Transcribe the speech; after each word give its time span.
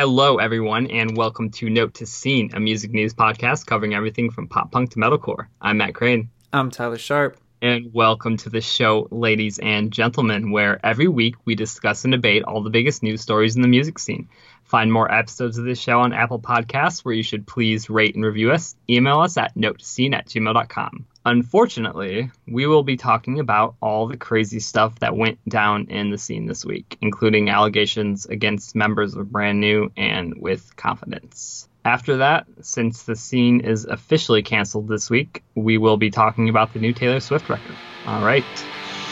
Hello, 0.00 0.36
everyone, 0.36 0.86
and 0.92 1.16
welcome 1.16 1.50
to 1.50 1.68
Note 1.68 1.94
to 1.94 2.06
Scene, 2.06 2.50
a 2.54 2.60
music 2.60 2.92
news 2.92 3.14
podcast 3.14 3.66
covering 3.66 3.94
everything 3.94 4.30
from 4.30 4.46
pop 4.46 4.70
punk 4.70 4.92
to 4.92 5.00
metalcore. 5.00 5.48
I'm 5.60 5.78
Matt 5.78 5.96
Crane. 5.96 6.30
I'm 6.52 6.70
Tyler 6.70 6.98
Sharp. 6.98 7.36
And 7.60 7.92
welcome 7.92 8.36
to 8.36 8.48
the 8.48 8.60
show, 8.60 9.08
ladies 9.10 9.58
and 9.58 9.90
gentlemen, 9.92 10.52
where 10.52 10.78
every 10.86 11.08
week 11.08 11.34
we 11.46 11.56
discuss 11.56 12.04
and 12.04 12.12
debate 12.12 12.44
all 12.44 12.62
the 12.62 12.70
biggest 12.70 13.02
news 13.02 13.22
stories 13.22 13.56
in 13.56 13.62
the 13.62 13.66
music 13.66 13.98
scene. 13.98 14.28
Find 14.68 14.92
more 14.92 15.10
episodes 15.10 15.56
of 15.56 15.64
this 15.64 15.80
show 15.80 16.00
on 16.00 16.12
Apple 16.12 16.38
Podcasts, 16.38 17.02
where 17.02 17.14
you 17.14 17.22
should 17.22 17.46
please 17.46 17.88
rate 17.88 18.14
and 18.14 18.24
review 18.24 18.52
us. 18.52 18.76
Email 18.88 19.20
us 19.20 19.38
at 19.38 19.54
notescene 19.54 20.14
at 20.14 20.26
gmail.com. 20.28 21.06
Unfortunately, 21.24 22.30
we 22.46 22.66
will 22.66 22.82
be 22.82 22.98
talking 22.98 23.40
about 23.40 23.76
all 23.80 24.08
the 24.08 24.18
crazy 24.18 24.60
stuff 24.60 24.98
that 24.98 25.16
went 25.16 25.38
down 25.48 25.86
in 25.88 26.10
the 26.10 26.18
scene 26.18 26.44
this 26.44 26.66
week, 26.66 26.98
including 27.00 27.48
allegations 27.48 28.26
against 28.26 28.76
members 28.76 29.14
of 29.14 29.32
Brand 29.32 29.58
New 29.58 29.90
and 29.96 30.34
with 30.38 30.76
confidence. 30.76 31.66
After 31.82 32.18
that, 32.18 32.46
since 32.60 33.04
the 33.04 33.16
scene 33.16 33.60
is 33.60 33.86
officially 33.86 34.42
canceled 34.42 34.88
this 34.88 35.08
week, 35.08 35.42
we 35.54 35.78
will 35.78 35.96
be 35.96 36.10
talking 36.10 36.50
about 36.50 36.74
the 36.74 36.78
new 36.78 36.92
Taylor 36.92 37.20
Swift 37.20 37.48
record. 37.48 37.76
All 38.06 38.22
right, 38.22 38.44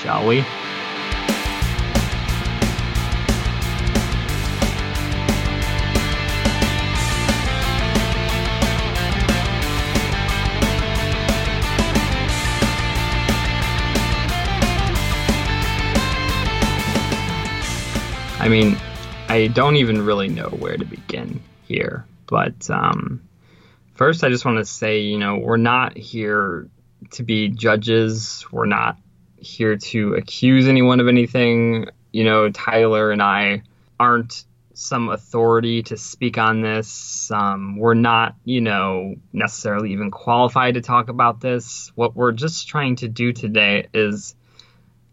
shall 0.03 0.27
we? 0.27 0.45
I 18.47 18.49
mean, 18.49 18.77
I 19.29 19.49
don't 19.49 19.75
even 19.75 20.05
really 20.05 20.29
know 20.29 20.49
where 20.51 20.77
to 20.77 20.85
begin 20.85 21.43
here. 21.67 22.07
But 22.29 22.71
um, 22.71 23.29
first, 23.95 24.23
I 24.23 24.29
just 24.29 24.45
want 24.45 24.59
to 24.59 24.65
say, 24.65 25.01
you 25.01 25.19
know, 25.19 25.39
we're 25.39 25.57
not 25.57 25.99
here 25.99 26.69
to 27.11 27.25
be 27.25 27.49
judges. 27.49 28.47
We're 28.53 28.67
not 28.67 28.99
here 29.37 29.77
to 29.77 30.15
accuse 30.15 30.69
anyone 30.69 31.01
of 31.01 31.09
anything. 31.09 31.89
You 32.13 32.23
know, 32.23 32.49
Tyler 32.49 33.11
and 33.11 33.21
I 33.21 33.65
aren't 33.99 34.45
some 34.75 35.09
authority 35.09 35.83
to 35.83 35.97
speak 35.97 36.39
on 36.39 36.61
this. 36.61 37.29
Um, 37.33 37.77
we're 37.77 37.95
not, 37.95 38.37
you 38.45 38.61
know, 38.61 39.17
necessarily 39.33 39.93
even 39.93 40.13
qualified 40.13 40.75
to 40.75 40.83
talk 40.83 41.09
about 41.09 41.41
this. 41.41 41.91
What 41.97 42.15
we're 42.15 42.31
just 42.31 42.69
trying 42.69 42.95
to 42.97 43.09
do 43.09 43.33
today 43.33 43.89
is 43.93 44.36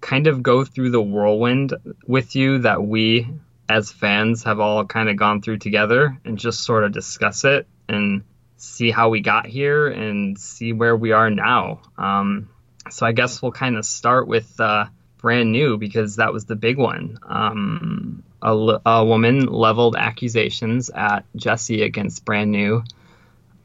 kind 0.04 0.28
of 0.28 0.44
go 0.44 0.66
through 0.66 0.92
the 0.92 1.02
whirlwind 1.02 1.74
with 2.06 2.36
you 2.36 2.60
that 2.60 2.84
we 2.84 3.28
as 3.70 3.92
fans 3.92 4.44
have 4.44 4.60
all 4.60 4.86
kind 4.86 5.10
of 5.10 5.16
gone 5.16 5.42
through 5.42 5.58
together 5.58 6.20
and 6.26 6.38
just 6.38 6.62
sort 6.64 6.84
of 6.84 6.92
discuss 6.92 7.46
it 7.46 7.66
and 7.88 8.24
see 8.58 8.92
how 8.92 9.10
we 9.10 9.22
got 9.22 9.46
here 9.46 9.88
and 9.88 10.38
see 10.38 10.74
where 10.74 10.96
we 10.96 11.14
are 11.14 11.30
now. 11.30 11.82
Um, 11.98 12.50
so 12.92 13.06
I 13.06 13.14
guess 13.14 13.42
we'll 13.42 13.54
kind 13.54 13.78
of 13.78 13.86
start 13.86 14.28
with 14.28 14.60
uh, 14.60 14.88
brand 15.20 15.54
new 15.54 15.78
because 15.78 16.18
that 16.18 16.34
was 16.34 16.46
the 16.46 16.58
big 16.58 16.78
one. 16.78 17.18
Um, 17.26 18.24
a, 18.42 18.80
a, 18.86 19.06
woman 19.06 19.46
leveled 19.46 19.96
accusations 19.96 20.90
at 20.90 21.24
Jesse 21.38 21.82
against 21.82 22.26
brand 22.26 22.52
new 22.52 22.84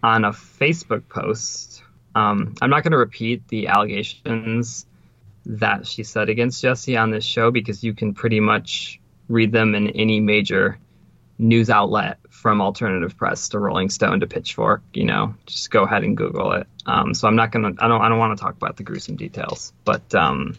on 0.05 0.25
a 0.25 0.31
Facebook 0.31 1.09
post. 1.09 1.83
Um, 2.14 2.55
I'm 2.62 2.70
not 2.70 2.84
going 2.84 2.92
to 2.92 2.98
repeat 2.98 3.48
the 3.48 3.66
allegations 3.66 4.86
that 5.48 5.86
she 5.86 6.04
said 6.04 6.28
against 6.28 6.62
Jesse 6.62 6.96
on 6.96 7.10
this 7.10 7.24
show 7.24 7.50
because 7.50 7.82
you 7.82 7.94
can 7.94 8.14
pretty 8.14 8.38
much 8.38 9.00
read 9.28 9.50
them 9.50 9.74
in 9.74 9.88
any 9.91 10.20
major 10.20 10.78
news 11.38 11.70
outlet 11.70 12.18
from 12.28 12.60
alternative 12.60 13.16
press 13.16 13.48
to 13.50 13.58
Rolling 13.58 13.88
Stone 13.88 14.20
to 14.20 14.26
Pitchfork. 14.26 14.82
You 14.92 15.04
know, 15.04 15.34
just 15.46 15.70
go 15.70 15.84
ahead 15.84 16.04
and 16.04 16.16
Google 16.16 16.52
it. 16.52 16.66
Um, 16.86 17.14
so 17.14 17.26
I'm 17.26 17.36
not 17.36 17.50
gonna. 17.50 17.72
I 17.78 17.88
don't. 17.88 18.02
I 18.02 18.08
don't 18.08 18.19
want 18.19 18.36
to 18.36 18.42
talk 18.42 18.56
about 18.56 18.76
the 18.76 18.82
gruesome 18.82 19.16
details. 19.16 19.72
But 19.84 20.14
um, 20.14 20.56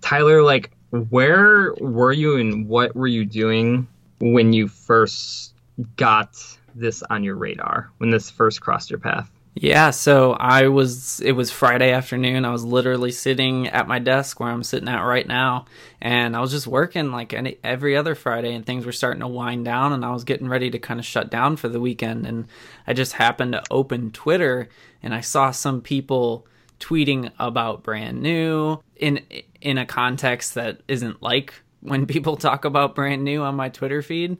Tyler, 0.00 0.42
like, 0.42 0.70
where 0.90 1.74
were 1.80 2.12
you 2.12 2.36
and 2.36 2.68
what 2.68 2.94
were 2.94 3.06
you 3.06 3.24
doing 3.24 3.88
when 4.20 4.52
you 4.52 4.68
first 4.68 5.54
got 5.96 6.36
this 6.74 7.02
on 7.02 7.24
your 7.24 7.36
radar? 7.36 7.90
When 7.98 8.10
this 8.10 8.30
first 8.30 8.60
crossed 8.60 8.90
your 8.90 9.00
path? 9.00 9.30
Yeah, 9.60 9.90
so 9.90 10.34
I 10.34 10.68
was, 10.68 11.18
it 11.18 11.32
was 11.32 11.50
Friday 11.50 11.90
afternoon. 11.90 12.44
I 12.44 12.52
was 12.52 12.64
literally 12.64 13.10
sitting 13.10 13.66
at 13.66 13.88
my 13.88 13.98
desk 13.98 14.38
where 14.38 14.50
I'm 14.50 14.62
sitting 14.62 14.88
at 14.88 15.00
right 15.00 15.26
now. 15.26 15.64
And 16.00 16.36
I 16.36 16.40
was 16.40 16.52
just 16.52 16.68
working 16.68 17.10
like 17.10 17.34
any, 17.34 17.58
every 17.64 17.96
other 17.96 18.14
Friday, 18.14 18.54
and 18.54 18.64
things 18.64 18.86
were 18.86 18.92
starting 18.92 19.20
to 19.20 19.26
wind 19.26 19.64
down. 19.64 19.92
And 19.92 20.04
I 20.04 20.12
was 20.12 20.22
getting 20.22 20.48
ready 20.48 20.70
to 20.70 20.78
kind 20.78 21.00
of 21.00 21.06
shut 21.06 21.28
down 21.28 21.56
for 21.56 21.68
the 21.68 21.80
weekend. 21.80 22.24
And 22.24 22.46
I 22.86 22.92
just 22.92 23.14
happened 23.14 23.50
to 23.52 23.64
open 23.68 24.12
Twitter 24.12 24.68
and 25.02 25.12
I 25.12 25.22
saw 25.22 25.50
some 25.50 25.80
people 25.80 26.46
tweeting 26.78 27.32
about 27.40 27.82
brand 27.82 28.22
new 28.22 28.78
in 28.94 29.24
in 29.60 29.78
a 29.78 29.86
context 29.86 30.54
that 30.54 30.82
isn't 30.86 31.20
like 31.20 31.52
when 31.80 32.06
people 32.06 32.36
talk 32.36 32.64
about 32.64 32.94
brand 32.94 33.24
new 33.24 33.42
on 33.42 33.56
my 33.56 33.68
Twitter 33.68 34.02
feed 34.02 34.38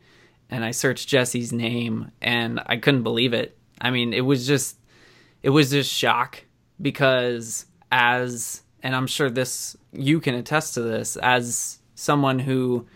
and 0.48 0.64
I 0.64 0.70
searched 0.70 1.08
Jesse's 1.08 1.52
name 1.52 2.12
and 2.22 2.60
I 2.66 2.76
couldn't 2.76 3.02
believe 3.02 3.32
it. 3.32 3.56
I 3.80 3.90
mean, 3.90 4.12
it 4.12 4.20
was 4.20 4.46
just 4.46 4.77
it 5.42 5.50
was 5.50 5.70
just 5.70 5.92
shock 5.92 6.44
because 6.80 7.66
as 7.90 8.62
and 8.82 8.94
I'm 8.94 9.06
sure 9.06 9.30
this 9.30 9.76
you 9.92 10.20
can 10.20 10.34
attest 10.34 10.74
to 10.74 10.82
this 10.82 11.16
as 11.16 11.78
someone 11.94 12.38
who 12.38 12.86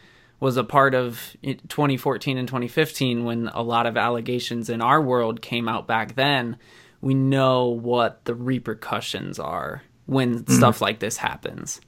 was 0.40 0.56
a 0.56 0.64
part 0.64 0.94
of 0.94 1.36
2014 1.42 2.36
and 2.36 2.48
2015 2.48 3.24
when 3.24 3.48
a 3.48 3.62
lot 3.62 3.86
of 3.86 3.96
allegations 3.96 4.68
in 4.68 4.80
our 4.80 5.00
world 5.00 5.40
came 5.40 5.68
out 5.68 5.86
back 5.86 6.14
then 6.14 6.56
we 7.00 7.14
know 7.14 7.66
what 7.66 8.24
the 8.24 8.34
repercussions 8.34 9.38
are 9.38 9.82
when 10.06 10.38
mm-hmm. 10.38 10.52
stuff 10.52 10.80
like 10.80 11.00
this 11.00 11.16
happens. 11.16 11.80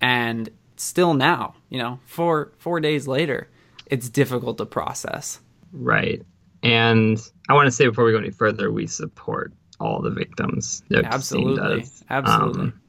And 0.00 0.48
still 0.76 1.14
now 1.14 1.54
you 1.68 1.78
know 1.78 2.00
4 2.06 2.52
4 2.58 2.80
days 2.80 3.06
later 3.06 3.48
it's 3.86 4.08
difficult 4.08 4.58
to 4.58 4.66
process. 4.66 5.40
Right. 5.72 6.22
And 6.62 7.18
i 7.48 7.54
want 7.54 7.66
to 7.66 7.70
say 7.70 7.86
before 7.86 8.04
we 8.04 8.12
go 8.12 8.18
any 8.18 8.30
further 8.30 8.70
we 8.70 8.86
support 8.86 9.52
all 9.80 10.00
the 10.02 10.10
victims. 10.10 10.82
Absolutely, 10.92 11.86
absolutely. 12.08 12.62
Um, 12.62 12.80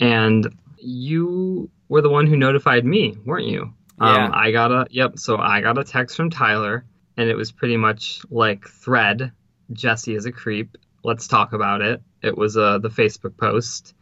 and 0.00 0.54
you 0.78 1.70
were 1.88 2.00
the 2.00 2.08
one 2.08 2.26
who 2.26 2.36
notified 2.36 2.84
me, 2.84 3.16
weren't 3.24 3.46
you? 3.46 3.72
Yeah. 4.00 4.26
Um, 4.26 4.32
I 4.34 4.50
got 4.50 4.72
a 4.72 4.86
yep. 4.90 5.18
So 5.18 5.36
I 5.36 5.60
got 5.60 5.78
a 5.78 5.84
text 5.84 6.16
from 6.16 6.30
Tyler, 6.30 6.84
and 7.16 7.28
it 7.28 7.36
was 7.36 7.52
pretty 7.52 7.76
much 7.76 8.20
like 8.30 8.66
thread. 8.66 9.32
Jesse 9.72 10.14
is 10.14 10.26
a 10.26 10.32
creep. 10.32 10.76
Let's 11.04 11.26
talk 11.28 11.52
about 11.52 11.82
it. 11.82 12.00
It 12.22 12.36
was 12.36 12.56
uh, 12.56 12.78
the 12.78 12.88
Facebook 12.88 13.36
post, 13.36 13.94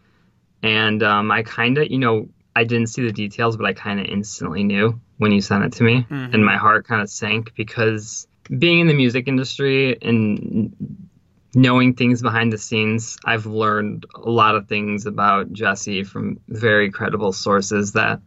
and 0.63 1.03
um, 1.03 1.31
I 1.31 1.43
kind 1.43 1.79
of, 1.79 1.91
you 1.91 1.99
know, 1.99 2.29
I 2.55 2.65
didn't 2.65 2.89
see 2.89 3.03
the 3.03 3.13
details, 3.13 3.57
but 3.57 3.67
I 3.67 3.73
kind 3.73 4.01
of 4.01 4.07
instantly 4.07 4.65
knew 4.65 5.01
when 5.19 5.33
you 5.33 5.41
sent 5.41 5.65
it 5.65 5.73
to 5.75 5.83
me, 5.83 6.07
mm-hmm. 6.11 6.35
and 6.35 6.45
my 6.45 6.57
heart 6.57 6.87
kind 6.87 7.03
of 7.03 7.11
sank 7.11 7.55
because 7.55 8.27
being 8.59 8.81
in 8.81 8.87
the 8.87 8.95
music 8.95 9.29
industry 9.29 9.97
and 10.03 10.75
knowing 11.55 11.95
things 11.95 12.23
behind 12.23 12.53
the 12.53 12.59
scenes, 12.59 13.19
I've 13.25 13.47
learned 13.47 14.07
a 14.15 14.31
lot 14.31 14.55
of 14.55 14.69
things 14.69 15.07
about 15.07 15.53
Jesse 15.53 16.05
from 16.05 16.41
very 16.49 16.91
credible 16.91 17.33
sources 17.33 17.93
that, 17.93 18.21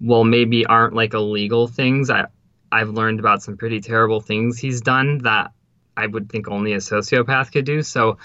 well, 0.00 0.24
maybe 0.24 0.66
aren't 0.66 0.94
like 0.94 1.14
illegal 1.14 1.66
things. 1.66 2.10
I 2.10 2.26
I've 2.72 2.90
learned 2.90 3.18
about 3.18 3.42
some 3.42 3.56
pretty 3.56 3.80
terrible 3.80 4.20
things 4.20 4.58
he's 4.58 4.80
done 4.80 5.18
that 5.18 5.52
I 5.96 6.06
would 6.06 6.30
think 6.30 6.48
only 6.48 6.72
a 6.74 6.78
sociopath 6.78 7.50
could 7.50 7.64
do. 7.64 7.82
So 7.82 8.18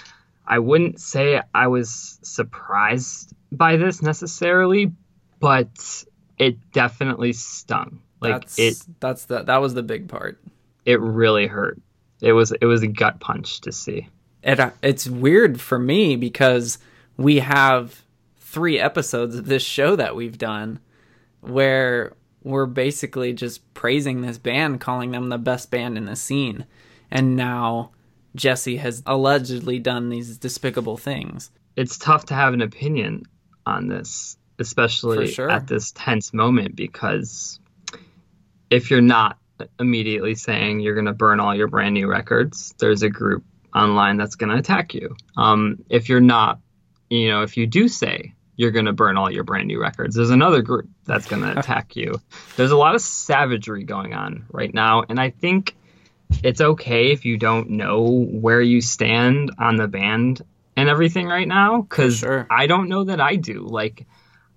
I 0.46 0.60
wouldn't 0.60 1.00
say 1.00 1.42
I 1.54 1.68
was 1.68 2.20
surprised 2.22 3.34
by 3.52 3.78
this 3.78 4.04
necessarily, 4.04 4.92
but 5.40 6.04
it 6.38 6.72
definitely 6.72 7.34
stung. 7.34 8.02
Like 8.22 8.42
that's, 8.42 8.60
it 8.60 8.84
that's 9.00 9.26
the 9.26 9.44
that 9.44 9.58
was 9.58 9.74
the 9.74 9.84
big 9.84 10.10
part. 10.10 10.40
It 10.86 11.00
really 11.00 11.48
hurt. 11.48 11.82
It 12.22 12.34
was 12.34 12.52
it 12.52 12.66
was 12.66 12.84
a 12.84 12.88
gut 12.88 13.20
punch 13.20 13.62
to 13.62 13.72
see 13.72 14.08
it, 14.46 14.74
it's 14.82 15.08
weird 15.10 15.60
for 15.60 15.80
me 15.80 16.16
because 16.16 16.78
we 17.18 17.40
have 17.40 18.04
three 18.38 18.80
episodes 18.80 19.36
of 19.36 19.48
this 19.48 19.64
show 19.64 19.96
that 19.96 20.16
we've 20.16 20.38
done 20.38 20.80
where 21.42 22.14
we're 22.44 22.68
basically 22.68 23.34
just 23.34 23.74
praising 23.74 24.22
this 24.22 24.38
band, 24.38 24.80
calling 24.80 25.12
them 25.12 25.30
the 25.30 25.38
best 25.38 25.72
band 25.72 25.98
in 25.98 26.06
the 26.06 26.16
scene. 26.16 26.66
And 27.10 27.36
now 27.36 27.92
Jesse 28.36 28.78
has 28.78 29.02
allegedly 29.06 29.80
done 29.80 30.10
these 30.10 30.38
despicable 30.38 30.98
things. 30.98 31.50
It's 31.76 31.98
tough 31.98 32.26
to 32.28 32.36
have 32.36 32.54
an 32.54 32.62
opinion 32.62 33.24
on 33.66 33.88
this, 33.88 34.38
especially 34.60 35.28
sure. 35.28 35.50
at 35.50 35.68
this 35.68 35.92
tense 35.92 36.34
moment, 36.34 36.76
because 36.76 37.60
if 38.70 38.92
you're 38.92 39.02
not 39.02 39.40
immediately 39.80 40.36
saying 40.36 40.82
you're 40.82 40.94
going 40.94 41.06
to 41.06 41.14
burn 41.14 41.40
all 41.40 41.56
your 41.56 41.68
brand 41.68 41.96
new 41.96 42.08
records, 42.08 42.76
there's 42.78 43.02
a 43.02 43.10
group 43.10 43.44
online 43.76 44.18
that's 44.18 44.36
going 44.36 44.52
to 44.52 44.58
attack 44.58 44.94
you. 44.94 45.16
Um, 45.36 45.84
if 45.90 46.10
you're 46.10 46.22
not, 46.22 46.60
you 47.10 47.30
know, 47.30 47.44
if 47.44 47.58
you 47.58 47.68
do 47.68 47.88
say 47.88 48.34
you're 48.56 48.72
going 48.72 48.86
to 48.86 48.94
burn 48.94 49.18
all 49.18 49.30
your 49.30 49.44
brand 49.44 49.68
new 49.68 49.80
records, 49.80 50.16
there's 50.16 50.30
another 50.30 50.62
group 50.62 50.88
that's 51.06 51.28
going 51.28 51.42
to 51.54 51.60
attack 51.60 51.96
you. 51.96 52.22
There's 52.56 52.72
a 52.72 52.78
lot 52.78 52.96
of 52.96 53.02
savagery 53.02 53.84
going 53.84 54.14
on 54.14 54.46
right 54.52 54.74
now, 54.74 55.04
and 55.08 55.20
I 55.20 55.30
think 55.30 55.76
it's 56.44 56.62
okay 56.62 57.12
if 57.12 57.26
you 57.26 57.38
don't 57.38 57.72
know 57.72 58.10
where 58.10 58.62
you 58.62 58.82
stand 58.82 59.52
on 59.60 59.76
the 59.76 59.88
band 59.88 60.42
and 60.76 60.90
everything 60.90 61.28
right 61.28 61.48
now 61.48 61.82
because 61.82 62.20
sure. 62.20 62.48
I 62.50 62.68
don't 62.68 62.90
know 62.90 63.04
that 63.04 63.22
I 63.22 63.36
do. 63.36 63.66
Like, 63.68 64.06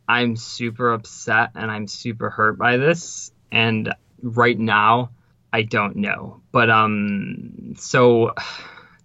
I'm 0.09 0.37
super 0.37 0.93
upset 0.93 1.51
and 1.55 1.71
I'm 1.71 1.87
super 1.87 2.31
hurt 2.31 2.57
by 2.57 2.77
this, 2.79 3.33
and 3.53 3.93
right 4.23 4.59
now 4.59 5.11
I 5.53 5.63
don't 5.63 5.97
know. 5.97 6.41
But 6.53 6.71
um, 6.71 7.75
so 7.77 8.35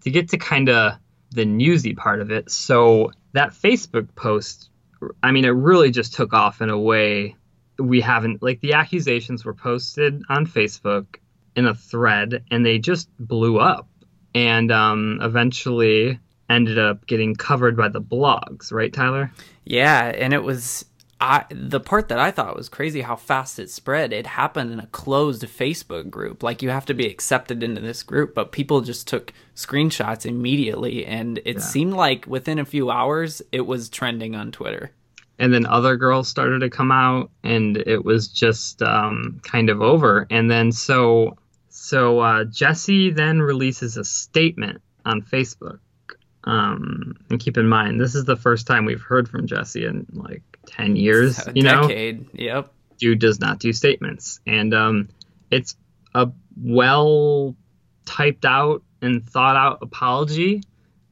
to 0.03 0.11
get 0.11 0.29
to 0.29 0.37
kind 0.37 0.69
of 0.69 0.93
the 1.31 1.45
newsy 1.45 1.93
part 1.93 2.21
of 2.21 2.31
it, 2.31 2.51
so 2.51 3.11
that 3.33 3.49
Facebook 3.49 4.13
post, 4.15 4.69
I 5.21 5.31
mean, 5.31 5.45
it 5.45 5.49
really 5.49 5.91
just 5.91 6.13
took 6.13 6.33
off 6.33 6.61
in 6.61 6.69
a 6.69 6.79
way 6.79 7.35
we 7.79 8.01
haven't 8.01 8.43
like 8.43 8.61
the 8.61 8.73
accusations 8.73 9.43
were 9.43 9.53
posted 9.53 10.21
on 10.29 10.45
Facebook 10.45 11.17
in 11.55 11.65
a 11.65 11.73
thread 11.73 12.43
and 12.51 12.65
they 12.65 12.77
just 12.77 13.09
blew 13.19 13.59
up 13.59 13.87
and 14.35 14.71
um, 14.71 15.19
eventually 15.21 16.19
ended 16.49 16.77
up 16.77 17.05
getting 17.07 17.35
covered 17.35 17.75
by 17.75 17.87
the 17.87 18.01
blogs, 18.01 18.71
right, 18.71 18.93
Tyler? 18.93 19.31
Yeah, 19.65 20.05
and 20.05 20.33
it 20.33 20.43
was 20.43 20.85
I 21.23 21.45
the 21.49 21.79
part 21.79 22.09
that 22.09 22.19
I 22.19 22.31
thought 22.31 22.55
was 22.55 22.67
crazy 22.69 23.01
how 23.01 23.15
fast 23.15 23.57
it 23.57 23.69
spread. 23.69 24.11
It 24.11 24.27
happened 24.27 24.71
in 24.73 24.79
a 24.79 24.87
closed 24.87 25.43
Facebook 25.43 26.09
group. 26.09 26.43
Like 26.43 26.61
you 26.61 26.69
have 26.69 26.85
to 26.87 26.93
be 26.93 27.07
accepted 27.07 27.63
into 27.63 27.79
this 27.81 28.03
group, 28.03 28.35
but 28.35 28.51
people 28.51 28.81
just 28.81 29.07
took 29.07 29.31
screenshots 29.55 30.25
immediately 30.25 31.05
and 31.05 31.37
it 31.45 31.55
Yeah. 31.55 31.61
seemed 31.61 31.93
like 31.93 32.25
within 32.27 32.59
a 32.59 32.65
few 32.65 32.91
hours 32.91 33.41
it 33.51 33.61
was 33.65 33.89
trending 33.89 34.35
on 34.35 34.51
Twitter. 34.51 34.91
and 35.39 35.51
then 35.53 35.65
other 35.65 35.95
girls 35.97 36.27
started 36.27 36.59
to 36.59 36.69
come 36.69 36.91
out 36.91 37.31
and 37.43 37.77
it 37.77 38.03
was 38.05 38.27
just 38.27 38.81
um, 38.83 39.39
kind 39.43 39.69
of 39.71 39.81
over 39.81 40.27
and 40.29 40.49
then 40.51 40.71
so 40.71 41.37
so 41.69 42.19
uh, 42.19 42.43
jesse 42.45 43.09
then 43.11 43.41
releases 43.41 43.97
a 43.97 44.03
statement 44.03 44.79
on 45.05 45.21
facebook 45.23 45.79
um, 46.43 47.15
and 47.29 47.39
keep 47.39 47.57
in 47.57 47.67
mind 47.67 47.99
this 47.99 48.13
is 48.15 48.25
the 48.25 48.35
first 48.35 48.67
time 48.67 48.85
we've 48.85 49.01
heard 49.01 49.27
from 49.29 49.47
jesse 49.47 49.85
in 49.85 50.05
like 50.13 50.43
10 50.73 50.95
years 50.95 51.39
you 51.55 51.63
know 51.63 51.87
decade. 51.87 52.27
Yep. 52.33 52.71
dude 52.97 53.19
does 53.19 53.39
not 53.39 53.59
do 53.59 53.71
statements 53.71 54.39
and 54.45 54.73
um, 54.73 55.09
it's 55.51 55.75
a 56.15 56.29
well 56.57 57.55
typed 58.05 58.45
out 58.45 58.83
and 59.01 59.27
thought 59.27 59.55
out 59.55 59.79
apology 59.81 60.63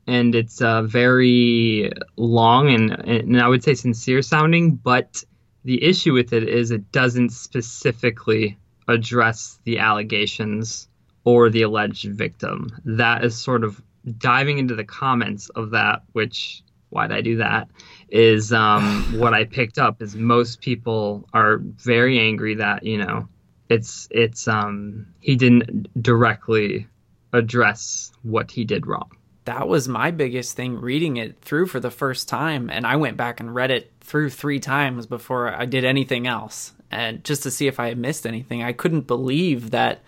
and 0.07 0.33
it's 0.33 0.61
uh, 0.61 0.81
very 0.81 1.91
long 2.17 2.69
and, 2.69 2.91
and 2.91 3.41
i 3.41 3.47
would 3.47 3.63
say 3.63 3.73
sincere 3.73 4.21
sounding 4.21 4.75
but 4.75 5.23
the 5.63 5.83
issue 5.83 6.13
with 6.13 6.33
it 6.33 6.49
is 6.49 6.71
it 6.71 6.91
doesn't 6.91 7.29
specifically 7.29 8.57
address 8.87 9.59
the 9.63 9.77
allegations 9.77 10.87
or 11.23 11.49
the 11.49 11.61
alleged 11.61 12.09
victim 12.09 12.69
that 12.83 13.23
is 13.23 13.37
sort 13.37 13.63
of 13.63 13.81
diving 14.17 14.57
into 14.57 14.75
the 14.75 14.83
comments 14.83 15.49
of 15.49 15.71
that 15.71 16.01
which 16.13 16.63
why'd 16.91 17.11
i 17.11 17.21
do 17.21 17.38
that 17.38 17.67
is 18.09 18.53
um, 18.53 19.03
what 19.19 19.33
i 19.33 19.43
picked 19.43 19.77
up 19.77 20.01
is 20.01 20.15
most 20.15 20.61
people 20.61 21.27
are 21.33 21.57
very 21.57 22.19
angry 22.19 22.55
that 22.55 22.83
you 22.83 22.97
know 22.97 23.27
it's 23.71 24.07
it's 24.11 24.47
um 24.47 25.07
he 25.21 25.35
didn't 25.35 25.88
directly 26.01 26.88
address 27.33 28.11
what 28.23 28.51
he 28.51 28.65
did 28.65 28.85
wrong. 28.85 29.09
That 29.45 29.67
was 29.67 29.88
my 29.88 30.11
biggest 30.11 30.55
thing 30.55 30.75
reading 30.75 31.17
it 31.17 31.41
through 31.41 31.67
for 31.67 31.79
the 31.79 31.89
first 31.89 32.27
time 32.27 32.69
and 32.69 32.85
i 32.85 32.95
went 32.95 33.17
back 33.17 33.39
and 33.39 33.55
read 33.55 33.71
it 33.71 33.91
through 34.01 34.29
three 34.29 34.59
times 34.59 35.05
before 35.05 35.53
i 35.53 35.65
did 35.65 35.85
anything 35.85 36.27
else. 36.27 36.73
And 36.91 37.23
just 37.23 37.44
to 37.44 37.51
see 37.51 37.67
if 37.67 37.79
i 37.79 37.87
had 37.87 37.97
missed 37.97 38.27
anything 38.27 38.61
i 38.61 38.73
couldn't 38.73 39.07
believe 39.07 39.71
that 39.71 40.03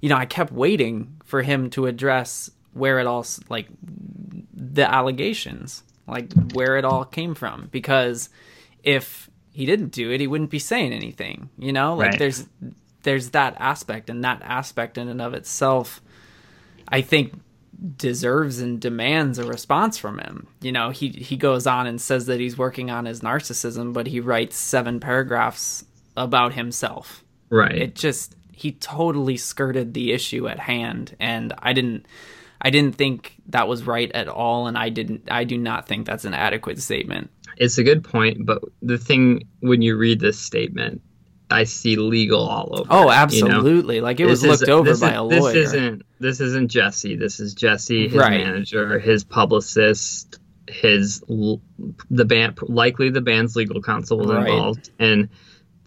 you 0.00 0.08
know 0.10 0.16
i 0.16 0.26
kept 0.26 0.52
waiting 0.52 1.16
for 1.24 1.42
him 1.42 1.70
to 1.70 1.86
address 1.86 2.50
where 2.74 2.98
it 3.00 3.06
all 3.06 3.24
like 3.48 3.68
the 4.54 4.88
allegations 4.88 5.82
like 6.06 6.32
where 6.54 6.76
it 6.76 6.84
all 6.84 7.04
came 7.04 7.34
from 7.34 7.68
because 7.70 8.28
if 8.82 9.30
he 9.52 9.66
didn't 9.66 9.90
do 9.92 10.10
it 10.10 10.20
he 10.20 10.26
wouldn't 10.26 10.50
be 10.50 10.58
saying 10.58 10.92
anything 10.92 11.48
you 11.58 11.72
know 11.72 11.94
like 11.94 12.10
Right. 12.10 12.18
there's 12.18 12.46
there's 13.02 13.30
that 13.30 13.54
aspect 13.58 14.08
and 14.10 14.24
that 14.24 14.40
aspect 14.42 14.98
in 14.98 15.08
and 15.08 15.20
of 15.20 15.34
itself 15.34 16.00
i 16.88 17.00
think 17.00 17.34
deserves 17.96 18.60
and 18.60 18.80
demands 18.80 19.38
a 19.40 19.44
response 19.44 19.98
from 19.98 20.18
him. 20.18 20.46
You 20.60 20.70
know, 20.70 20.90
he 20.90 21.08
he 21.08 21.36
goes 21.36 21.66
on 21.66 21.88
and 21.88 22.00
says 22.00 22.26
that 22.26 22.38
he's 22.38 22.56
working 22.56 22.90
on 22.90 23.06
his 23.06 23.22
narcissism, 23.22 23.92
but 23.92 24.06
he 24.06 24.20
writes 24.20 24.56
seven 24.56 25.00
paragraphs 25.00 25.84
about 26.16 26.52
himself. 26.52 27.24
right 27.50 27.74
It 27.74 27.94
just 27.96 28.36
he 28.52 28.72
totally 28.72 29.36
skirted 29.36 29.94
the 29.94 30.12
issue 30.12 30.46
at 30.46 30.60
hand 30.60 31.16
and 31.18 31.52
I 31.58 31.72
didn't 31.72 32.06
I 32.62 32.70
didn't 32.70 32.94
think 32.94 33.34
that 33.48 33.66
was 33.68 33.82
right 33.86 34.10
at 34.12 34.28
all 34.28 34.66
and 34.68 34.78
I 34.78 34.88
didn't 34.88 35.28
I 35.30 35.44
do 35.44 35.58
not 35.58 35.86
think 35.88 36.06
that's 36.06 36.24
an 36.24 36.34
adequate 36.34 36.80
statement. 36.80 37.30
it's 37.58 37.76
a 37.78 37.84
good 37.84 38.02
point 38.04 38.46
but 38.46 38.62
the 38.80 38.96
thing 38.98 39.42
when 39.60 39.82
you 39.82 39.96
read 39.96 40.20
this 40.20 40.38
statement 40.38 41.02
i 41.50 41.64
see 41.64 41.96
legal 41.96 42.40
all 42.48 42.68
over 42.80 42.86
Oh, 42.90 43.00
it, 43.10 43.34
you 43.34 43.44
know? 43.44 43.56
absolutely. 43.56 44.00
Like 44.00 44.20
it 44.20 44.26
was 44.26 44.40
This 44.40 44.52
is- 44.54 44.60
looked 44.62 44.70
over 44.70 44.88
this 44.90 45.00
by 45.00 45.10
is- 45.10 45.16
a 45.18 45.22
lawyer. 45.22 45.52
This 45.52 45.68
isn't 45.74 46.02
this 46.20 46.40
isn't 46.40 46.68
Jesse. 46.70 47.16
This 47.16 47.40
is 47.40 47.52
Jesse, 47.54 48.08
his 48.08 48.16
Right. 48.16 48.40
manager, 48.44 48.98
his 48.98 49.22
publicist, 49.24 50.38
his 50.70 51.20
the 52.10 52.24
band 52.24 52.58
likely 52.62 53.10
the 53.10 53.20
band's 53.20 53.54
legal 53.56 53.82
counsel 53.82 54.16
was 54.18 54.28
Right. 54.28 54.48
involved, 54.48 54.90
and 55.00 55.28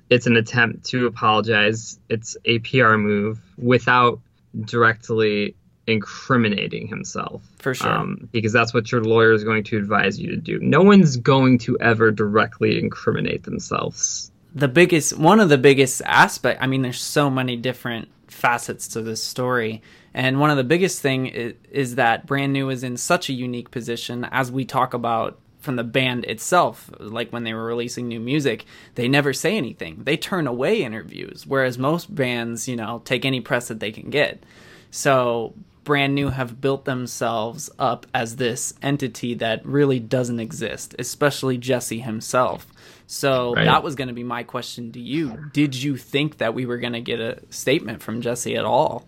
it's 0.09 0.27
an 0.27 0.35
attempt 0.35 0.83
to 0.91 1.07
apologize. 1.07 1.99
It's 2.09 2.37
a 2.45 2.59
PR 2.59 2.97
move 2.97 3.39
without 3.57 4.19
directly 4.65 5.55
incriminating 5.87 6.87
himself. 6.87 7.41
For 7.59 7.73
sure. 7.73 7.91
Um, 7.91 8.29
because 8.31 8.51
that's 8.53 8.73
what 8.73 8.91
your 8.91 9.03
lawyer 9.03 9.33
is 9.33 9.43
going 9.43 9.63
to 9.65 9.77
advise 9.77 10.19
you 10.19 10.29
to 10.31 10.37
do. 10.37 10.59
No 10.59 10.81
one's 10.81 11.17
going 11.17 11.57
to 11.59 11.77
ever 11.79 12.11
directly 12.11 12.79
incriminate 12.79 13.43
themselves. 13.43 14.31
the 14.55 14.67
biggest 14.69 15.17
one 15.17 15.39
of 15.41 15.49
the 15.49 15.57
biggest 15.57 16.01
aspect 16.05 16.61
i 16.63 16.67
mean 16.67 16.81
there's 16.81 17.01
so 17.01 17.29
many 17.29 17.57
different 17.57 18.07
facets 18.27 18.87
to 18.87 19.01
this 19.01 19.21
story 19.21 19.81
and 20.13 20.39
one 20.39 20.49
of 20.49 20.55
the 20.55 20.63
biggest 20.63 21.01
thing 21.01 21.27
is, 21.27 21.53
is 21.71 21.95
that 21.95 22.25
brand 22.25 22.53
new 22.53 22.69
is 22.69 22.81
in 22.83 22.95
such 22.95 23.29
a 23.29 23.33
unique 23.33 23.69
position 23.69 24.25
as 24.31 24.49
we 24.51 24.63
talk 24.63 24.93
about 24.93 25.37
from 25.59 25.75
the 25.75 25.83
band 25.83 26.23
itself 26.25 26.89
like 26.99 27.31
when 27.31 27.43
they 27.43 27.53
were 27.53 27.65
releasing 27.65 28.07
new 28.07 28.19
music 28.19 28.63
they 28.95 29.07
never 29.09 29.33
say 29.33 29.57
anything 29.57 30.01
they 30.05 30.15
turn 30.15 30.47
away 30.47 30.83
interviews 30.83 31.45
whereas 31.45 31.77
most 31.77 32.13
bands 32.15 32.65
you 32.67 32.77
know 32.77 33.01
take 33.03 33.25
any 33.25 33.41
press 33.41 33.67
that 33.67 33.81
they 33.81 33.91
can 33.91 34.09
get 34.09 34.41
so 34.89 35.53
brand 35.85 36.13
new 36.13 36.27
have 36.29 36.59
built 36.59 36.83
themselves 36.85 37.69
up 37.79 38.05
as 38.13 38.35
this 38.35 38.73
entity 38.81 39.33
that 39.35 39.65
really 39.65 39.99
doesn't 39.99 40.39
exist 40.41 40.93
especially 40.99 41.57
jesse 41.57 41.99
himself 41.99 42.67
so 43.07 43.53
Right. 43.53 43.65
that 43.65 43.83
was 43.83 43.95
going 43.95 44.07
to 44.07 44.15
be 44.15 44.23
my 44.23 44.41
question 44.41 44.91
to 44.93 44.99
you. 44.99 45.49
Did 45.53 45.75
you 45.75 45.95
think 45.95 46.39
that 46.39 46.55
we 46.55 46.65
were 46.65 46.79
going 46.79 46.93
to 46.93 47.01
get 47.01 47.19
a 47.19 47.37
statement 47.51 48.01
from 48.01 48.21
Jesse 48.21 48.55
at 48.55 48.65
all? 48.65 49.05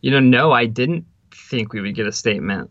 You 0.00 0.10
know, 0.10 0.18
no, 0.20 0.50
I 0.50 0.66
didn't 0.66 1.04
think 1.32 1.72
we 1.72 1.80
would 1.80 1.94
get 1.94 2.08
a 2.08 2.12
statement. 2.12 2.70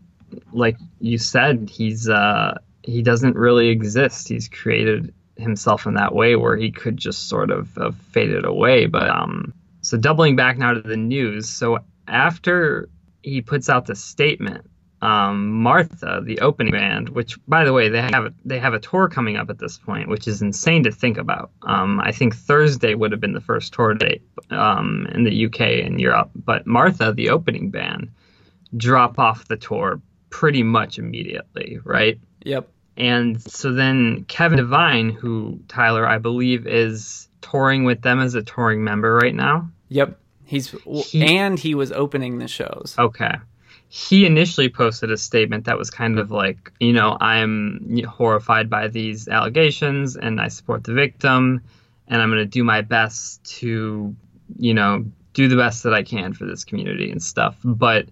Like 0.51 0.75
you 1.00 1.17
said, 1.17 1.70
he's 1.70 2.10
uh 2.10 2.58
he 2.84 3.01
doesn't 3.01 3.36
really 3.36 3.70
exist. 3.70 4.27
He's 4.27 4.50
created 4.50 5.13
himself 5.38 5.86
in 5.86 5.93
that 5.93 6.13
way 6.13 6.36
where 6.36 6.58
he 6.58 6.72
could 6.72 6.98
just 6.98 7.29
sort 7.29 7.50
of 7.50 7.74
have 7.77 7.96
faded 8.12 8.43
away. 8.43 8.86
But 8.86 9.10
um 9.10 9.53
so 9.81 9.96
doubling 9.98 10.36
back 10.36 10.58
now 10.58 10.74
to 10.74 10.81
the 10.81 10.98
news. 10.98 11.48
So 11.48 11.79
after 12.10 12.89
he 13.24 13.41
puts 13.41 13.69
out 13.69 13.86
the 13.86 13.95
statement, 13.95 14.69
um, 15.01 15.51
Martha, 15.51 16.21
the 16.24 16.39
opening 16.39 16.71
band, 16.71 17.09
which 17.09 17.38
by 17.47 17.65
the 17.65 17.74
way 17.74 17.89
they 17.89 18.01
have 18.01 18.25
a, 18.25 18.33
they 18.45 18.59
have 18.59 18.74
a 18.74 18.79
tour 18.79 19.07
coming 19.07 19.38
up 19.38 19.50
at 19.50 19.59
this 19.59 19.77
point, 19.77 20.09
which 20.09 20.27
is 20.27 20.41
insane 20.41 20.83
to 20.83 20.91
think 20.91 21.17
about. 21.17 21.51
Um, 21.63 22.00
I 22.00 22.12
think 22.12 22.36
Thursday 22.36 22.95
would 22.95 23.12
have 23.12 23.21
been 23.21 23.33
the 23.33 23.41
first 23.41 23.74
tour 23.74 23.93
date 23.93 24.24
um, 24.50 25.07
in 25.13 25.24
the 25.24 25.45
UK 25.45 25.62
and 25.86 26.00
Europe, 26.00 26.31
but 26.36 26.65
Martha, 26.65 27.13
the 27.13 27.29
opening 27.29 27.69
band, 27.69 28.12
drop 28.75 29.19
off 29.19 29.47
the 29.47 29.57
tour 29.57 30.01
pretty 30.29 30.63
much 30.63 30.97
immediately, 30.97 31.79
right? 31.83 32.19
Yep. 32.43 32.69
And 32.97 33.39
so 33.41 33.74
then 33.74 34.25
Kevin 34.27 34.57
Devine, 34.57 35.12
who 35.12 35.59
Tyler 35.67 36.07
I 36.07 36.17
believe 36.17 36.65
is 36.65 37.29
touring 37.41 37.83
with 37.83 38.01
them 38.01 38.19
as 38.19 38.33
a 38.33 38.41
touring 38.41 38.83
member 38.83 39.13
right 39.13 39.36
now. 39.36 39.69
Yep. 39.89 40.19
He's 40.48 40.70
He- 41.12 41.25
and 41.25 41.60
he 41.60 41.75
was 41.75 41.92
opening 41.92 42.39
the 42.39 42.48
shows. 42.48 42.96
Okay. 42.98 43.36
He 43.89 44.25
initially 44.25 44.70
posted 44.70 45.12
a 45.12 45.18
statement 45.18 45.66
that 45.66 45.77
was 45.77 45.89
kind 45.89 46.20
of 46.20 46.32
like, 46.32 46.72
you 46.80 46.94
know, 46.94 47.18
I'm 47.22 48.01
horrified 48.06 48.70
by 48.70 48.88
these 48.88 49.27
allegations 49.27 50.16
and 50.16 50.42
I 50.42 50.48
support 50.48 50.84
the 50.84 50.94
victim 50.94 51.62
and 52.08 52.22
I'm 52.22 52.30
going 52.30 52.39
to 52.39 52.46
do 52.46 52.63
my 52.63 52.82
best 52.82 53.44
to, 53.60 54.16
you 54.58 54.74
know, 54.74 55.06
do 55.34 55.48
the 55.48 55.56
best 55.56 55.84
that 55.84 55.94
I 55.94 56.04
can 56.04 56.34
for 56.34 56.46
this 56.46 56.63
community 56.63 57.12
and 57.12 57.22
stuff. 57.22 57.58
But 57.63 58.08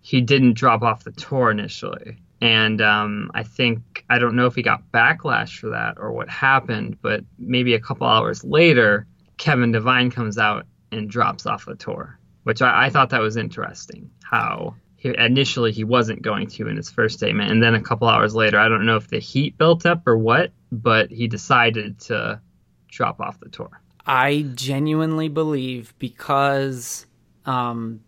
he 0.00 0.20
didn't 0.20 0.54
drop 0.54 0.82
off 0.82 1.04
the 1.04 1.12
tour 1.12 1.50
initially. 1.50 2.18
And 2.40 2.80
um, 2.80 3.30
I 3.34 3.42
think, 3.42 4.04
I 4.08 4.18
don't 4.18 4.34
know 4.34 4.46
if 4.46 4.54
he 4.54 4.62
got 4.62 4.90
backlash 4.92 5.58
for 5.58 5.68
that 5.70 5.96
or 5.98 6.12
what 6.12 6.30
happened, 6.30 6.96
but 7.02 7.22
maybe 7.38 7.74
a 7.74 7.80
couple 7.80 8.06
hours 8.06 8.42
later, 8.44 9.06
Kevin 9.36 9.72
Devine 9.72 10.10
comes 10.10 10.38
out 10.38 10.66
and 10.92 11.10
drops 11.10 11.46
off 11.46 11.66
the 11.66 11.76
tour 11.76 12.20
which 12.44 12.62
I, 12.62 12.86
I 12.86 12.90
thought 12.90 13.10
that 13.10 13.20
was 13.20 13.36
interesting. 13.36 14.10
How 14.22 14.74
he, 14.96 15.14
initially 15.16 15.72
he 15.72 15.84
wasn't 15.84 16.22
going 16.22 16.46
to 16.48 16.68
in 16.68 16.76
his 16.76 16.90
first 16.90 17.18
statement, 17.18 17.50
and 17.50 17.62
then 17.62 17.74
a 17.74 17.82
couple 17.82 18.08
hours 18.08 18.34
later, 18.34 18.58
I 18.58 18.68
don't 18.68 18.86
know 18.86 18.96
if 18.96 19.08
the 19.08 19.18
heat 19.18 19.58
built 19.58 19.86
up 19.86 20.06
or 20.06 20.16
what, 20.16 20.52
but 20.72 21.10
he 21.10 21.26
decided 21.26 22.00
to 22.00 22.40
drop 22.88 23.20
off 23.20 23.40
the 23.40 23.48
tour. 23.48 23.80
I 24.06 24.46
genuinely 24.54 25.28
believe 25.28 25.94
because 25.98 27.06
um, 27.46 28.00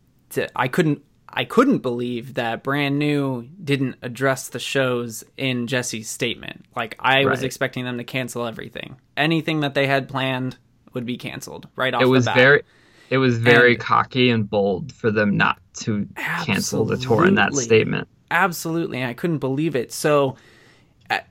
I 0.57 0.69
couldn't 0.69 1.03
I 1.35 1.45
couldn't 1.45 1.79
believe 1.79 2.35
that 2.35 2.63
brand 2.63 2.99
new 2.99 3.49
didn't 3.63 3.97
address 4.03 4.49
the 4.49 4.59
shows 4.59 5.25
in 5.37 5.67
Jesse's 5.67 6.09
statement. 6.09 6.67
Like 6.77 6.97
I 6.99 7.19
right. 7.19 7.27
was 7.27 7.43
expecting 7.43 7.85
them 7.85 7.99
to 7.99 8.05
cancel 8.05 8.47
everything. 8.47 8.97
Anything 9.17 9.61
that 9.61 9.75
they 9.75 9.87
had 9.87 10.09
planned 10.09 10.59
would 10.95 11.07
be 11.07 11.17
canceled 11.17 11.69
right 11.77 11.95
off. 11.95 12.03
It 12.03 12.07
was 12.07 12.25
the 12.25 12.31
bat. 12.31 12.37
very 12.37 12.63
it 13.11 13.19
was 13.19 13.37
very 13.37 13.75
and, 13.75 13.81
cocky 13.81 14.31
and 14.31 14.49
bold 14.49 14.93
for 14.93 15.11
them 15.11 15.37
not 15.37 15.59
to 15.75 16.09
cancel 16.17 16.85
the 16.85 16.97
tour 16.97 17.27
in 17.27 17.35
that 17.35 17.55
statement. 17.55 18.09
Absolutely, 18.31 19.05
I 19.05 19.13
couldn't 19.13 19.39
believe 19.39 19.77
it. 19.77 19.93
So 19.93 20.37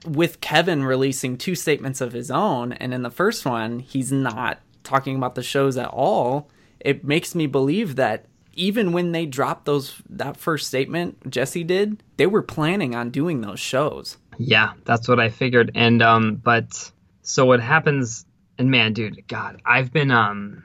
with 0.06 0.42
Kevin 0.42 0.84
releasing 0.84 1.38
two 1.38 1.56
statements 1.56 2.02
of 2.02 2.14
his 2.14 2.30
own, 2.30 2.74
and 2.74 2.94
in 2.94 3.02
the 3.02 3.10
first 3.10 3.46
one, 3.46 3.80
he's 3.80 4.12
not 4.12 4.60
talking 4.84 5.16
about 5.16 5.36
the 5.36 5.44
shows 5.44 5.78
at 5.78 5.88
all. 5.88 6.50
It 6.80 7.04
makes 7.04 7.36
me 7.36 7.48
believe 7.48 7.96
that 7.96 8.26
even 8.54 8.92
when 8.92 9.12
they 9.12 9.26
dropped 9.26 9.66
those 9.66 10.02
that 10.10 10.38
first 10.38 10.68
statement 10.68 11.30
Jesse 11.30 11.64
did, 11.64 12.04
they 12.18 12.28
were 12.28 12.42
planning 12.42 12.96
on 12.96 13.10
doing 13.10 13.42
those 13.42 13.60
shows. 13.60 14.18
Yeah, 14.38 14.74
that's 14.86 15.08
what 15.08 15.20
I 15.20 15.30
figured. 15.30 15.72
And 15.76 16.02
um, 16.02 16.36
but 16.36 16.92
so 17.22 17.46
what 17.46 17.60
happens? 17.60 18.26
And 18.62 18.70
man, 18.70 18.94
dude, 18.94 19.28
God, 19.28 19.60
I've 19.66 19.92
been 19.92 20.12
um 20.12 20.64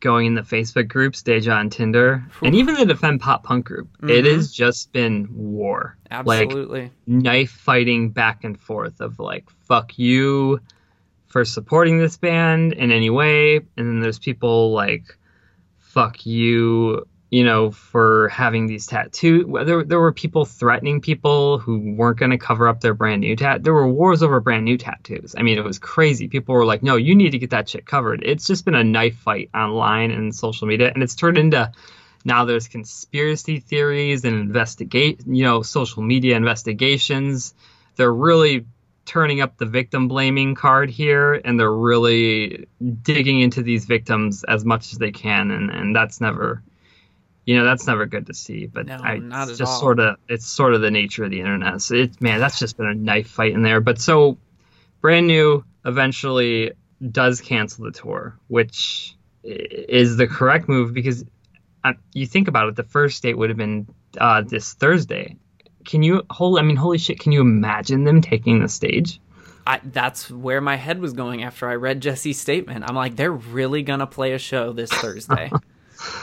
going 0.00 0.24
in 0.24 0.34
the 0.34 0.40
Facebook 0.40 0.88
groups, 0.88 1.20
Deja 1.20 1.50
Entendu, 1.50 2.24
and 2.42 2.54
even 2.54 2.76
the 2.76 2.86
Defend 2.86 3.20
Pop 3.20 3.44
Punk 3.44 3.66
group, 3.66 3.88
mm-hmm. 3.98 4.08
it 4.08 4.24
has 4.24 4.50
just 4.50 4.90
been 4.90 5.28
war. 5.30 5.98
Absolutely. 6.10 6.84
Like 6.84 6.92
knife 7.06 7.50
fighting 7.50 8.08
back 8.08 8.42
and 8.42 8.58
forth 8.58 9.02
of 9.02 9.18
like, 9.18 9.50
fuck 9.66 9.98
you 9.98 10.60
for 11.26 11.44
supporting 11.44 11.98
this 11.98 12.16
band 12.16 12.72
in 12.72 12.90
any 12.90 13.10
way. 13.10 13.56
And 13.56 13.66
then 13.76 14.00
there's 14.00 14.18
people 14.18 14.72
like, 14.72 15.18
fuck 15.76 16.24
you 16.24 17.06
you 17.30 17.44
know, 17.44 17.70
for 17.70 18.28
having 18.28 18.66
these 18.66 18.86
tattoos. 18.86 19.46
There, 19.66 19.84
there 19.84 20.00
were 20.00 20.12
people 20.12 20.44
threatening 20.46 21.00
people 21.00 21.58
who 21.58 21.94
weren't 21.94 22.18
going 22.18 22.30
to 22.30 22.38
cover 22.38 22.68
up 22.68 22.80
their 22.80 22.94
brand 22.94 23.20
new 23.20 23.36
tat. 23.36 23.62
There 23.62 23.74
were 23.74 23.86
wars 23.86 24.22
over 24.22 24.40
brand 24.40 24.64
new 24.64 24.78
tattoos. 24.78 25.34
I 25.36 25.42
mean, 25.42 25.58
it 25.58 25.64
was 25.64 25.78
crazy. 25.78 26.28
People 26.28 26.54
were 26.54 26.64
like, 26.64 26.82
"No, 26.82 26.96
you 26.96 27.14
need 27.14 27.30
to 27.30 27.38
get 27.38 27.50
that 27.50 27.68
shit 27.68 27.84
covered." 27.84 28.22
It's 28.24 28.46
just 28.46 28.64
been 28.64 28.74
a 28.74 28.84
knife 28.84 29.16
fight 29.16 29.50
online 29.54 30.10
and 30.10 30.34
social 30.34 30.66
media, 30.66 30.90
and 30.92 31.02
it's 31.02 31.14
turned 31.14 31.36
into 31.36 31.70
now 32.24 32.44
there's 32.44 32.68
conspiracy 32.68 33.60
theories 33.60 34.24
and 34.24 34.34
investigate, 34.34 35.22
you 35.26 35.44
know, 35.44 35.62
social 35.62 36.02
media 36.02 36.36
investigations. 36.36 37.54
They're 37.96 38.12
really 38.12 38.66
turning 39.04 39.40
up 39.40 39.56
the 39.56 39.66
victim 39.66 40.08
blaming 40.08 40.54
card 40.54 40.90
here, 40.90 41.34
and 41.34 41.60
they're 41.60 41.72
really 41.72 42.68
digging 43.02 43.40
into 43.40 43.62
these 43.62 43.84
victims 43.84 44.44
as 44.44 44.64
much 44.64 44.92
as 44.92 44.98
they 44.98 45.10
can, 45.10 45.50
and 45.50 45.70
and 45.70 45.94
that's 45.94 46.22
never 46.22 46.62
you 47.48 47.56
know 47.56 47.64
that's 47.64 47.86
never 47.86 48.04
good 48.04 48.26
to 48.26 48.34
see. 48.34 48.66
But 48.66 48.84
no, 48.84 48.96
I, 48.96 49.16
not 49.16 49.48
it's 49.48 49.56
just 49.56 49.80
sort 49.80 50.00
of 50.00 50.16
it's 50.28 50.46
sort 50.46 50.74
of 50.74 50.82
the 50.82 50.90
nature 50.90 51.24
of 51.24 51.30
the 51.30 51.38
internet. 51.40 51.80
So 51.80 51.94
it 51.94 52.20
man, 52.20 52.40
that's 52.40 52.58
just 52.58 52.76
been 52.76 52.84
a 52.84 52.94
knife 52.94 53.26
fight 53.26 53.54
in 53.54 53.62
there. 53.62 53.80
But 53.80 53.98
so 53.98 54.36
brand 55.00 55.26
new 55.28 55.64
eventually 55.86 56.72
does 57.10 57.40
cancel 57.40 57.86
the 57.86 57.90
tour, 57.90 58.38
which 58.48 59.16
is 59.42 60.18
the 60.18 60.26
correct 60.26 60.68
move 60.68 60.92
because 60.92 61.24
uh, 61.84 61.94
you 62.12 62.26
think 62.26 62.48
about 62.48 62.68
it, 62.68 62.76
the 62.76 62.82
first 62.82 63.22
date 63.22 63.38
would 63.38 63.48
have 63.48 63.56
been 63.56 63.88
uh, 64.18 64.42
this 64.42 64.74
Thursday. 64.74 65.34
Can 65.86 66.02
you 66.02 66.24
hold? 66.28 66.58
I 66.58 66.62
mean, 66.62 66.76
holy 66.76 66.98
shit! 66.98 67.18
Can 67.18 67.32
you 67.32 67.40
imagine 67.40 68.04
them 68.04 68.20
taking 68.20 68.60
the 68.60 68.68
stage? 68.68 69.22
I, 69.66 69.80
that's 69.84 70.30
where 70.30 70.60
my 70.60 70.76
head 70.76 71.00
was 71.00 71.14
going 71.14 71.44
after 71.44 71.66
I 71.66 71.76
read 71.76 72.02
Jesse's 72.02 72.38
statement. 72.38 72.84
I'm 72.86 72.94
like, 72.94 73.16
they're 73.16 73.32
really 73.32 73.82
gonna 73.82 74.06
play 74.06 74.34
a 74.34 74.38
show 74.38 74.74
this 74.74 74.90
Thursday. 74.90 75.50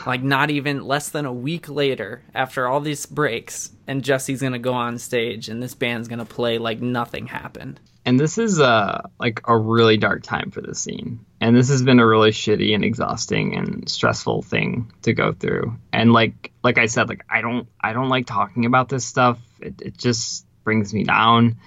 like 0.05 0.23
not 0.23 0.49
even 0.49 0.85
less 0.85 1.09
than 1.09 1.25
a 1.25 1.33
week 1.33 1.67
later 1.67 2.23
after 2.33 2.67
all 2.67 2.79
these 2.79 3.05
breaks 3.05 3.71
and 3.87 4.03
jesse's 4.03 4.41
gonna 4.41 4.59
go 4.59 4.73
on 4.73 4.97
stage 4.97 5.49
and 5.49 5.61
this 5.61 5.75
band's 5.75 6.07
gonna 6.07 6.25
play 6.25 6.57
like 6.57 6.81
nothing 6.81 7.27
happened. 7.27 7.79
And 8.07 8.19
this 8.19 8.37
is 8.37 8.59
uh 8.59 9.01
like 9.19 9.41
a 9.45 9.57
really 9.57 9.97
dark 9.97 10.23
time 10.23 10.51
for 10.51 10.61
the 10.61 10.75
scene. 10.75 11.25
And 11.41 11.55
this 11.55 11.69
has 11.69 11.81
been 11.81 11.99
a 11.99 12.07
really 12.07 12.31
shitty 12.31 12.73
and 12.75 12.85
exhausting 12.85 13.55
and 13.55 13.89
stressful 13.89 14.43
thing 14.43 14.91
to 15.03 15.13
go 15.13 15.33
through. 15.33 15.77
And 15.91 16.13
like 16.13 16.51
like 16.63 16.77
i 16.77 16.85
said 16.85 17.09
like 17.09 17.25
i 17.29 17.41
don't 17.41 17.67
i 17.81 17.93
don't 17.93 18.09
like 18.09 18.27
talking 18.27 18.65
about 18.65 18.89
this 18.89 19.05
stuff. 19.05 19.39
It, 19.59 19.81
it 19.81 19.97
just 19.97 20.45
brings 20.63 20.93
me 20.93 21.03
down. 21.03 21.57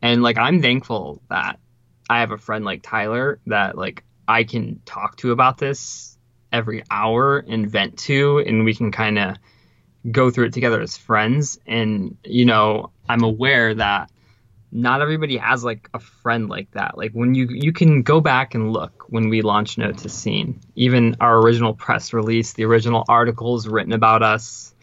And 0.00 0.22
like 0.22 0.38
i'm 0.38 0.62
thankful 0.62 1.22
that 1.28 1.58
i 2.08 2.20
have 2.20 2.30
a 2.30 2.38
friend 2.38 2.64
like 2.64 2.82
tyler 2.82 3.40
that 3.46 3.76
like 3.76 4.04
i 4.26 4.44
can 4.44 4.80
talk 4.84 5.16
to 5.16 5.32
about 5.32 5.58
this 5.58 6.16
every 6.52 6.84
hour 6.90 7.38
and 7.38 7.70
vent 7.70 7.98
to, 8.00 8.38
and 8.38 8.64
we 8.64 8.74
can 8.74 8.92
kind 8.92 9.18
of 9.18 9.36
go 10.10 10.30
through 10.30 10.46
it 10.46 10.52
together 10.52 10.80
as 10.80 10.96
friends. 10.96 11.58
And, 11.66 12.16
you 12.24 12.44
know, 12.44 12.90
I'm 13.08 13.22
aware 13.22 13.74
that 13.74 14.10
not 14.72 15.02
everybody 15.02 15.36
has 15.36 15.64
like 15.64 15.88
a 15.92 15.98
friend 15.98 16.48
like 16.48 16.70
that. 16.72 16.96
Like 16.96 17.12
when 17.12 17.34
you 17.34 17.48
you 17.50 17.72
can 17.72 18.02
go 18.02 18.20
back 18.20 18.54
and 18.54 18.72
look 18.72 19.04
when 19.08 19.28
we 19.28 19.42
launched 19.42 19.78
Note 19.78 19.98
to 19.98 20.08
Scene, 20.08 20.60
even 20.76 21.16
our 21.20 21.38
original 21.38 21.74
press 21.74 22.12
release, 22.12 22.52
the 22.52 22.64
original 22.64 23.04
articles 23.08 23.66
written 23.66 23.92
about 23.92 24.22
us. 24.22 24.74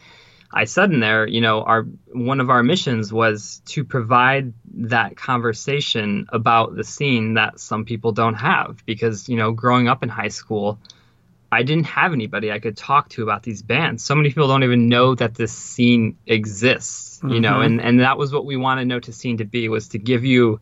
I 0.52 0.64
said 0.64 0.92
in 0.92 1.00
there, 1.02 1.28
you 1.28 1.42
know, 1.42 1.62
our 1.62 1.84
one 2.08 2.40
of 2.40 2.50
our 2.50 2.64
missions 2.64 3.12
was 3.14 3.62
to 3.68 3.84
provide 3.84 4.54
that 4.76 5.16
conversation 5.16 6.28
about 6.30 6.76
the 6.76 6.84
scene 6.84 7.36
that 7.36 7.60
some 7.60 7.86
people 7.86 8.12
don't 8.12 8.36
have 8.36 8.86
because, 8.86 9.30
you 9.30 9.38
know, 9.38 9.52
growing 9.52 9.88
up 9.88 10.04
in 10.04 10.10
high 10.10 10.30
school, 10.30 10.80
I 11.52 11.64
didn't 11.64 11.86
have 11.86 12.14
anybody 12.14 12.52
I 12.52 12.60
could 12.60 12.76
talk 12.76 13.10
to 13.10 13.24
about 13.24 13.44
these 13.44 13.62
bands. 13.62 14.04
So 14.04 14.16
many 14.16 14.30
people 14.30 14.48
don't 14.48 14.64
even 14.64 14.90
know 14.90 15.16
that 15.16 15.36
this 15.36 15.54
scene 15.54 16.18
exists, 16.26 17.20
you 17.24 17.30
mm-hmm. 17.30 17.42
know, 17.42 17.62
and, 17.62 17.80
and 17.80 18.02
that 18.02 18.18
was 18.18 18.34
what 18.34 18.46
we 18.46 18.58
wanted 18.58 18.86
Note 18.86 19.04
to 19.04 19.14
Scene 19.14 19.38
to 19.38 19.46
be 19.46 19.70
was 19.70 19.90
to 19.90 19.98
give 19.98 20.26
you 20.26 20.60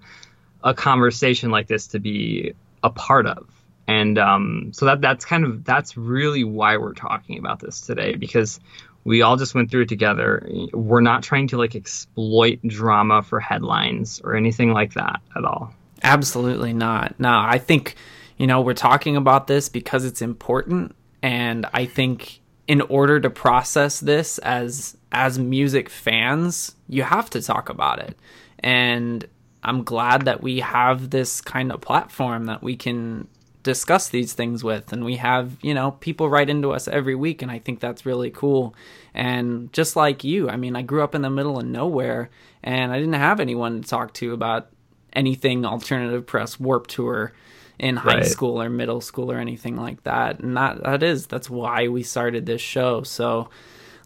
a 0.63 0.73
conversation 0.73 1.49
like 1.49 1.67
this 1.67 1.87
to 1.87 1.99
be 1.99 2.53
a 2.83 2.89
part 2.89 3.25
of. 3.25 3.49
And 3.87 4.17
um, 4.17 4.71
so 4.73 4.85
that 4.85 5.01
that's 5.01 5.25
kind 5.25 5.45
of 5.45 5.63
that's 5.63 5.95
really 5.95 6.43
why 6.43 6.77
we're 6.77 6.93
talking 6.93 7.37
about 7.37 7.59
this 7.59 7.81
today 7.81 8.15
because 8.15 8.59
we 9.03 9.21
all 9.21 9.37
just 9.37 9.53
went 9.53 9.69
through 9.69 9.83
it 9.83 9.89
together. 9.89 10.47
We're 10.73 11.01
not 11.01 11.21
trying 11.21 11.47
to 11.49 11.57
like 11.57 11.75
exploit 11.75 12.59
drama 12.65 13.21
for 13.21 13.39
headlines 13.39 14.21
or 14.23 14.35
anything 14.35 14.73
like 14.73 14.95
that 14.95 15.21
at 15.35 15.45
all. 15.45 15.73
Absolutely 16.01 16.73
not. 16.73 17.19
No, 17.19 17.29
I 17.29 17.59
think 17.59 17.95
you 18.37 18.47
know, 18.47 18.61
we're 18.61 18.73
talking 18.73 19.15
about 19.15 19.47
this 19.47 19.69
because 19.69 20.05
it's 20.05 20.21
important. 20.21 20.95
And 21.21 21.65
I 21.73 21.85
think 21.85 22.41
in 22.67 22.81
order 22.81 23.19
to 23.19 23.29
process 23.29 23.99
this 23.99 24.37
as 24.39 24.97
as 25.11 25.39
music 25.39 25.89
fans, 25.89 26.75
you 26.89 27.03
have 27.03 27.29
to 27.31 27.41
talk 27.41 27.69
about 27.69 27.99
it. 27.99 28.17
And 28.59 29.25
I'm 29.63 29.83
glad 29.83 30.25
that 30.25 30.43
we 30.43 30.59
have 30.59 31.09
this 31.09 31.41
kind 31.41 31.71
of 31.71 31.81
platform 31.81 32.45
that 32.45 32.61
we 32.61 32.75
can 32.75 33.27
discuss 33.63 34.09
these 34.09 34.33
things 34.33 34.63
with 34.63 34.93
and 34.93 35.03
we 35.03 35.15
have 35.15 35.57
you 35.63 35.73
know 35.73 35.89
people 35.89 36.29
write 36.29 36.51
into 36.51 36.71
us 36.71 36.87
every 36.87 37.15
week 37.15 37.41
and 37.41 37.49
i 37.49 37.57
think 37.57 37.79
that's 37.79 38.05
really 38.05 38.29
cool 38.29 38.75
and 39.11 39.73
just 39.73 39.95
like 39.95 40.23
you 40.23 40.47
i 40.47 40.55
mean 40.55 40.75
i 40.75 40.83
grew 40.83 41.01
up 41.01 41.15
in 41.15 41.23
the 41.23 41.31
middle 41.31 41.57
of 41.57 41.65
nowhere 41.65 42.29
and 42.61 42.91
i 42.91 42.99
didn't 42.99 43.13
have 43.13 43.39
anyone 43.39 43.81
to 43.81 43.89
talk 43.89 44.13
to 44.13 44.33
about 44.33 44.69
anything 45.13 45.65
alternative 45.65 46.27
press 46.27 46.59
Warped 46.59 46.91
Tour 46.91 47.33
in 47.79 47.95
high 47.97 48.15
right. 48.15 48.25
school 48.25 48.61
or 48.61 48.69
middle 48.69 49.01
school 49.01 49.31
or 49.31 49.37
anything 49.37 49.75
like 49.75 50.03
that. 50.03 50.39
And 50.39 50.55
that 50.57 50.83
that 50.83 51.03
is 51.03 51.27
that's 51.27 51.49
why 51.49 51.87
we 51.87 52.03
started 52.03 52.45
this 52.45 52.61
show. 52.61 53.03
So 53.03 53.49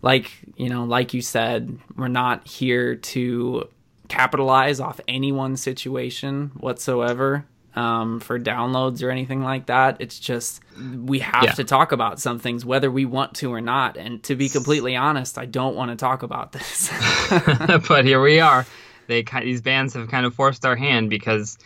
like, 0.01 0.31
you 0.55 0.69
know, 0.69 0.85
like 0.85 1.13
you 1.13 1.21
said, 1.21 1.77
we're 1.95 2.07
not 2.07 2.47
here 2.47 2.95
to 2.95 3.67
capitalize 4.07 4.79
off 4.79 4.99
anyone's 5.07 5.61
situation 5.61 6.51
whatsoever 6.55 7.45
um, 7.75 8.19
for 8.19 8.39
downloads 8.39 9.03
or 9.03 9.11
anything 9.11 9.43
like 9.43 9.67
that. 9.67 9.97
It's 9.99 10.19
just 10.19 10.61
we 11.05 11.19
have 11.19 11.43
yeah. 11.43 11.51
to 11.53 11.63
talk 11.63 11.91
about 11.91 12.19
some 12.19 12.39
things 12.39 12.65
whether 12.65 12.89
we 12.89 13.05
want 13.05 13.35
to 13.35 13.53
or 13.53 13.61
not. 13.61 13.97
And 13.97 14.23
to 14.23 14.35
be 14.35 14.49
completely 14.49 14.95
honest, 14.95 15.37
I 15.37 15.45
don't 15.45 15.75
want 15.75 15.91
to 15.91 15.97
talk 15.97 16.23
about 16.23 16.51
this. 16.51 16.89
but 17.87 18.05
here 18.05 18.21
we 18.21 18.39
are. 18.39 18.65
They 19.07 19.23
these 19.41 19.61
bands 19.61 19.93
have 19.95 20.09
kind 20.09 20.25
of 20.25 20.33
forced 20.35 20.65
our 20.65 20.75
hand 20.75 21.09
because 21.09 21.57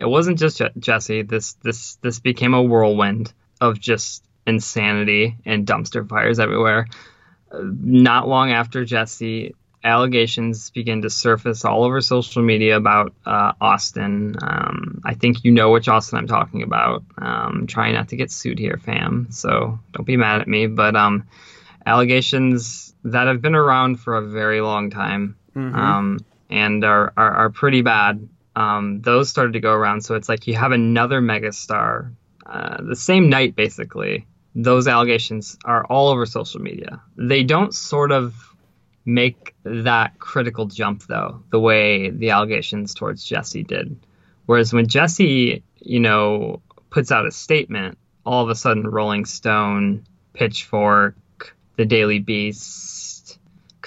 it 0.00 0.06
wasn't 0.08 0.38
just 0.38 0.60
Jesse. 0.78 1.22
This 1.22 1.52
this 1.62 1.96
this 1.96 2.18
became 2.20 2.54
a 2.54 2.62
whirlwind 2.62 3.32
of 3.60 3.78
just 3.78 4.24
insanity 4.46 5.36
and 5.44 5.66
dumpster 5.66 6.08
fires 6.08 6.38
everywhere. 6.40 6.86
not 7.52 8.26
long 8.28 8.52
after 8.52 8.84
Jesse, 8.84 9.54
allegations 9.84 10.70
begin 10.70 11.02
to 11.02 11.10
surface 11.10 11.64
all 11.64 11.84
over 11.84 12.00
social 12.00 12.42
media 12.42 12.76
about 12.76 13.12
uh, 13.26 13.52
Austin. 13.60 14.36
Um, 14.42 15.00
I 15.04 15.14
think 15.14 15.44
you 15.44 15.50
know 15.52 15.70
which 15.70 15.88
Austin 15.88 16.18
I'm 16.18 16.26
talking 16.26 16.62
about. 16.62 17.02
Um, 17.18 17.66
trying 17.66 17.94
not 17.94 18.08
to 18.10 18.16
get 18.16 18.30
sued 18.30 18.58
here, 18.58 18.78
fam. 18.82 19.28
So 19.30 19.78
don't 19.92 20.04
be 20.06 20.16
mad 20.16 20.40
at 20.40 20.48
me. 20.48 20.66
But 20.68 20.96
um, 20.96 21.26
allegations 21.86 22.94
that 23.04 23.26
have 23.26 23.40
been 23.42 23.54
around 23.54 23.96
for 24.00 24.16
a 24.16 24.22
very 24.26 24.60
long 24.60 24.90
time 24.90 25.36
Mhm. 25.56 25.74
um, 25.74 26.18
and 26.48 26.84
are, 26.84 27.12
are, 27.16 27.32
are 27.32 27.50
pretty 27.50 27.82
bad. 27.82 28.28
Um, 28.60 29.00
those 29.00 29.30
started 29.30 29.54
to 29.54 29.60
go 29.60 29.72
around. 29.72 30.02
So 30.02 30.14
it's 30.16 30.28
like 30.28 30.46
you 30.46 30.54
have 30.54 30.72
another 30.72 31.20
megastar 31.22 32.12
uh, 32.44 32.82
the 32.82 32.96
same 32.96 33.30
night, 33.30 33.56
basically. 33.56 34.26
Those 34.54 34.86
allegations 34.88 35.56
are 35.64 35.84
all 35.84 36.08
over 36.08 36.26
social 36.26 36.60
media. 36.60 37.00
They 37.16 37.42
don't 37.42 37.74
sort 37.74 38.12
of 38.12 38.34
make 39.06 39.54
that 39.64 40.18
critical 40.18 40.66
jump, 40.66 41.04
though, 41.06 41.42
the 41.50 41.60
way 41.60 42.10
the 42.10 42.30
allegations 42.30 42.92
towards 42.92 43.24
Jesse 43.24 43.62
did. 43.62 43.96
Whereas 44.46 44.72
when 44.72 44.88
Jesse, 44.88 45.62
you 45.78 46.00
know, 46.00 46.60
puts 46.90 47.10
out 47.12 47.26
a 47.26 47.30
statement, 47.30 47.96
all 48.26 48.44
of 48.44 48.50
a 48.50 48.54
sudden 48.54 48.86
Rolling 48.86 49.24
Stone, 49.24 50.04
Pitchfork, 50.34 51.16
The 51.76 51.86
Daily 51.86 52.18
Beast, 52.18 53.09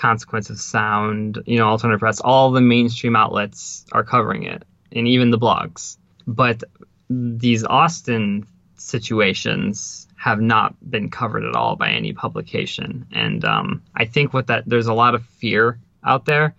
Consequence 0.04 0.50
of 0.50 0.60
Sound, 0.60 1.42
you 1.46 1.58
know, 1.58 1.66
Alternative 1.70 2.02
Press, 2.02 2.20
all 2.20 2.52
the 2.52 2.60
mainstream 2.60 3.16
outlets 3.16 3.86
are 3.94 4.04
covering 4.04 4.44
it, 4.44 4.66
and 4.92 5.08
even 5.08 5.32
the 5.32 5.40
blogs. 5.40 5.98
But 6.28 6.62
these 7.10 7.64
Austin 7.64 8.46
situations 8.76 10.10
have 10.18 10.42
not 10.42 10.76
been 10.92 11.10
covered 11.10 11.46
at 11.46 11.56
all 11.56 11.78
by 11.78 11.92
any 11.92 12.12
publication, 12.12 13.08
and 13.14 13.46
um, 13.46 13.82
I 13.96 14.04
think 14.04 14.34
what 14.34 14.48
that 14.48 14.66
there's 14.68 14.88
a 14.88 14.94
lot 14.94 15.16
of 15.16 15.24
fear 15.26 15.80
out 16.04 16.26
there 16.26 16.54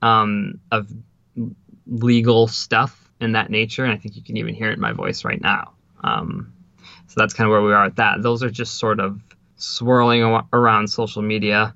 um, 0.00 0.60
of 0.70 0.88
legal 1.88 2.46
stuff 2.46 3.10
in 3.20 3.32
that 3.32 3.50
nature, 3.50 3.82
and 3.82 3.92
I 3.92 3.96
think 3.96 4.14
you 4.14 4.22
can 4.22 4.36
even 4.36 4.54
hear 4.54 4.70
it 4.70 4.74
in 4.74 4.80
my 4.80 4.92
voice 4.92 5.24
right 5.24 5.40
now. 5.40 5.72
Um, 6.04 6.52
so 7.08 7.14
that's 7.16 7.34
kind 7.34 7.46
of 7.48 7.50
where 7.50 7.62
we 7.62 7.72
are 7.72 7.86
at 7.86 7.96
that. 7.96 8.22
Those 8.22 8.44
are 8.44 8.50
just 8.50 8.78
sort 8.78 9.00
of 9.00 9.20
swirling 9.56 10.22
around 10.52 10.86
social 10.86 11.22
media. 11.22 11.74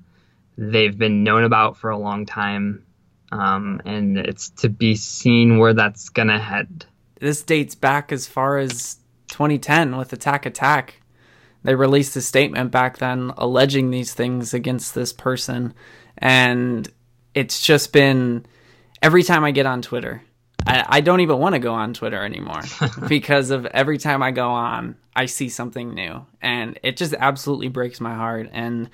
They've 0.57 0.97
been 0.97 1.23
known 1.23 1.43
about 1.43 1.77
for 1.77 1.89
a 1.89 1.97
long 1.97 2.25
time, 2.25 2.85
um, 3.31 3.81
and 3.85 4.17
it's 4.17 4.49
to 4.61 4.69
be 4.69 4.95
seen 4.95 5.57
where 5.57 5.73
that's 5.73 6.09
gonna 6.09 6.39
head. 6.39 6.85
this 7.19 7.43
dates 7.43 7.75
back 7.75 8.11
as 8.11 8.27
far 8.27 8.57
as 8.57 8.97
2010 9.29 9.97
with 9.97 10.13
Attack 10.13 10.45
Attack. 10.45 11.01
They 11.63 11.73
released 11.75 12.15
a 12.15 12.21
statement 12.21 12.71
back 12.71 12.99
then 12.99 13.33
alleging 13.37 13.89
these 13.89 14.13
things 14.13 14.53
against 14.53 14.93
this 14.93 15.11
person. 15.11 15.73
And 16.17 16.87
it's 17.33 17.61
just 17.61 17.91
been 17.91 18.45
every 19.01 19.23
time 19.23 19.43
I 19.43 19.51
get 19.51 19.65
on 19.65 19.81
Twitter, 19.81 20.21
I, 20.67 20.85
I 20.87 21.01
don't 21.01 21.21
even 21.21 21.39
want 21.39 21.53
to 21.53 21.59
go 21.59 21.73
on 21.73 21.93
Twitter 21.93 22.23
anymore 22.23 22.61
because 23.07 23.49
of 23.49 23.65
every 23.65 23.97
time 23.97 24.21
I 24.21 24.31
go 24.31 24.49
on, 24.49 24.95
I 25.15 25.25
see 25.25 25.49
something 25.49 25.93
new. 25.93 26.25
And 26.41 26.79
it 26.83 26.97
just 26.97 27.15
absolutely 27.17 27.69
breaks 27.69 27.99
my 27.99 28.13
heart. 28.13 28.49
And 28.53 28.89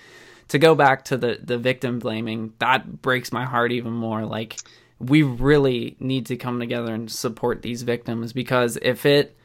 to 0.52 0.60
go 0.60 0.76
back 0.76 1.06
to 1.06 1.18
the, 1.18 1.40
the 1.42 1.58
victim 1.58 2.00
blaming, 2.00 2.54
that 2.60 3.02
breaks 3.02 3.32
my 3.32 3.46
heart 3.46 3.72
even 3.72 3.94
more. 3.94 4.26
Like, 4.26 4.58
we 5.00 5.24
really 5.24 5.96
need 6.00 6.26
to 6.28 6.36
come 6.36 6.60
together 6.60 6.94
and 6.94 7.10
support 7.10 7.62
these 7.62 7.84
victims 7.84 8.34
because 8.34 8.78
if 8.82 9.06
it 9.06 9.36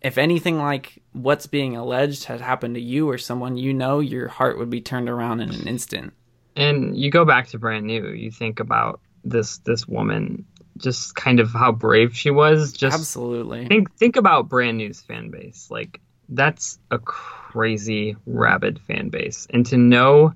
if 0.00 0.16
anything 0.16 0.58
like 0.58 1.02
what's 1.12 1.46
being 1.46 1.76
alleged 1.76 2.24
had 2.24 2.40
happened 2.40 2.74
to 2.76 2.80
you 2.80 3.08
or 3.08 3.18
someone 3.18 3.56
you 3.56 3.74
know 3.74 4.00
your 4.00 4.28
heart 4.28 4.58
would 4.58 4.70
be 4.70 4.80
turned 4.80 5.08
around 5.08 5.40
in 5.40 5.50
an 5.50 5.68
instant 5.68 6.12
And 6.56 6.96
you 6.96 7.10
go 7.10 7.24
back 7.24 7.48
to 7.48 7.58
brand 7.58 7.86
new. 7.86 8.08
You 8.08 8.30
think 8.30 8.58
about 8.58 9.00
this 9.24 9.58
this 9.58 9.86
woman, 9.86 10.46
just 10.78 11.14
kind 11.14 11.38
of 11.40 11.52
how 11.52 11.72
brave 11.72 12.16
she 12.16 12.30
was. 12.30 12.72
Just 12.72 12.94
absolutely 12.98 13.66
think 13.68 13.94
think 13.96 14.16
about 14.16 14.48
brand 14.48 14.78
new's 14.78 15.00
fan 15.00 15.30
base. 15.30 15.68
Like 15.70 16.00
that's 16.28 16.78
a 16.90 16.98
crazy 16.98 18.16
rabid 18.26 18.80
fan 18.80 19.08
base, 19.08 19.46
and 19.50 19.64
to 19.66 19.76
know 19.76 20.34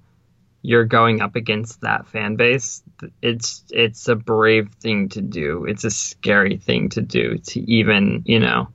you're 0.63 0.85
going 0.85 1.21
up 1.21 1.35
against 1.35 1.81
that 1.81 2.07
fan 2.07 2.37
base, 2.37 2.83
it's 3.21 3.65
it's 3.71 4.09
a 4.09 4.15
brave 4.15 4.71
thing 4.81 5.09
to 5.11 5.21
do. 5.21 5.65
It's 5.65 5.85
a 5.85 5.91
scary 5.91 6.57
thing 6.57 6.89
to 6.91 7.03
do 7.03 7.39
to 7.39 7.61
even 7.61 8.23
you 8.25 8.41
know 8.41 8.69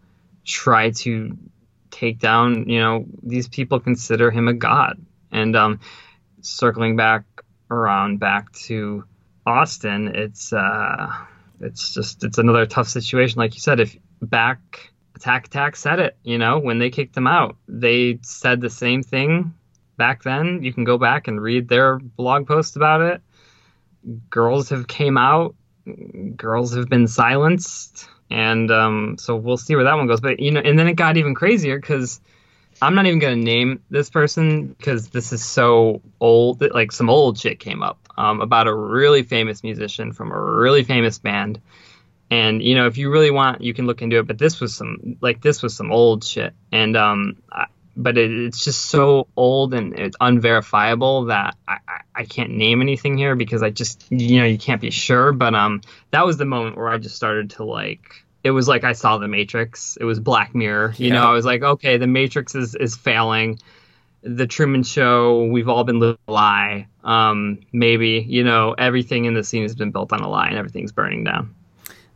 try 0.46 0.92
to 0.92 1.38
take 1.90 2.20
down. 2.20 2.70
You 2.70 2.80
know 2.80 3.06
these 3.24 3.48
people 3.48 3.80
consider 3.80 4.32
him 4.32 4.48
a 4.48 4.54
god, 4.54 5.00
and 5.32 5.56
um, 5.56 5.80
circling 6.42 6.98
back 6.98 7.24
around 7.72 8.20
back 8.20 8.52
to 8.54 9.06
Austin, 9.46 10.10
it's 10.14 10.52
uh, 10.52 11.08
it's 11.62 11.94
just 11.94 12.24
it's 12.24 12.38
another 12.38 12.66
tough 12.66 12.88
situation. 12.88 13.40
Like 13.40 13.56
you 13.56 13.62
said, 13.62 13.80
if 13.80 13.96
back 14.22 14.92
Attack 15.18 15.48
Attack 15.48 15.76
said 15.76 16.00
it, 16.00 16.18
you 16.24 16.38
know, 16.38 16.60
when 16.60 16.78
they 16.78 16.90
kicked 16.90 17.16
them 17.16 17.28
out, 17.28 17.58
they 17.68 18.20
said 18.22 18.62
the 18.62 18.70
same 18.70 19.04
thing 19.04 19.54
back 19.98 20.24
then. 20.24 20.64
You 20.64 20.72
can 20.72 20.84
go 20.84 20.98
back 20.98 21.28
and 21.28 21.42
read 21.42 21.68
their 21.68 21.98
blog 21.98 22.48
post 22.48 22.76
about 22.76 23.02
it. 23.02 23.22
Girls 24.30 24.70
have 24.70 24.88
came 24.88 25.18
out, 25.18 25.56
girls 26.36 26.76
have 26.76 26.88
been 26.88 27.08
silenced, 27.08 28.08
and 28.30 28.70
um, 28.72 29.18
so 29.18 29.36
we'll 29.36 29.58
see 29.58 29.76
where 29.76 29.86
that 29.86 29.96
one 29.96 30.08
goes. 30.08 30.22
But 30.22 30.40
you 30.40 30.52
know, 30.52 30.62
and 30.62 30.78
then 30.78 30.88
it 30.88 30.94
got 30.94 31.18
even 31.18 31.36
crazier 31.36 31.80
because. 31.80 32.22
I'm 32.80 32.94
not 32.94 33.08
even 33.08 33.18
gonna 33.18 33.38
name 33.38 33.82
this 33.90 34.12
person 34.12 34.68
because 34.68 35.10
this 35.10 35.34
is 35.34 35.44
so 35.44 36.04
old. 36.20 36.62
Like 36.62 36.92
some 36.92 37.10
old 37.10 37.40
shit 37.40 37.60
came 37.60 37.82
up 37.82 37.98
um, 38.16 38.40
about 38.40 38.68
a 38.68 38.74
really 38.76 39.24
famous 39.24 39.64
musician 39.64 40.14
from 40.14 40.32
a 40.32 40.40
really 40.40 40.84
famous 40.84 41.18
band, 41.18 41.60
and 42.30 42.62
you 42.62 42.76
know 42.76 42.88
if 42.88 42.98
you 42.98 43.10
really 43.12 43.32
want, 43.32 43.62
you 43.62 43.74
can 43.74 43.86
look 43.88 44.02
into 44.02 44.18
it. 44.20 44.28
But 44.28 44.38
this 44.38 44.60
was 44.60 44.76
some 44.76 45.18
like 45.22 45.42
this 45.42 45.62
was 45.62 45.76
some 45.76 45.92
old 45.92 46.24
shit, 46.24 46.54
and 46.72 46.96
um, 46.98 47.38
I, 47.52 47.68
but 47.96 48.18
it, 48.18 48.32
it's 48.32 48.64
just 48.64 48.86
so 48.86 49.28
old 49.36 49.74
and 49.74 49.98
it's 49.98 50.16
unverifiable 50.22 51.26
that 51.26 51.56
I, 51.68 51.78
I, 51.88 52.02
I 52.16 52.26
can't 52.26 52.52
name 52.52 52.82
anything 52.82 53.18
here 53.18 53.36
because 53.36 53.64
I 53.64 53.70
just 53.72 54.06
you 54.12 54.40
know 54.40 54.46
you 54.46 54.58
can't 54.58 54.82
be 54.82 54.92
sure. 54.92 55.32
But 55.32 55.56
um, 55.56 55.82
that 56.12 56.26
was 56.26 56.38
the 56.38 56.46
moment 56.46 56.78
where 56.78 56.90
I 56.90 56.98
just 56.98 57.16
started 57.16 57.52
to 57.52 57.64
like 57.64 58.24
it 58.44 58.52
was 58.52 58.68
like 58.68 58.84
I 58.84 58.94
saw 58.94 59.18
the 59.18 59.28
Matrix. 59.28 59.98
It 60.00 60.06
was 60.06 60.20
Black 60.20 60.54
Mirror. 60.56 60.94
You 60.98 61.08
Yeah. 61.08 61.14
know, 61.16 61.30
I 61.30 61.34
was 61.34 61.44
like, 61.46 61.64
okay, 61.64 61.98
the 61.98 62.08
Matrix 62.08 62.56
is 62.56 62.76
is 62.76 62.96
failing. 62.96 63.60
The 64.22 64.48
Truman 64.48 64.84
Show, 64.84 65.46
we've 65.46 65.70
all 65.70 65.84
been 65.84 66.00
living 66.00 66.18
a 66.28 66.32
lie. 66.32 66.88
Um, 67.04 67.60
maybe 67.72 68.26
you 68.28 68.44
know 68.44 68.74
everything 68.78 69.26
in 69.26 69.34
the 69.34 69.44
scene 69.44 69.62
has 69.64 69.76
been 69.76 69.92
built 69.92 70.12
on 70.14 70.20
a 70.22 70.30
lie, 70.30 70.48
and 70.50 70.58
everything's 70.58 70.92
burning 70.92 71.24
down. 71.24 71.56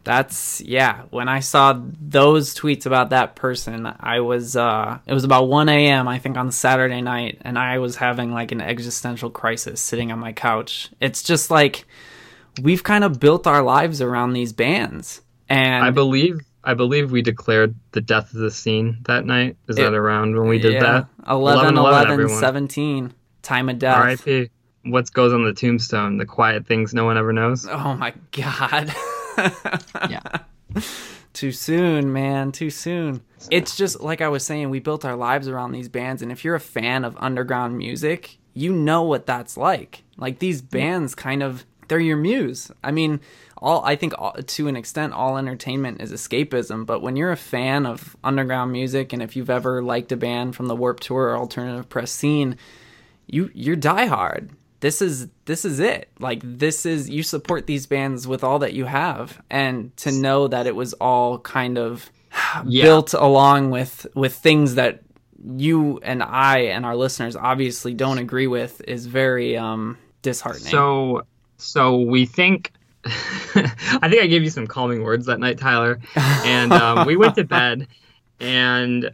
That's 0.03 0.61
yeah 0.61 1.03
when 1.11 1.27
i 1.29 1.39
saw 1.39 1.79
those 2.01 2.55
tweets 2.55 2.85
about 2.85 3.11
that 3.11 3.35
person 3.35 3.85
i 3.99 4.19
was 4.19 4.55
uh 4.55 4.97
it 5.05 5.13
was 5.13 5.23
about 5.23 5.47
1 5.47 5.69
a.m 5.69 6.07
i 6.07 6.17
think 6.17 6.37
on 6.37 6.51
saturday 6.51 7.01
night 7.01 7.37
and 7.41 7.57
i 7.59 7.77
was 7.77 7.95
having 7.97 8.31
like 8.31 8.51
an 8.51 8.61
existential 8.61 9.29
crisis 9.29 9.79
sitting 9.79 10.11
on 10.11 10.17
my 10.19 10.33
couch 10.33 10.89
it's 10.99 11.21
just 11.21 11.51
like 11.51 11.85
we've 12.61 12.83
kind 12.83 13.03
of 13.03 13.19
built 13.19 13.45
our 13.45 13.61
lives 13.61 14.01
around 14.01 14.33
these 14.33 14.53
bands 14.53 15.21
and 15.49 15.83
I 15.85 15.89
believe 15.91 16.39
I 16.63 16.75
believe 16.75 17.11
we 17.11 17.21
declared 17.23 17.75
the 17.91 18.01
death 18.01 18.33
of 18.33 18.39
the 18.39 18.51
scene 18.51 18.99
that 19.05 19.25
night. 19.25 19.57
Is 19.67 19.77
It- 19.77 19.81
that 19.81 19.93
around 19.93 20.37
when 20.37 20.47
we 20.47 20.59
did 20.59 20.73
yeah, 20.73 20.79
that? 20.79 21.07
11 21.29 21.75
11, 21.75 21.77
11, 21.77 22.11
everyone. 22.11 22.39
17 22.39 23.13
time 23.41 23.67
of 23.67 23.79
death 23.79 23.97
R.I.P. 23.97 24.49
What 24.85 25.11
goes 25.11 25.33
on 25.33 25.43
the 25.43 25.53
tombstone? 25.53 26.17
The 26.17 26.25
quiet 26.25 26.65
things 26.67 26.93
no 26.93 27.03
one 27.05 27.17
ever 27.17 27.33
knows. 27.33 27.67
oh 27.69 27.95
my 27.95 28.13
god 28.31 28.93
Yeah. 30.09 30.21
too 31.33 31.51
soon 31.51 32.11
man 32.13 32.51
too 32.51 32.69
soon 32.69 33.21
it's 33.49 33.75
just 33.75 33.99
like 34.01 34.21
i 34.21 34.27
was 34.27 34.45
saying 34.45 34.69
we 34.69 34.79
built 34.79 35.05
our 35.05 35.15
lives 35.15 35.47
around 35.47 35.71
these 35.71 35.89
bands 35.89 36.21
and 36.21 36.31
if 36.31 36.43
you're 36.43 36.55
a 36.55 36.59
fan 36.59 37.03
of 37.05 37.15
underground 37.19 37.77
music 37.77 38.37
you 38.53 38.71
know 38.73 39.01
what 39.03 39.25
that's 39.25 39.57
like 39.57 40.03
like 40.17 40.39
these 40.39 40.61
bands 40.61 41.15
kind 41.15 41.41
of 41.43 41.65
they're 41.87 41.99
your 41.99 42.17
muse 42.17 42.71
i 42.83 42.91
mean 42.91 43.19
all 43.57 43.83
i 43.85 43.95
think 43.95 44.13
all, 44.17 44.33
to 44.33 44.67
an 44.67 44.75
extent 44.75 45.13
all 45.13 45.37
entertainment 45.37 46.01
is 46.01 46.11
escapism 46.11 46.85
but 46.85 47.01
when 47.01 47.15
you're 47.15 47.31
a 47.31 47.37
fan 47.37 47.85
of 47.85 48.15
underground 48.23 48.71
music 48.71 49.11
and 49.13 49.21
if 49.21 49.35
you've 49.35 49.49
ever 49.49 49.81
liked 49.81 50.11
a 50.11 50.17
band 50.17 50.55
from 50.55 50.67
the 50.67 50.75
warped 50.75 51.03
tour 51.03 51.29
or 51.29 51.37
alternative 51.37 51.87
press 51.89 52.11
scene 52.11 52.57
you 53.27 53.49
you're 53.53 53.77
diehard. 53.77 54.49
This 54.81 55.01
is 55.01 55.27
this 55.45 55.63
is 55.63 55.79
it. 55.79 56.09
Like 56.19 56.41
this 56.43 56.85
is 56.85 57.09
you 57.09 57.23
support 57.23 57.65
these 57.67 57.85
bands 57.87 58.27
with 58.27 58.43
all 58.43 58.59
that 58.59 58.73
you 58.73 58.85
have, 58.85 59.41
and 59.49 59.95
to 59.97 60.11
know 60.11 60.47
that 60.47 60.67
it 60.67 60.75
was 60.75 60.93
all 60.93 61.39
kind 61.39 61.77
of 61.77 62.09
Yeah. 62.65 62.83
built 62.83 63.13
along 63.13 63.71
with 63.71 64.05
with 64.15 64.35
things 64.35 64.75
that 64.75 65.01
you 65.43 65.99
and 66.03 66.21
I 66.21 66.59
and 66.73 66.85
our 66.85 66.95
listeners 66.95 67.35
obviously 67.35 67.93
don't 67.93 68.17
agree 68.19 68.47
with 68.47 68.81
is 68.87 69.05
very 69.07 69.55
um 69.57 69.97
disheartening. 70.21 70.71
So 70.71 71.21
so 71.57 71.97
we 72.01 72.25
think. 72.25 72.71
I 73.05 74.07
think 74.09 74.21
I 74.21 74.27
gave 74.27 74.43
you 74.43 74.51
some 74.51 74.67
calming 74.67 75.01
words 75.03 75.25
that 75.25 75.39
night, 75.39 75.57
Tyler, 75.57 75.99
and 76.15 76.71
um, 76.71 77.07
we 77.07 77.15
went 77.17 77.33
to 77.35 77.43
bed, 77.43 77.87
and 78.39 79.09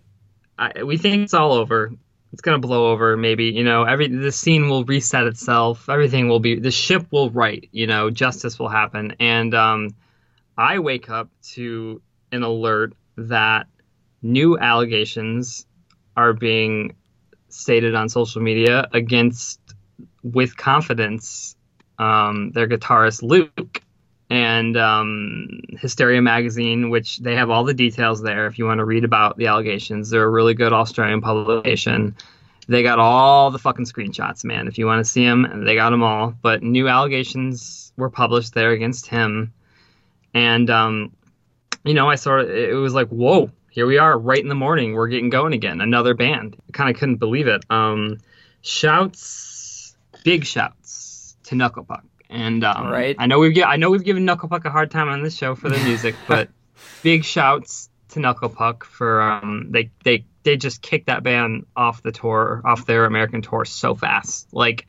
I, 0.59 0.83
we 0.83 0.97
think 0.97 1.23
it's 1.23 1.33
all 1.33 1.53
over. 1.53 1.93
It's 2.33 2.41
gonna 2.41 2.59
blow 2.59 2.91
over. 2.91 3.17
Maybe 3.17 3.45
you 3.45 3.63
know, 3.63 3.83
every 3.83 4.07
the 4.07 4.31
scene 4.31 4.69
will 4.69 4.83
reset 4.85 5.25
itself. 5.25 5.89
Everything 5.89 6.27
will 6.27 6.39
be 6.39 6.59
the 6.59 6.71
ship 6.71 7.05
will 7.11 7.29
right. 7.29 7.67
You 7.71 7.87
know, 7.87 8.09
justice 8.09 8.59
will 8.59 8.69
happen. 8.69 9.15
And 9.19 9.53
um, 9.53 9.95
I 10.57 10.79
wake 10.79 11.09
up 11.09 11.29
to 11.53 12.01
an 12.31 12.43
alert 12.43 12.93
that 13.17 13.67
new 14.21 14.57
allegations 14.57 15.65
are 16.15 16.33
being 16.33 16.95
stated 17.49 17.95
on 17.95 18.09
social 18.09 18.41
media 18.41 18.87
against, 18.93 19.59
with 20.23 20.57
confidence, 20.57 21.55
um, 21.97 22.51
their 22.51 22.67
guitarist 22.67 23.21
Luke 23.23 23.81
and 24.29 24.75
um, 24.75 25.61
Hysteria 25.79 26.21
Magazine, 26.21 26.89
which 26.89 27.17
they 27.19 27.35
have 27.35 27.49
all 27.49 27.63
the 27.63 27.73
details 27.73 28.21
there 28.21 28.47
if 28.47 28.59
you 28.59 28.65
want 28.65 28.79
to 28.79 28.85
read 28.85 29.03
about 29.03 29.37
the 29.37 29.47
allegations. 29.47 30.09
They're 30.09 30.23
a 30.23 30.29
really 30.29 30.53
good 30.53 30.73
Australian 30.73 31.21
publication. 31.21 32.15
They 32.67 32.83
got 32.83 32.99
all 32.99 33.51
the 33.51 33.59
fucking 33.59 33.85
screenshots, 33.85 34.43
man. 34.43 34.67
If 34.67 34.77
you 34.77 34.85
want 34.85 34.99
to 34.99 35.09
see 35.09 35.23
them, 35.23 35.63
they 35.63 35.75
got 35.75 35.91
them 35.91 36.03
all. 36.03 36.35
But 36.41 36.61
new 36.61 36.89
allegations 36.89 37.93
were 37.95 38.09
published 38.09 38.53
there 38.53 38.71
against 38.71 39.07
him. 39.07 39.53
And, 40.33 40.69
um, 40.69 41.15
you 41.85 41.93
know, 41.93 42.09
I 42.09 42.15
sort 42.15 42.41
of, 42.41 42.49
it 42.49 42.75
was 42.75 42.93
like, 42.93 43.07
whoa, 43.07 43.49
here 43.69 43.85
we 43.85 43.97
are 43.97 44.19
right 44.19 44.41
in 44.41 44.49
the 44.49 44.55
morning. 44.55 44.93
We're 44.93 45.07
getting 45.07 45.29
going 45.29 45.53
again. 45.53 45.79
Another 45.79 46.13
band. 46.13 46.57
I 46.67 46.71
kind 46.73 46.89
of 46.89 46.99
couldn't 46.99 47.17
believe 47.17 47.47
it. 47.47 47.63
Um, 47.69 48.17
shouts, 48.61 49.95
big 50.25 50.43
shouts 50.45 51.37
to 51.43 51.55
Knuckle 51.55 51.85
Puck. 51.85 52.03
And 52.29 52.63
um, 52.63 52.87
Right. 52.87 53.15
I 53.17 53.25
know 53.27 53.39
we've 53.39 53.53
gi- 53.55 53.63
I 53.63 53.77
know 53.77 53.89
we've 53.89 54.03
given 54.03 54.25
Knuckle 54.25 54.49
Puck 54.49 54.65
a 54.65 54.69
hard 54.69 54.91
time 54.91 55.07
on 55.09 55.23
this 55.23 55.35
show 55.35 55.55
for 55.55 55.69
their 55.69 55.83
music, 55.83 56.15
but 56.27 56.49
big 57.03 57.23
shouts 57.23 57.89
to 58.09 58.19
Knuckle 58.19 58.49
Puck 58.49 58.83
for 58.85 59.21
um, 59.21 59.67
they 59.71 59.89
they 60.03 60.25
they 60.43 60.57
just 60.57 60.81
kicked 60.81 61.07
that 61.07 61.23
band 61.23 61.65
off 61.75 62.03
the 62.03 62.11
tour, 62.11 62.61
off 62.65 62.85
their 62.85 63.05
American 63.05 63.41
tour 63.41 63.65
so 63.65 63.95
fast. 63.95 64.53
Like 64.53 64.87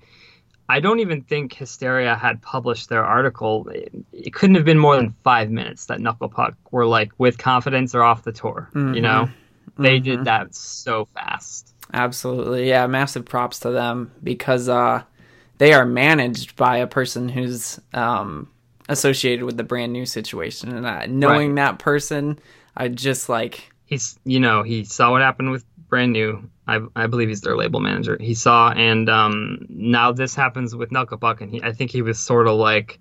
I 0.69 0.81
don't 0.81 1.01
even 1.01 1.23
think 1.23 1.55
Hysteria 1.55 2.15
had 2.15 2.43
published 2.43 2.89
their 2.91 3.05
article. 3.05 3.69
It, 3.69 3.93
it 4.13 4.35
couldn't 4.35 4.57
have 4.57 4.65
been 4.67 4.79
more 4.79 4.97
than 4.97 5.15
five 5.25 5.51
minutes 5.51 5.87
that 5.87 6.01
Knuckle 6.01 6.29
Puck 6.29 6.55
were 6.71 6.87
like 6.87 7.11
with 7.19 7.39
confidence 7.39 7.95
or 7.95 8.03
off 8.03 8.23
the 8.25 8.33
tour. 8.33 8.69
You 8.75 9.01
know, 9.01 9.31
they 9.79 9.99
did 10.01 10.25
that 10.27 10.55
so 10.55 11.07
fast. 11.07 11.75
Absolutely. 11.93 12.69
Yeah, 12.69 12.87
massive 12.87 13.25
props 13.25 13.61
to 13.61 13.71
them 13.71 14.13
because 14.23 14.69
uh 14.69 15.03
they 15.59 15.73
are 15.73 15.85
managed 15.85 16.57
by 16.57 16.79
a 16.79 16.87
person 16.87 17.29
who's 17.29 17.79
um 17.95 18.49
associated 18.89 19.45
with 19.45 19.57
the 19.57 19.65
brand 19.65 19.93
new 19.93 20.07
situation 20.07 20.75
and 20.75 20.87
uh, 20.87 21.07
knowing 21.07 21.57
that 21.57 21.79
person 21.79 22.39
I 22.77 22.89
just 22.89 23.29
like 23.29 23.71
he's 23.89 24.19
you 24.25 24.39
know 24.39 24.63
he 24.63 24.85
saw 24.85 25.11
what 25.11 25.23
happened 25.23 25.51
with 25.51 25.65
brand 25.89 26.13
new 26.13 26.49
i, 26.67 26.79
I 26.95 27.07
believe 27.07 27.29
he's 27.29 27.41
their 27.41 27.57
label 27.57 27.81
manager 27.81 28.17
he 28.21 28.35
saw 28.35 28.71
and 28.71 29.09
um, 29.09 29.67
now 29.69 30.13
this 30.13 30.35
happens 30.35 30.77
with 30.77 30.93
knuckle 30.93 31.19
puck 31.19 31.41
and 31.41 31.51
he, 31.51 31.63
i 31.63 31.73
think 31.73 31.91
he 31.91 32.03
was 32.03 32.21
sort 32.21 32.47
of 32.47 32.57
like 32.57 33.01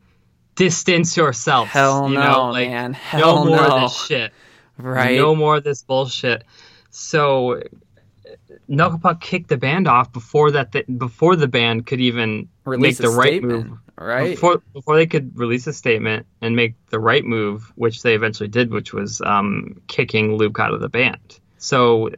distance 0.55 1.15
yourself 1.15 1.67
hell 1.67 2.09
you 2.09 2.15
no, 2.15 2.31
know 2.31 2.51
like 2.51 2.69
man. 2.69 2.93
Hell 2.93 3.45
no 3.45 3.49
more 3.49 3.57
no. 3.57 3.75
of 3.75 3.81
this 3.81 4.05
shit 4.05 4.33
right. 4.77 5.17
no 5.17 5.35
more 5.35 5.57
of 5.57 5.63
this 5.63 5.83
bullshit 5.83 6.45
so 6.89 7.61
knuckle 8.67 8.99
puck 8.99 9.21
kicked 9.21 9.49
the 9.49 9.57
band 9.57 9.87
off 9.87 10.11
before 10.11 10.51
that 10.51 10.71
th- 10.71 10.85
before 10.97 11.35
the 11.35 11.47
band 11.47 11.85
could 11.85 11.99
even 12.01 12.49
Release 12.65 12.99
make 12.99 13.07
the 13.09 13.13
a 13.13 13.15
right 13.15 13.43
move 13.43 13.77
Right. 13.99 14.31
before 14.35 14.61
before 14.73 14.95
they 14.95 15.07
could 15.07 15.35
release 15.37 15.65
a 15.65 15.73
statement 15.73 16.27
and 16.41 16.55
make 16.55 16.75
the 16.89 16.99
right 16.99 17.25
move, 17.25 17.71
which 17.75 18.03
they 18.03 18.13
eventually 18.13 18.47
did, 18.47 18.69
which 18.71 18.93
was 18.93 19.21
um, 19.21 19.81
kicking 19.87 20.35
Luke 20.35 20.59
out 20.59 20.73
of 20.73 20.81
the 20.81 20.89
band. 20.89 21.39
So, 21.59 22.11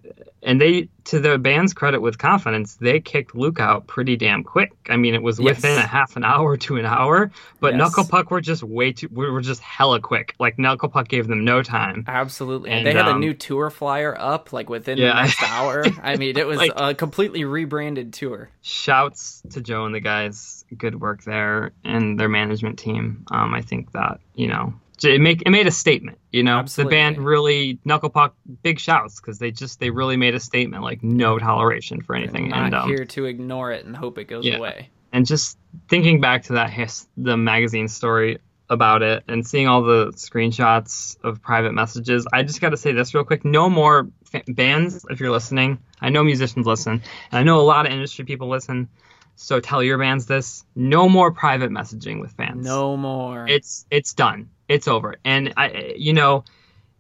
and 0.44 0.60
they, 0.60 0.90
to 1.06 1.20
the 1.20 1.38
band's 1.38 1.74
credit, 1.74 2.02
with 2.02 2.18
confidence, 2.18 2.76
they 2.76 3.00
kicked 3.00 3.36
Luke 3.36 3.60
out 3.60 3.88
pretty 3.88 4.16
damn 4.18 4.44
quick. 4.44 4.72
I 4.90 4.98
mean, 4.98 5.14
it 5.16 5.22
was 5.24 5.40
Yes. 5.40 5.56
within 5.58 5.78
a 5.78 5.82
half 5.88 6.16
an 6.18 6.24
hour 6.26 6.58
to 6.58 6.76
an 6.78 6.86
hour, 6.86 7.32
but 7.60 7.74
Yes. 7.74 7.78
Knuckle 7.80 8.06
Puck 8.06 8.32
were 8.32 8.42
just 8.42 8.64
way 8.64 8.92
too, 8.92 9.08
we 9.12 9.30
were 9.30 9.42
just 9.42 9.62
hella 9.62 10.00
quick. 10.02 10.36
Like 10.40 10.60
Knuckle 10.60 10.90
Puck 10.90 11.08
gave 11.08 11.28
them 11.28 11.46
no 11.46 11.62
time. 11.64 12.04
Absolutely. 12.08 12.70
And 12.70 12.80
And, 12.80 12.88
they 12.88 12.94
had 12.94 13.08
a 13.08 13.14
um, 13.14 13.20
new 13.22 13.34
tour 13.34 13.70
flyer 13.70 14.16
up 14.20 14.52
like 14.54 14.70
within 14.70 14.98
Yeah. 14.98 15.14
the 15.14 15.22
next 15.24 15.42
hour. 15.44 15.86
I 16.04 16.18
mean, 16.18 16.38
it 16.38 16.46
was 16.48 16.58
Like- 16.58 16.74
a 16.76 16.94
completely 16.94 17.46
rebranded 17.46 18.14
tour. 18.14 18.50
Shouts 18.62 19.42
to 19.52 19.62
Joe 19.62 19.86
and 19.86 19.96
the 19.96 20.00
guys, 20.02 20.66
good 20.78 21.00
work 21.00 21.24
there, 21.24 21.72
and 21.84 22.20
their 22.20 22.30
management 22.30 22.78
team. 22.80 23.26
Um, 23.32 23.54
I 23.54 23.62
think 23.62 23.92
that 23.94 24.20
you 24.36 24.48
know. 24.48 24.74
It 25.04 25.22
make 25.22 25.42
it 25.46 25.50
made 25.50 25.68
a 25.68 25.72
statement, 25.72 26.18
you 26.32 26.44
know. 26.44 26.58
Absolutely. 26.60 26.90
The 26.90 26.98
band 26.98 27.18
really 27.26 27.80
Knuckle 27.86 28.10
Puck 28.10 28.36
big 28.64 28.80
shouts 28.80 29.20
because 29.20 29.40
they 29.40 29.52
just 29.52 29.80
they 29.80 29.90
really 29.90 30.18
made 30.18 30.36
a 30.36 30.40
statement 30.40 30.84
like 30.84 31.04
no 31.04 31.38
toleration 31.40 32.02
for 32.02 32.16
anything 32.16 32.50
Not 32.50 32.66
and 32.66 32.76
um, 32.76 32.88
here 32.90 33.06
to 33.06 33.26
ignore 33.26 33.72
it 33.72 33.86
and 33.86 33.96
hope 33.96 34.18
it 34.18 34.26
goes 34.26 34.46
yeah. 34.46 34.58
away. 34.58 34.90
and 35.14 35.26
just 35.26 35.58
thinking 35.88 36.20
back 36.22 36.44
to 36.44 36.54
that 36.54 36.70
his, 36.70 37.08
the 37.18 37.38
magazine 37.38 37.88
story 37.88 38.40
about 38.72 39.02
it 39.02 39.24
and 39.28 39.48
seeing 39.48 39.68
all 39.68 39.82
the 39.82 40.12
screenshots 40.12 41.18
of 41.24 41.42
private 41.42 41.74
messages 41.74 42.28
i 42.32 42.44
just 42.44 42.62
got 42.62 42.70
to 42.70 42.78
say 42.78 42.92
this 42.92 43.16
real 43.16 43.24
quick 43.24 43.44
no 43.44 43.68
more 43.68 44.08
fa- 44.26 44.44
bands 44.48 45.04
if 45.10 45.20
you're 45.20 45.32
listening 45.32 45.80
i 46.02 46.10
know 46.10 46.24
musicians 46.24 46.68
listen 46.68 46.94
and 46.94 47.02
i 47.40 47.42
know 47.42 47.60
a 47.60 47.64
lot 47.64 47.88
of 47.88 47.92
industry 47.92 48.26
people 48.26 48.48
listen 48.48 48.88
so 49.36 49.60
tell 49.60 49.82
your 49.82 49.98
bands 49.98 50.28
this 50.28 50.66
no 50.76 51.10
more 51.10 51.32
private 51.32 51.72
messaging 51.72 52.22
with 52.22 52.32
fans 52.34 52.64
No 52.64 52.96
more. 52.96 53.48
it's 53.48 53.88
it's 53.90 54.14
done 54.14 54.50
it's 54.70 54.88
over. 54.88 55.16
And 55.26 55.54
i 55.58 55.94
you 55.98 56.14
know 56.14 56.46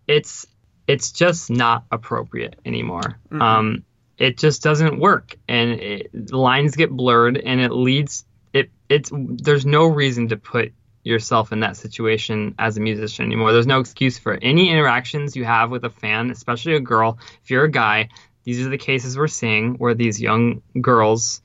it's 0.07 0.45
it's 0.87 1.11
just 1.11 1.49
not 1.49 1.85
appropriate 1.91 2.59
anymore. 2.65 3.19
Mm-mm. 3.31 3.41
um 3.41 3.85
it 4.17 4.37
just 4.37 4.61
doesn't 4.61 4.99
work. 4.99 5.37
And 5.47 5.79
it, 5.79 6.33
lines 6.33 6.75
get 6.75 6.91
blurred 6.91 7.37
and 7.37 7.61
it 7.61 7.71
leads 7.71 8.25
it 8.51 8.69
it's 8.89 9.11
there's 9.13 9.65
no 9.65 9.85
reason 9.85 10.27
to 10.29 10.37
put 10.37 10.73
yourself 11.03 11.53
in 11.53 11.61
that 11.61 11.77
situation 11.77 12.55
as 12.59 12.75
a 12.75 12.81
musician 12.81 13.25
anymore. 13.25 13.53
There's 13.53 13.67
no 13.67 13.79
excuse 13.79 14.17
for 14.19 14.33
it. 14.33 14.39
any 14.41 14.69
interactions 14.69 15.35
you 15.37 15.45
have 15.45 15.71
with 15.71 15.85
a 15.85 15.89
fan 15.89 16.31
especially 16.31 16.75
a 16.75 16.81
girl 16.81 17.19
if 17.43 17.49
you're 17.49 17.63
a 17.63 17.71
guy 17.71 18.09
these 18.43 18.65
are 18.65 18.69
the 18.69 18.77
cases 18.77 19.17
we're 19.17 19.27
seeing 19.27 19.75
where 19.75 19.93
these 19.93 20.19
young 20.19 20.61
girls 20.81 21.41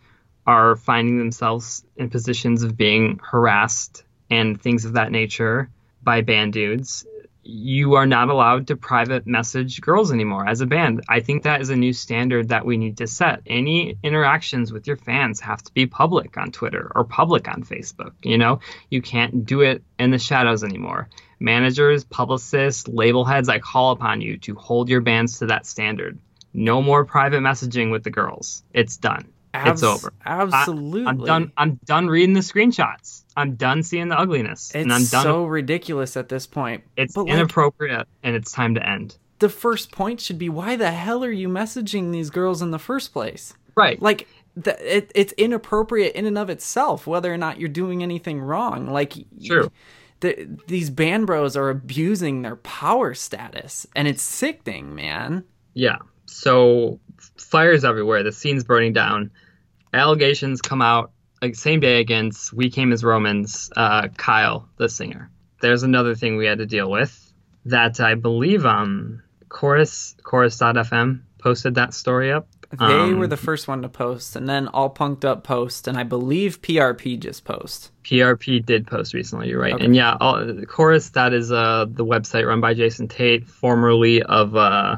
are 0.47 0.77
finding 0.77 1.19
themselves 1.19 1.85
in 1.97 2.11
positions 2.11 2.63
of 2.63 2.77
being 2.77 3.21
harassed 3.23 4.05
and 4.31 4.61
things 4.61 4.85
of 4.85 4.95
that 4.95 5.13
nature 5.13 5.71
by 6.05 6.21
band 6.21 6.53
dudes 6.53 7.07
you 7.45 7.95
are 7.95 8.07
not 8.07 8.31
allowed 8.31 8.67
to 8.67 8.77
private 8.77 9.27
message 9.27 9.81
girls 9.81 10.13
anymore 10.13 10.47
as 10.47 10.61
a 10.61 10.67
band. 10.67 11.03
I 11.09 11.21
think 11.21 11.43
that 11.43 11.61
is 11.61 11.69
a 11.69 11.77
new 11.77 11.93
standard 11.93 12.49
that 12.49 12.65
we 12.65 12.77
need 12.77 12.99
to 12.99 13.07
set. 13.07 13.43
Any 13.47 13.99
interactions 14.03 14.73
with 14.73 14.87
your 14.87 14.97
fans 14.97 15.41
have 15.41 15.63
to 15.63 15.73
be 15.73 15.87
public 15.87 16.37
on 16.39 16.53
Twitter 16.53 16.91
or 16.95 17.05
public 17.05 17.47
on 17.49 17.63
Facebook. 17.63 18.13
You 18.23 18.39
know, 18.39 18.61
you 18.91 19.03
can't 19.03 19.45
do 19.45 19.61
it 19.61 19.83
in 19.99 20.11
the 20.11 20.19
shadows 20.19 20.65
anymore. 20.65 21.09
Managers, 21.39 22.05
publicists, 22.05 22.89
label 22.89 23.25
heads, 23.25 23.49
I 23.49 23.59
call 23.59 23.93
upon 23.93 24.23
you 24.23 24.39
to 24.39 24.55
hold 24.55 24.89
your 24.89 25.03
bands 25.03 25.39
to 25.41 25.47
that 25.47 25.67
standard. 25.67 26.19
No 26.55 26.81
more 26.81 27.05
private 27.05 27.41
messaging 27.41 27.91
with 27.91 28.05
the 28.05 28.11
girls. 28.11 28.63
It's 28.73 28.97
done. 28.97 29.34
Abs- 29.55 29.83
it's 29.83 29.83
over. 29.83 30.13
Absolutely. 30.25 31.07
I'm 31.07 31.19
done. 31.25 31.53
I'm 31.57 31.79
done 31.85 32.07
reading 32.09 32.35
the 32.35 32.41
screenshots. 32.41 33.23
I'm 33.37 33.55
done 33.57 33.83
seeing 33.83 34.09
the 34.09 34.19
ugliness, 34.19 34.67
It's 34.75 34.75
and 34.85 34.93
I'm 34.93 35.05
done. 35.05 35.23
so 35.23 35.45
ridiculous 35.45 36.17
at 36.17 36.29
this 36.29 36.47
point. 36.47 36.85
it's 36.97 37.15
but, 37.15 37.25
like, 37.25 37.35
inappropriate, 37.35 38.07
and 38.23 38.37
it's 38.37 38.53
time 38.53 38.75
to 38.77 38.89
end. 38.89 39.17
the 39.41 39.49
first 39.49 39.91
point 39.91 40.21
should 40.21 40.39
be 40.39 40.49
why 40.49 40.77
the 40.77 40.91
hell 40.93 41.25
are 41.25 41.33
you 41.33 41.49
messaging 41.49 42.13
these 42.13 42.31
girls 42.31 42.63
in 42.63 42.71
the 42.71 42.79
first 42.79 43.13
place? 43.13 43.55
Right. 43.75 44.01
Like 44.01 44.29
the, 44.57 44.97
it, 44.99 45.11
it's 45.17 45.33
inappropriate 45.33 46.15
in 46.15 46.27
and 46.27 46.39
of 46.39 46.49
itself, 46.49 47.07
whether 47.09 47.33
or 47.33 47.37
not 47.37 47.59
you're 47.59 47.69
doing 47.69 48.03
anything 48.05 48.41
wrong. 48.41 48.87
Like 48.87 49.15
True. 49.45 49.73
the, 50.21 50.49
these 50.69 50.91
band 50.91 51.27
bros 51.27 51.57
are 51.57 51.71
abusing 51.71 52.43
their 52.43 52.57
power 52.57 53.15
status, 53.15 53.85
and 53.97 54.07
it's 54.07 54.23
sickening, 54.23 54.95
man. 54.95 55.43
Yeah. 55.75 55.99
So 56.27 57.01
fires 57.37 57.85
everywhere. 57.85 58.23
The 58.23 58.31
scene's 58.33 58.63
burning 58.63 58.93
down. 58.93 59.33
Allegations 59.95 60.61
come 60.61 60.83
out 60.83 61.13
like 61.41 61.55
same 61.55 61.81
day 61.81 62.01
against 62.01 62.53
We 62.53 62.71
Came 62.71 62.93
as 62.93 63.05
Romans, 63.05 63.71
uh, 63.77 64.09
Kyle, 64.17 64.69
the 64.77 64.89
singer. 64.89 65.31
There's 65.61 65.83
another 65.83 66.15
thing 66.15 66.37
we 66.37 66.47
had 66.47 66.59
to 66.59 66.67
deal 66.67 66.91
with 66.91 67.33
that 67.67 68.01
I 68.01 68.15
believe 68.15 68.67
um 68.67 69.23
Chorus 69.49 70.17
Chorus.fm 70.23 71.21
posted 71.39 71.75
that 71.77 71.95
story 71.95 72.33
up. 72.33 72.49
They 72.77 72.85
Um, 72.87 73.19
were 73.19 73.29
the 73.29 73.37
first 73.37 73.69
one 73.69 73.83
to 73.83 73.89
post, 73.89 74.35
and 74.35 74.49
then 74.49 74.67
all 74.69 74.93
punked 74.93 75.25
up 75.25 75.45
post, 75.45 75.87
and 75.87 75.97
I 75.97 76.03
believe 76.03 76.61
PRP 76.61 77.21
just 77.21 77.45
post. 77.45 77.93
PRP 78.03 78.65
did 78.67 78.87
post 78.87 79.15
recently. 79.15 79.49
You're 79.51 79.61
right, 79.61 79.75
Okay. 79.75 79.85
and 79.85 79.95
yeah, 79.95 80.17
all, 80.21 80.45
Chorus 80.67 81.11
that 81.11 81.33
is 81.33 81.53
uh 81.53 81.87
the 81.89 82.05
website 82.05 82.47
run 82.47 82.61
by 82.61 82.75
Jason 82.75 83.07
Tate, 83.07 83.47
formerly 83.47 84.23
of 84.23 84.57
uh 84.57 84.97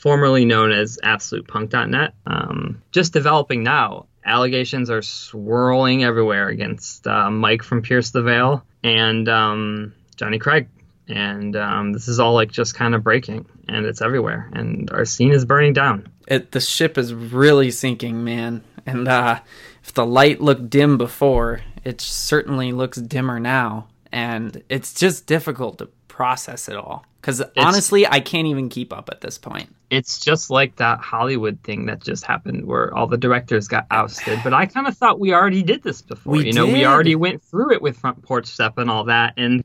formerly 0.00 0.46
known 0.46 0.72
as 0.72 0.98
AbsolutePunk.net. 1.04 2.14
Um, 2.26 2.82
just 2.90 3.12
developing 3.12 3.62
now. 3.62 4.06
Allegations 4.24 4.88
are 4.88 5.02
swirling 5.02 6.04
everywhere 6.04 6.48
against 6.48 7.06
uh, 7.06 7.30
Mike 7.30 7.62
from 7.62 7.82
Pierce 7.82 8.10
the 8.10 8.22
Veil 8.22 8.64
and 8.82 9.28
um, 9.28 9.94
Johnny 10.16 10.38
Craig, 10.38 10.68
and 11.08 11.54
um, 11.54 11.92
this 11.92 12.08
is 12.08 12.18
all 12.18 12.32
like 12.32 12.50
just 12.50 12.74
kind 12.74 12.94
of 12.94 13.02
breaking. 13.02 13.44
and 13.68 13.86
it's 13.86 14.00
everywhere, 14.00 14.50
and 14.54 14.90
our 14.90 15.04
scene 15.04 15.32
is 15.32 15.44
burning 15.44 15.74
down. 15.74 16.08
It, 16.26 16.52
the 16.52 16.60
ship 16.60 16.96
is 16.96 17.12
really 17.12 17.70
sinking, 17.70 18.24
man. 18.24 18.62
And 18.86 19.06
uh, 19.06 19.40
if 19.82 19.92
the 19.92 20.06
light 20.06 20.40
looked 20.40 20.70
dim 20.70 20.96
before, 20.96 21.60
it 21.84 22.00
certainly 22.00 22.72
looks 22.72 22.98
dimmer 22.98 23.38
now, 23.38 23.88
and 24.10 24.62
it's 24.68 24.94
just 24.94 25.26
difficult 25.26 25.78
to 25.78 25.86
process 26.08 26.68
it 26.68 26.76
all. 26.76 27.04
Because 27.20 27.42
honestly, 27.58 28.06
I 28.06 28.20
can't 28.20 28.46
even 28.46 28.68
keep 28.70 28.92
up 28.92 29.10
at 29.12 29.20
this 29.20 29.36
point. 29.36 29.74
It's 29.90 30.18
just 30.18 30.48
like 30.48 30.76
that 30.76 31.00
Hollywood 31.00 31.58
thing 31.62 31.86
that 31.86 32.00
just 32.02 32.24
happened 32.24 32.64
where 32.66 32.94
all 32.96 33.06
the 33.06 33.18
directors 33.18 33.68
got 33.68 33.86
ousted. 33.90 34.38
But 34.42 34.54
I 34.54 34.64
kind 34.66 34.86
of 34.86 34.96
thought 34.96 35.20
we 35.20 35.34
already 35.34 35.62
did 35.62 35.82
this 35.82 36.00
before. 36.00 36.32
We 36.34 36.46
you 36.46 36.52
know, 36.54 36.66
we 36.66 36.86
already 36.86 37.16
went 37.16 37.42
through 37.42 37.72
it 37.74 37.82
with 37.82 37.98
Front 37.98 38.22
Porch 38.22 38.46
Step 38.46 38.78
and 38.78 38.90
all 38.90 39.04
that. 39.04 39.34
And 39.36 39.62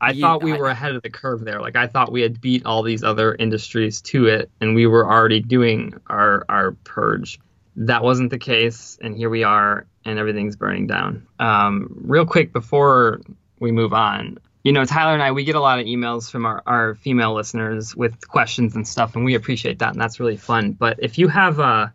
I 0.00 0.10
You- 0.12 0.22
thought 0.22 0.42
we 0.42 0.52
I- 0.52 0.58
were 0.58 0.66
ahead 0.66 0.96
of 0.96 1.02
the 1.02 1.10
curve 1.10 1.44
there. 1.44 1.60
Like 1.60 1.76
I 1.76 1.86
thought 1.86 2.10
we 2.10 2.22
had 2.22 2.40
beat 2.40 2.66
all 2.66 2.82
these 2.82 3.04
other 3.04 3.36
industries 3.38 4.00
to 4.02 4.26
it, 4.26 4.50
and 4.60 4.74
we 4.74 4.86
were 4.86 5.06
already 5.08 5.40
doing 5.40 5.94
our 6.08 6.44
our 6.48 6.72
purge. 6.84 7.38
That 7.76 8.02
wasn't 8.02 8.30
the 8.30 8.38
case, 8.38 8.98
and 9.00 9.14
here 9.16 9.30
we 9.30 9.44
are, 9.44 9.86
and 10.04 10.18
everything's 10.18 10.56
burning 10.56 10.86
down. 10.88 11.24
Um, 11.38 11.88
real 12.00 12.26
quick 12.26 12.52
before 12.52 13.20
we 13.60 13.70
move 13.70 13.92
on, 13.92 14.38
you 14.62 14.72
know, 14.72 14.84
Tyler 14.84 15.14
and 15.14 15.22
I, 15.22 15.32
we 15.32 15.44
get 15.44 15.54
a 15.54 15.60
lot 15.60 15.78
of 15.78 15.86
emails 15.86 16.30
from 16.30 16.44
our, 16.44 16.62
our 16.66 16.94
female 16.94 17.34
listeners 17.34 17.96
with 17.96 18.28
questions 18.28 18.76
and 18.76 18.86
stuff, 18.86 19.16
and 19.16 19.24
we 19.24 19.34
appreciate 19.34 19.78
that, 19.78 19.92
and 19.92 20.00
that's 20.00 20.20
really 20.20 20.36
fun. 20.36 20.72
But 20.72 20.98
if 21.00 21.18
you 21.18 21.28
have 21.28 21.58
a 21.58 21.92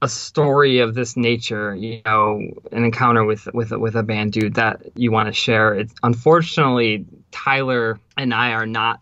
a 0.00 0.08
story 0.08 0.78
of 0.78 0.94
this 0.94 1.16
nature, 1.16 1.74
you 1.74 2.02
know, 2.04 2.40
an 2.70 2.84
encounter 2.84 3.24
with 3.24 3.48
with 3.52 3.72
with 3.72 3.96
a 3.96 4.02
band 4.02 4.32
dude 4.32 4.54
that 4.54 4.82
you 4.96 5.10
want 5.10 5.28
to 5.28 5.32
share, 5.32 5.74
it's 5.74 5.94
unfortunately 6.02 7.06
Tyler 7.30 7.98
and 8.16 8.32
I 8.32 8.52
are 8.52 8.66
not 8.66 9.00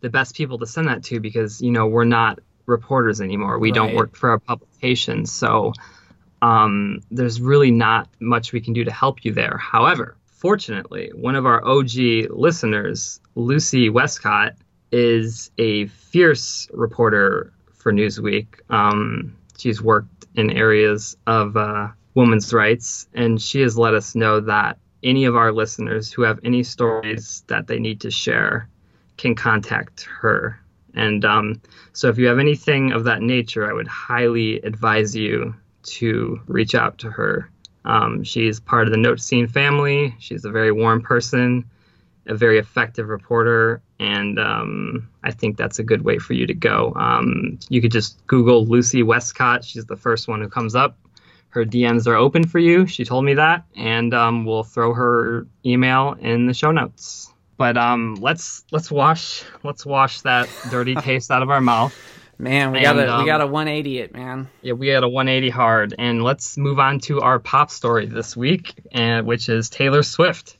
the 0.00 0.08
best 0.08 0.34
people 0.34 0.58
to 0.58 0.66
send 0.66 0.88
that 0.88 1.04
to 1.04 1.20
because 1.20 1.60
you 1.60 1.72
know 1.72 1.86
we're 1.86 2.04
not 2.04 2.38
reporters 2.66 3.20
anymore. 3.20 3.58
We 3.58 3.72
don't 3.72 3.94
work 3.94 4.16
for 4.16 4.32
a 4.32 4.40
publication, 4.40 5.26
so 5.26 5.72
um, 6.40 7.00
there's 7.10 7.40
really 7.40 7.70
not 7.70 8.08
much 8.20 8.52
we 8.52 8.60
can 8.60 8.72
do 8.72 8.84
to 8.84 8.92
help 8.92 9.24
you 9.24 9.32
there. 9.32 9.58
However, 9.58 10.16
fortunately, 10.40 11.12
one 11.14 11.36
of 11.36 11.44
our 11.44 11.64
OG 11.64 12.30
listeners, 12.30 13.20
Lucy 13.34 13.90
Westcott, 13.90 14.54
is 14.90 15.50
a 15.58 15.86
fierce 15.86 16.66
reporter 16.72 17.52
for 17.74 17.92
Newsweek. 17.92 18.46
Um, 18.70 19.36
she's 19.58 19.82
worked 19.82 20.26
in 20.34 20.50
areas 20.50 21.16
of 21.26 21.56
uh, 21.56 21.88
women's 22.14 22.52
rights, 22.52 23.06
and 23.14 23.40
she 23.40 23.60
has 23.60 23.76
let 23.76 23.94
us 23.94 24.14
know 24.14 24.40
that 24.40 24.78
any 25.02 25.26
of 25.26 25.36
our 25.36 25.52
listeners 25.52 26.10
who 26.10 26.22
have 26.22 26.40
any 26.42 26.62
stories 26.62 27.44
that 27.46 27.66
they 27.66 27.78
need 27.78 28.00
to 28.00 28.10
share 28.10 28.68
can 29.16 29.34
contact 29.34 30.08
her. 30.20 30.58
And 30.94 31.24
um, 31.24 31.60
so, 31.92 32.08
if 32.08 32.18
you 32.18 32.26
have 32.26 32.38
anything 32.38 32.92
of 32.92 33.04
that 33.04 33.22
nature, 33.22 33.68
I 33.68 33.72
would 33.72 33.86
highly 33.86 34.60
advise 34.60 35.14
you 35.14 35.54
to 35.82 36.40
reach 36.46 36.74
out 36.74 36.98
to 36.98 37.10
her. 37.10 37.48
Um, 37.84 38.22
she's 38.24 38.60
part 38.60 38.86
of 38.86 38.92
the 38.92 38.98
Note 38.98 39.20
Scene 39.20 39.46
family. 39.46 40.14
She's 40.18 40.44
a 40.44 40.50
very 40.50 40.72
warm 40.72 41.00
person, 41.02 41.64
a 42.26 42.34
very 42.34 42.58
effective 42.58 43.08
reporter, 43.08 43.82
and 43.98 44.38
um, 44.38 45.08
I 45.24 45.30
think 45.30 45.56
that's 45.56 45.78
a 45.78 45.82
good 45.82 46.02
way 46.02 46.18
for 46.18 46.34
you 46.34 46.46
to 46.46 46.54
go. 46.54 46.92
Um, 46.96 47.58
you 47.68 47.80
could 47.80 47.92
just 47.92 48.24
Google 48.26 48.66
Lucy 48.66 49.02
Westcott. 49.02 49.64
She's 49.64 49.86
the 49.86 49.96
first 49.96 50.28
one 50.28 50.40
who 50.40 50.48
comes 50.48 50.74
up. 50.74 50.96
Her 51.50 51.64
DMs 51.64 52.06
are 52.06 52.14
open 52.14 52.46
for 52.46 52.58
you. 52.58 52.86
She 52.86 53.04
told 53.04 53.24
me 53.24 53.34
that, 53.34 53.64
and 53.74 54.14
um, 54.14 54.44
we'll 54.44 54.62
throw 54.62 54.94
her 54.94 55.46
email 55.64 56.16
in 56.20 56.46
the 56.46 56.54
show 56.54 56.70
notes. 56.70 57.32
But 57.56 57.76
um, 57.76 58.14
let's 58.20 58.64
let's 58.70 58.90
wash 58.90 59.42
let's 59.64 59.84
wash 59.84 60.20
that 60.22 60.48
dirty 60.70 60.94
taste 61.02 61.30
out 61.30 61.42
of 61.42 61.50
our 61.50 61.60
mouth. 61.60 61.94
Man, 62.40 62.72
we 62.72 62.78
And, 62.78 62.84
gotta 62.84 63.14
um, 63.14 63.20
we 63.20 63.26
gotta 63.26 63.46
180 63.46 63.98
it, 63.98 64.14
man. 64.14 64.48
Yeah, 64.62 64.72
we 64.72 64.88
had 64.88 65.04
a 65.04 65.08
180 65.08 65.50
hard, 65.50 65.94
and 65.98 66.24
let's 66.24 66.56
move 66.56 66.78
on 66.78 66.98
to 67.00 67.20
our 67.20 67.38
pop 67.38 67.70
story 67.70 68.06
this 68.06 68.34
week, 68.34 68.74
and 68.92 69.26
which 69.26 69.50
is 69.50 69.68
Taylor 69.68 70.02
Swift. 70.02 70.56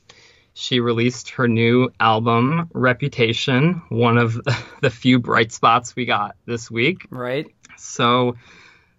She 0.53 0.79
released 0.79 1.29
her 1.31 1.47
new 1.47 1.89
album, 1.99 2.69
Reputation, 2.73 3.81
one 3.89 4.17
of 4.17 4.39
the 4.81 4.91
few 4.91 5.17
bright 5.17 5.51
spots 5.51 5.95
we 5.95 6.05
got 6.05 6.35
this 6.45 6.69
week. 6.69 7.07
Right? 7.09 7.47
So, 7.77 8.35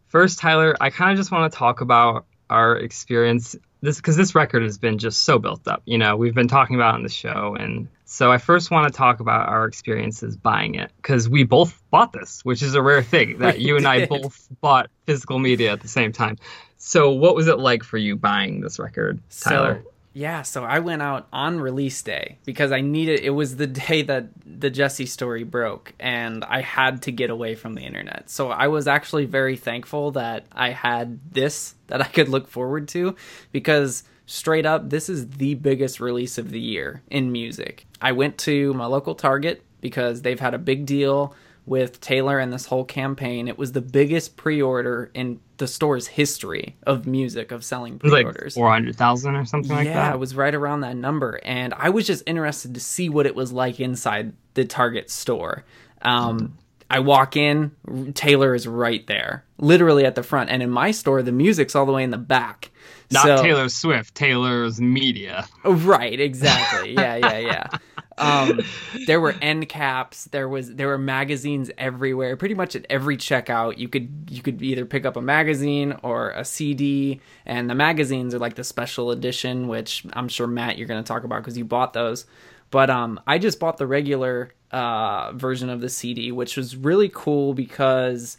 first, 0.09 0.41
Tyler, 0.41 0.75
I 0.81 0.91
kind 0.91 1.13
of 1.13 1.19
just 1.19 1.31
want 1.31 1.53
to 1.53 1.57
talk 1.57 1.83
about 1.83 2.27
our 2.51 2.77
experience 2.77 3.55
this 3.81 3.97
because 3.97 4.17
this 4.17 4.35
record 4.35 4.63
has 4.63 4.79
been 4.79 4.99
just 4.99 5.23
so 5.23 5.39
built 5.39 5.69
up. 5.69 5.83
You 5.85 5.99
know, 5.99 6.17
we've 6.17 6.35
been 6.35 6.49
talking 6.49 6.75
about 6.75 6.95
it 6.95 6.97
on 6.97 7.03
the 7.05 7.09
show, 7.09 7.57
and 7.59 7.87
so 8.13 8.31
I 8.31 8.37
first 8.37 8.71
want 8.71 8.93
to 8.93 8.95
talk 8.95 9.21
about 9.21 9.49
our 9.49 9.65
experiences 9.65 10.37
buying 10.37 10.75
it 10.75 10.93
because 10.97 11.31
we 11.31 11.45
both 11.45 11.83
bought 11.91 12.13
this, 12.13 12.45
which 12.45 12.61
is 12.61 12.75
a 12.75 12.83
rare 12.83 13.03
thing 13.03 13.39
that 13.39 13.59
you 13.59 13.79
and 13.79 13.87
I 13.89 14.05
both 14.05 14.49
bought 14.61 14.91
physical 15.07 15.39
media 15.39 15.73
at 15.73 15.81
the 15.81 15.89
same 15.89 16.13
time. 16.13 16.37
So, 16.77 17.11
what 17.11 17.35
was 17.35 17.49
it 17.49 17.59
like 17.59 17.83
for 17.83 17.97
you 17.97 18.17
buying 18.17 18.61
this 18.61 18.79
record, 18.79 19.19
Tyler? 19.31 19.81
So 19.83 19.93
yeah, 20.13 20.43
so 20.43 20.63
I 20.63 20.81
went 20.81 21.01
out 21.01 21.27
on 21.33 21.59
release 21.59 22.03
day 22.03 22.37
because 22.45 22.71
I 22.71 22.83
needed 22.83 23.21
it 23.21 23.31
was 23.31 23.57
the 23.57 23.67
day 23.89 24.03
that 24.03 24.29
the 24.45 24.69
Jesse 24.69 25.07
story 25.07 25.45
broke 25.45 25.95
and 25.99 26.45
I 26.45 26.61
had 26.61 27.01
to 27.03 27.13
get 27.13 27.31
away 27.31 27.55
from 27.55 27.73
the 27.73 27.81
internet. 27.81 28.29
So 28.29 28.51
I 28.51 28.69
was 28.69 28.87
actually 28.87 29.25
very 29.25 29.57
thankful 29.57 30.11
that 30.11 30.45
I 30.53 30.73
had 30.73 31.19
this 31.33 31.77
that 31.87 32.03
I 32.03 32.09
could 32.09 32.29
look 32.29 32.47
forward 32.47 32.89
to 32.89 33.17
because 33.53 34.05
straight 34.33 34.65
up 34.65 34.89
this 34.89 35.11
is 35.11 35.29
the 35.29 35.55
biggest 35.55 36.01
release 36.01 36.39
of 36.39 36.51
the 36.51 36.61
year 36.61 37.03
in 37.11 37.31
music. 37.31 37.87
I 38.01 38.13
went 38.13 38.39
to 38.39 38.73
my 38.73 38.87
local 38.87 39.15
Target 39.15 39.63
because 39.83 40.23
they've 40.23 40.41
had 40.41 40.55
a 40.55 40.59
big 40.59 40.87
deal 40.87 41.35
with 41.67 42.01
Taylor 42.01 42.39
and 42.39 42.51
this 42.53 42.67
whole 42.67 42.85
campaign. 42.85 43.47
It 43.47 43.59
was 43.59 43.73
the 43.73 43.83
biggest 43.83 44.37
pre-order 44.37 45.11
in 45.13 45.39
the 45.59 45.69
store's 45.69 46.07
history 46.07 46.77
of 46.85 47.07
music 47.07 47.53
of 47.53 47.63
selling 47.63 48.01
was 48.03 48.11
like 48.11 48.25
pre-orders 48.25 48.55
400,000 48.55 49.37
or 49.37 49.45
something 49.45 49.71
like 49.71 49.87
that. 49.87 49.91
yeah, 49.91 50.09
that. 50.09 50.15
it 50.15 50.19
was 50.19 50.35
right 50.35 50.55
around 50.55 50.81
that 50.81 50.97
number, 50.97 51.39
and 51.45 51.75
I 51.75 51.91
was 51.91 52.07
just 52.07 52.23
interested 52.27 52.75
to 52.75 52.81
see 52.81 53.09
what 53.11 53.27
it 53.27 53.37
was 53.37 53.53
like 53.53 53.81
inside 53.81 54.33
the 54.55 54.65
Target 54.65 55.11
store. 55.11 55.65
Um, 56.01 56.57
I 56.91 57.01
walk 57.01 57.37
in, 57.37 57.73
Taylor 58.15 58.55
is 58.55 58.67
right 58.67 59.07
there, 59.07 59.45
literally 59.59 60.05
at 60.05 60.15
the 60.15 60.23
front, 60.23 60.51
and 60.51 60.63
in 60.63 60.71
my 60.71 60.91
store, 60.91 61.23
the 61.23 61.33
music's 61.33 61.77
all 61.77 61.87
the 61.87 61.93
way 61.93 62.03
in 62.03 62.11
the 62.11 62.19
back. 62.19 62.72
Not 63.13 63.25
So- 63.25 63.43
Taylor 63.43 63.69
Swift, 63.69 64.15
Taylor's 64.15 64.81
media. 64.81 65.47
Right, 65.65 66.19
exactly. 66.19 66.95
Yeah, 66.95 67.17
yeah, 67.17 67.39
yeah. 67.39 67.67
Um, 68.19 68.61
there 69.07 69.21
were 69.23 69.35
end 69.41 69.69
caps. 69.71 70.27
There 70.27 70.47
was 70.47 70.75
there 70.75 70.87
were 70.87 70.99
magazines 70.99 71.71
everywhere. 71.79 72.37
Pretty 72.37 72.55
much 72.55 72.77
at 72.77 72.87
every 72.91 73.17
checkout, 73.17 73.79
you 73.79 73.89
could 73.89 74.29
you 74.29 74.43
could 74.43 74.63
either 74.63 74.85
pick 74.85 75.07
up 75.07 75.17
a 75.17 75.23
magazine 75.23 75.97
or 76.03 76.31
a 76.31 76.45
CD. 76.45 77.21
And 77.47 77.71
the 77.71 77.75
magazines 77.75 78.35
are 78.35 78.39
like 78.39 78.55
the 78.55 78.65
special 78.65 79.11
edition, 79.13 79.67
which 79.67 80.05
I'm 80.13 80.29
sure 80.29 80.47
Matt 80.47 80.77
you're 80.77 80.87
going 80.87 81.03
to 81.03 81.09
talk 81.09 81.25
about 81.25 81.41
because 81.41 81.57
you 81.57 81.65
bought 81.65 81.95
those. 81.95 82.27
But 82.71 82.91
um, 82.91 83.19
I 83.27 83.39
just 83.39 83.59
bought 83.59 83.79
the 83.79 83.87
regular 83.87 84.53
uh, 84.71 85.33
version 85.33 85.71
of 85.71 85.81
the 85.81 85.89
CD, 85.89 86.33
which 86.33 86.57
was 86.57 86.77
really 86.77 87.11
cool 87.13 87.55
because 87.55 88.37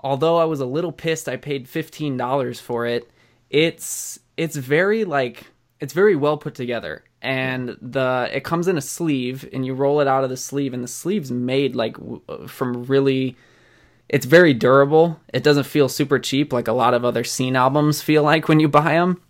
although 0.00 0.36
I 0.38 0.44
was 0.44 0.60
a 0.60 0.66
little 0.66 0.92
pissed 0.92 1.28
I 1.28 1.36
paid 1.36 1.68
fifteen 1.68 2.16
dollars 2.16 2.60
for 2.60 2.86
it, 2.86 3.10
it's 3.50 4.18
it's 4.36 4.56
very 4.56 5.04
like 5.04 5.46
it's 5.80 5.92
very 5.92 6.16
well 6.16 6.36
put 6.36 6.54
together. 6.54 7.04
And 7.20 7.76
the 7.80 8.28
it 8.32 8.44
comes 8.44 8.68
in 8.68 8.78
a 8.78 8.80
sleeve 8.80 9.48
and 9.52 9.66
you 9.66 9.74
roll 9.74 10.00
it 10.00 10.06
out 10.06 10.24
of 10.24 10.30
the 10.30 10.36
sleeve 10.36 10.72
and 10.72 10.84
the 10.84 10.88
sleeve's 10.88 11.32
made 11.32 11.74
like 11.74 11.96
from 12.46 12.84
really 12.84 13.36
it's 14.08 14.24
very 14.24 14.54
durable. 14.54 15.20
It 15.34 15.42
doesn't 15.42 15.64
feel 15.64 15.88
super 15.88 16.18
cheap 16.18 16.52
like 16.52 16.68
a 16.68 16.72
lot 16.72 16.94
of 16.94 17.04
other 17.04 17.24
scene 17.24 17.56
albums 17.56 18.00
feel 18.00 18.22
like 18.22 18.48
when 18.48 18.60
you 18.60 18.68
buy 18.68 18.92
them 18.94 19.20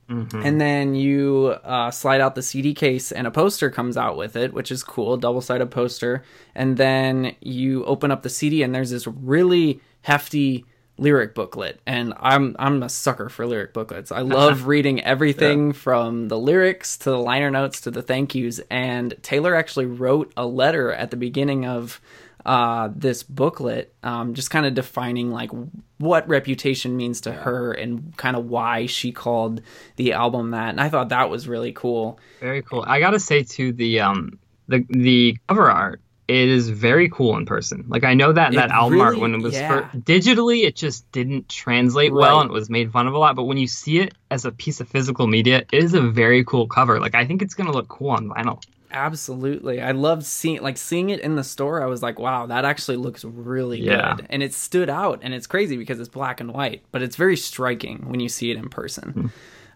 and 0.44 0.60
then 0.60 0.94
you 0.94 1.56
uh, 1.64 1.90
slide 1.90 2.20
out 2.20 2.34
the 2.34 2.42
cd 2.42 2.72
case 2.72 3.12
and 3.12 3.26
a 3.26 3.30
poster 3.30 3.68
comes 3.70 3.96
out 3.98 4.16
with 4.16 4.36
it 4.36 4.54
which 4.54 4.70
is 4.70 4.82
cool 4.82 5.16
double 5.16 5.40
sided 5.40 5.70
poster. 5.70 6.22
And 6.54 6.76
then 6.76 7.34
you 7.40 7.84
open 7.84 8.10
up 8.10 8.22
the 8.22 8.30
cd 8.30 8.62
and 8.62 8.74
there's 8.74 8.90
this 8.90 9.06
really 9.06 9.80
hefty 10.02 10.64
lyric 10.98 11.34
booklet 11.34 11.80
and 11.86 12.12
i'm 12.18 12.56
i'm 12.58 12.82
a 12.82 12.88
sucker 12.88 13.28
for 13.28 13.46
lyric 13.46 13.72
booklets. 13.72 14.10
I 14.10 14.20
love 14.22 14.66
reading 14.66 15.02
everything 15.02 15.72
from 15.72 16.28
the 16.28 16.38
lyrics 16.38 16.96
to 16.98 17.10
the 17.10 17.18
liner 17.18 17.50
notes 17.50 17.80
to 17.82 17.90
the 17.90 18.02
thank 18.02 18.34
yous 18.34 18.60
and 18.70 19.14
taylor 19.22 19.54
actually 19.54 19.86
wrote 19.86 20.32
a 20.36 20.44
letter 20.46 20.92
at 20.92 21.10
the 21.10 21.16
beginning 21.16 21.66
of 21.66 22.00
uh, 22.46 22.88
this 22.94 23.22
booklet 23.24 23.92
um, 24.02 24.32
just 24.32 24.50
kind 24.50 24.64
of 24.64 24.72
defining 24.72 25.30
like 25.30 25.50
what 25.98 26.26
reputation 26.28 26.96
means 26.96 27.20
to 27.22 27.32
her 27.32 27.72
and 27.72 28.16
kind 28.16 28.36
of 28.36 28.46
why 28.46 28.86
she 28.86 29.12
called 29.12 29.60
the 29.96 30.12
album 30.12 30.52
that 30.52 30.70
and 30.70 30.80
i 30.80 30.88
thought 30.88 31.10
that 31.10 31.28
was 31.28 31.46
really 31.46 31.72
cool. 31.72 32.18
Very 32.40 32.62
cool. 32.62 32.84
I 32.86 33.00
gotta 33.00 33.20
say 33.20 33.42
too, 33.42 33.72
the 33.72 34.00
um 34.00 34.38
the 34.68 34.84
the 34.88 35.36
cover 35.48 35.70
art 35.70 36.00
it 36.28 36.48
is 36.48 36.68
very 36.68 37.08
cool 37.08 37.36
in 37.38 37.46
person. 37.46 37.84
Like 37.88 38.04
I 38.04 38.14
know 38.14 38.32
that 38.32 38.52
It 38.52 38.56
that 38.56 38.70
album 38.70 39.00
art 39.00 39.18
when 39.18 39.34
it 39.34 39.42
was 39.42 39.54
yeah. 39.54 39.88
fir- 39.90 39.98
digitally, 39.98 40.64
it 40.64 40.76
just 40.76 41.10
didn't 41.10 41.48
translate 41.48 42.12
well 42.12 42.40
and 42.40 42.50
it 42.50 42.52
was 42.52 42.68
made 42.70 42.92
fun 42.92 43.06
of 43.08 43.14
a 43.14 43.18
lot. 43.18 43.34
But 43.34 43.44
when 43.44 43.56
you 43.58 43.66
see 43.66 43.98
it 44.00 44.14
as 44.30 44.44
a 44.44 44.52
piece 44.52 44.80
of 44.80 44.88
physical 44.88 45.26
media, 45.26 45.64
it 45.72 45.82
is 45.82 45.94
a 45.94 46.02
very 46.02 46.44
cool 46.44 46.66
cover. 46.68 47.00
Like 47.00 47.14
I 47.14 47.24
think 47.26 47.40
it's 47.42 47.54
gonna 47.54 47.72
look 47.72 47.88
cool 47.88 48.10
on 48.10 48.28
vinyl. 48.28 48.62
Absolutely. 48.90 49.80
I 49.80 49.92
loved 49.92 50.24
seeing 50.24 50.60
like 50.62 50.76
seeing 50.76 51.10
it 51.10 51.20
in 51.20 51.36
the 51.36 51.44
store. 51.44 51.82
I 51.82 51.86
was 51.86 52.02
like, 52.02 52.18
wow, 52.18 52.46
that 52.46 52.64
actually 52.64 52.96
looks 52.98 53.24
really 53.24 53.80
Yeah. 53.80 54.16
good. 54.16 54.26
And 54.30 54.42
it 54.42 54.52
stood 54.54 54.90
out 54.90 55.20
and 55.22 55.32
it's 55.34 55.46
crazy 55.46 55.76
because 55.76 55.98
it's 56.00 56.08
black 56.08 56.40
and 56.40 56.52
white, 56.52 56.82
but 56.92 57.02
it's 57.02 57.16
very 57.16 57.36
striking 57.36 58.04
when 58.08 58.20
you 58.20 58.28
see 58.28 58.50
it 58.50 58.56
in 58.56 58.68
person. 58.68 59.10
Hmm. 59.12 59.26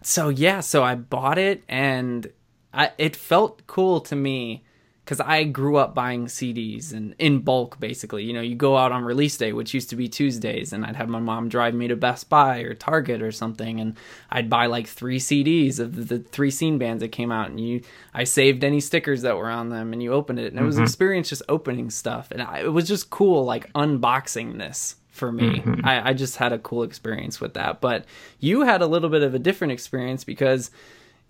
So 0.01 0.29
yeah, 0.29 0.59
so 0.59 0.83
I 0.83 0.95
bought 0.95 1.37
it 1.37 1.63
and 1.67 2.27
I, 2.73 2.91
it 2.97 3.15
felt 3.15 3.65
cool 3.67 4.01
to 4.01 4.15
me 4.15 4.63
because 5.03 5.19
I 5.19 5.43
grew 5.43 5.75
up 5.75 5.93
buying 5.93 6.27
CDs 6.27 6.93
and 6.93 7.13
in 7.19 7.39
bulk, 7.39 7.77
basically. 7.79 8.23
You 8.23 8.31
know, 8.31 8.41
you 8.41 8.55
go 8.55 8.77
out 8.77 8.93
on 8.93 9.03
release 9.03 9.35
day, 9.35 9.51
which 9.51 9.73
used 9.73 9.89
to 9.89 9.97
be 9.97 10.07
Tuesdays, 10.07 10.71
and 10.71 10.85
I'd 10.85 10.95
have 10.95 11.09
my 11.09 11.19
mom 11.19 11.49
drive 11.49 11.73
me 11.73 11.89
to 11.89 11.95
Best 11.95 12.29
Buy 12.29 12.59
or 12.59 12.73
Target 12.73 13.21
or 13.21 13.31
something, 13.31 13.81
and 13.81 13.97
I'd 14.31 14.49
buy 14.49 14.67
like 14.67 14.87
three 14.87 15.19
CDs 15.19 15.79
of 15.79 16.07
the, 16.07 16.19
three 16.19 16.51
scene 16.51 16.77
bands 16.77 17.01
that 17.01 17.09
came 17.09 17.31
out, 17.31 17.49
and 17.49 17.59
you, 17.59 17.81
I 18.13 18.23
saved 18.23 18.63
any 18.63 18.79
stickers 18.79 19.23
that 19.23 19.35
were 19.35 19.49
on 19.49 19.69
them, 19.69 19.91
and 19.91 20.01
you 20.01 20.13
opened 20.13 20.39
it, 20.39 20.53
and 20.53 20.61
it 20.61 20.63
was 20.63 20.77
an 20.77 20.83
experience 20.83 21.29
just 21.29 21.43
opening 21.49 21.89
stuff, 21.89 22.29
and 22.31 22.41
I, 22.41 22.59
it 22.59 22.71
was 22.71 22.87
just 22.87 23.09
cool, 23.09 23.43
like 23.43 23.71
unboxing 23.73 24.57
this 24.57 24.95
for 25.09 25.31
me. 25.33 25.59
Mm-hmm. 25.59 25.85
I, 25.85 26.09
I 26.09 26.13
just 26.13 26.37
had 26.37 26.53
a 26.53 26.59
cool 26.59 26.83
experience 26.83 27.41
with 27.41 27.55
that, 27.55 27.81
but 27.81 28.05
you 28.39 28.61
had 28.61 28.81
a 28.81 28.87
little 28.87 29.09
bit 29.09 29.21
of 29.21 29.35
a 29.35 29.39
different 29.39 29.73
experience 29.73 30.23
because 30.23 30.71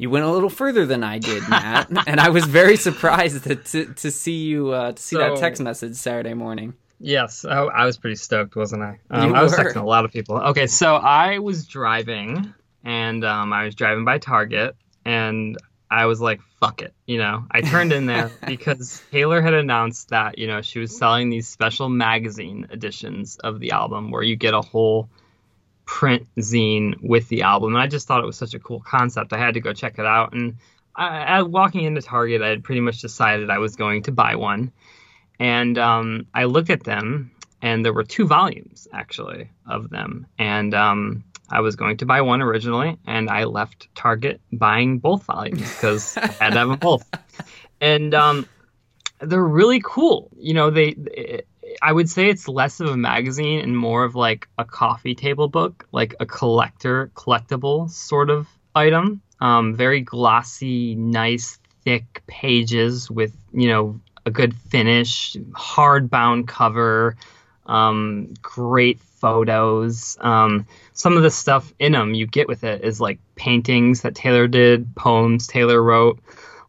you 0.03 0.09
went 0.09 0.25
a 0.25 0.29
little 0.29 0.49
further 0.49 0.85
than 0.85 1.01
I 1.01 1.17
did, 1.17 1.47
Matt, 1.47 1.87
and 2.07 2.19
I 2.19 2.27
was 2.27 2.43
very 2.43 2.75
surprised 2.75 3.45
to 3.45 3.55
to, 3.55 3.85
to 3.93 4.11
see 4.11 4.43
you 4.43 4.71
uh, 4.71 4.91
to 4.91 5.01
see 5.01 5.15
that 5.15 5.37
text 5.37 5.61
message 5.61 5.95
Saturday 5.95 6.33
morning. 6.33 6.73
Yes, 6.99 7.45
I, 7.45 7.59
I 7.63 7.85
was 7.85 7.97
pretty 7.97 8.17
stoked, 8.17 8.57
wasn't 8.57 8.83
I? 8.83 8.99
Um, 9.09 9.33
I 9.33 9.41
was 9.41 9.53
texting 9.53 9.81
a 9.81 9.85
lot 9.85 10.03
of 10.03 10.11
people. 10.11 10.37
Okay, 10.37 10.67
so 10.67 10.95
I 10.95 11.39
was 11.39 11.65
driving, 11.67 12.53
and 12.83 13.23
um, 13.23 13.53
I 13.53 13.63
was 13.63 13.75
driving 13.75 14.03
by 14.03 14.17
Target, 14.17 14.75
and 15.05 15.57
I 15.89 16.05
was 16.07 16.19
like, 16.19 16.41
"Fuck 16.59 16.81
it," 16.81 16.93
you 17.05 17.17
know. 17.17 17.45
I 17.49 17.61
turned 17.61 17.93
in 17.93 18.05
there 18.05 18.29
because 18.45 19.01
Taylor 19.09 19.41
had 19.41 19.53
announced 19.53 20.09
that 20.09 20.37
you 20.37 20.47
know 20.47 20.61
she 20.61 20.79
was 20.79 20.97
selling 20.97 21.29
these 21.29 21.47
special 21.47 21.87
magazine 21.87 22.67
editions 22.71 23.37
of 23.37 23.61
the 23.61 23.71
album 23.71 24.11
where 24.11 24.23
you 24.23 24.35
get 24.35 24.53
a 24.53 24.61
whole 24.61 25.09
print 25.85 26.27
zine 26.39 26.95
with 27.01 27.27
the 27.29 27.43
album, 27.43 27.73
and 27.73 27.81
I 27.81 27.87
just 27.87 28.07
thought 28.07 28.23
it 28.23 28.27
was 28.27 28.37
such 28.37 28.53
a 28.53 28.59
cool 28.59 28.79
concept. 28.79 29.33
I 29.33 29.37
had 29.37 29.55
to 29.55 29.59
go 29.59 29.73
check 29.73 29.99
it 29.99 30.05
out, 30.05 30.33
and 30.33 30.57
I, 30.95 31.23
I, 31.23 31.41
walking 31.41 31.83
into 31.83 32.01
Target, 32.01 32.41
I 32.41 32.49
had 32.49 32.63
pretty 32.63 32.81
much 32.81 33.01
decided 33.01 33.49
I 33.49 33.57
was 33.57 33.75
going 33.75 34.03
to 34.03 34.11
buy 34.11 34.35
one 34.35 34.71
and 35.39 35.77
um, 35.77 36.27
I 36.33 36.45
looked 36.45 36.69
at 36.69 36.83
them, 36.83 37.31
and 37.61 37.83
there 37.83 37.93
were 37.93 38.03
two 38.03 38.27
volumes 38.27 38.87
actually 38.91 39.49
of 39.67 39.89
them, 39.89 40.27
and 40.37 40.73
um, 40.73 41.23
I 41.49 41.61
was 41.61 41.75
going 41.75 41.97
to 41.97 42.05
buy 42.05 42.21
one 42.21 42.41
originally, 42.41 42.97
and 43.05 43.29
I 43.29 43.45
left 43.45 43.93
Target 43.95 44.41
buying 44.51 44.99
both 44.99 45.23
volumes 45.23 45.61
because 45.61 46.17
I 46.17 46.27
had 46.27 46.53
to 46.53 46.59
have 46.59 46.69
them 46.69 46.79
both, 46.79 47.09
and 47.81 48.13
um, 48.13 48.47
they're 49.19 49.43
really 49.43 49.81
cool. 49.83 50.31
You 50.37 50.53
know, 50.53 50.69
they. 50.69 51.43
I 51.81 51.91
would 51.91 52.09
say 52.09 52.29
it's 52.29 52.47
less 52.47 52.79
of 52.79 52.89
a 52.89 52.97
magazine 52.97 53.59
and 53.59 53.77
more 53.77 54.03
of 54.03 54.15
like 54.15 54.47
a 54.57 54.65
coffee 54.65 55.15
table 55.15 55.47
book, 55.47 55.87
like 55.91 56.15
a 56.19 56.25
collector 56.25 57.11
collectible 57.15 57.89
sort 57.89 58.29
of 58.29 58.47
item. 58.75 59.21
Um, 59.39 59.75
very 59.75 60.01
glossy, 60.01 60.95
nice, 60.95 61.59
thick 61.83 62.23
pages 62.27 63.11
with 63.11 63.35
you 63.51 63.67
know 63.67 63.99
a 64.25 64.31
good 64.31 64.55
finish, 64.55 65.35
hardbound 65.51 66.47
cover, 66.47 67.17
um, 67.65 68.33
great 68.41 68.99
photos. 68.99 70.17
Um, 70.21 70.65
some 70.93 71.17
of 71.17 71.23
the 71.23 71.31
stuff 71.31 71.73
in 71.79 71.93
them 71.93 72.13
you 72.13 72.25
get 72.25 72.47
with 72.47 72.63
it 72.63 72.83
is 72.83 73.01
like 73.01 73.19
paintings 73.35 74.01
that 74.01 74.15
Taylor 74.15 74.47
did, 74.47 74.95
poems 74.95 75.47
Taylor 75.47 75.81
wrote, 75.81 76.19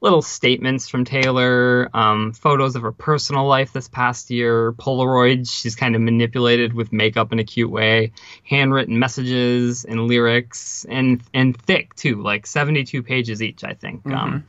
little 0.04 0.22
statements 0.22 0.86
from 0.86 1.06
Taylor, 1.06 1.88
um, 1.94 2.34
photos 2.34 2.76
of 2.76 2.82
her 2.82 2.92
personal 2.92 3.46
life 3.46 3.72
this 3.72 3.88
past 3.88 4.30
year, 4.30 4.72
Polaroids 4.72 5.50
she's 5.50 5.74
kind 5.74 5.96
of 5.96 6.02
manipulated 6.02 6.74
with 6.74 6.92
makeup 6.92 7.32
in 7.32 7.38
a 7.38 7.44
cute 7.44 7.70
way, 7.70 8.12
handwritten 8.44 8.98
messages 8.98 9.86
and 9.86 10.06
lyrics, 10.06 10.84
and 10.90 11.22
and 11.32 11.56
thick 11.56 11.94
too, 11.94 12.22
like 12.22 12.46
72 12.46 13.02
pages 13.02 13.42
each, 13.42 13.64
I 13.64 13.72
think. 13.72 14.06
Um, 14.06 14.44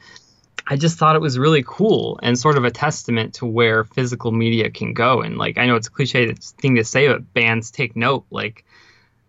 I 0.68 0.76
just 0.76 0.98
thought 0.98 1.16
it 1.16 1.22
was 1.22 1.40
really 1.40 1.64
cool 1.66 2.20
and 2.22 2.38
sort 2.38 2.58
of 2.58 2.66
a 2.66 2.72
testament 2.72 3.36
to 3.36 3.46
where 3.46 3.86
physical 3.86 4.32
media 4.32 4.70
can 4.70 4.94
go. 4.94 5.22
And 5.22 5.38
like, 5.38 5.58
I 5.58 5.68
know 5.68 5.76
it's 5.76 5.88
a 5.88 5.92
cliche 5.92 6.34
thing 6.34 6.76
to 6.76 6.84
say, 6.84 7.08
but 7.08 7.34
bands 7.34 7.72
take 7.72 7.96
note. 7.96 8.26
Like, 8.30 8.66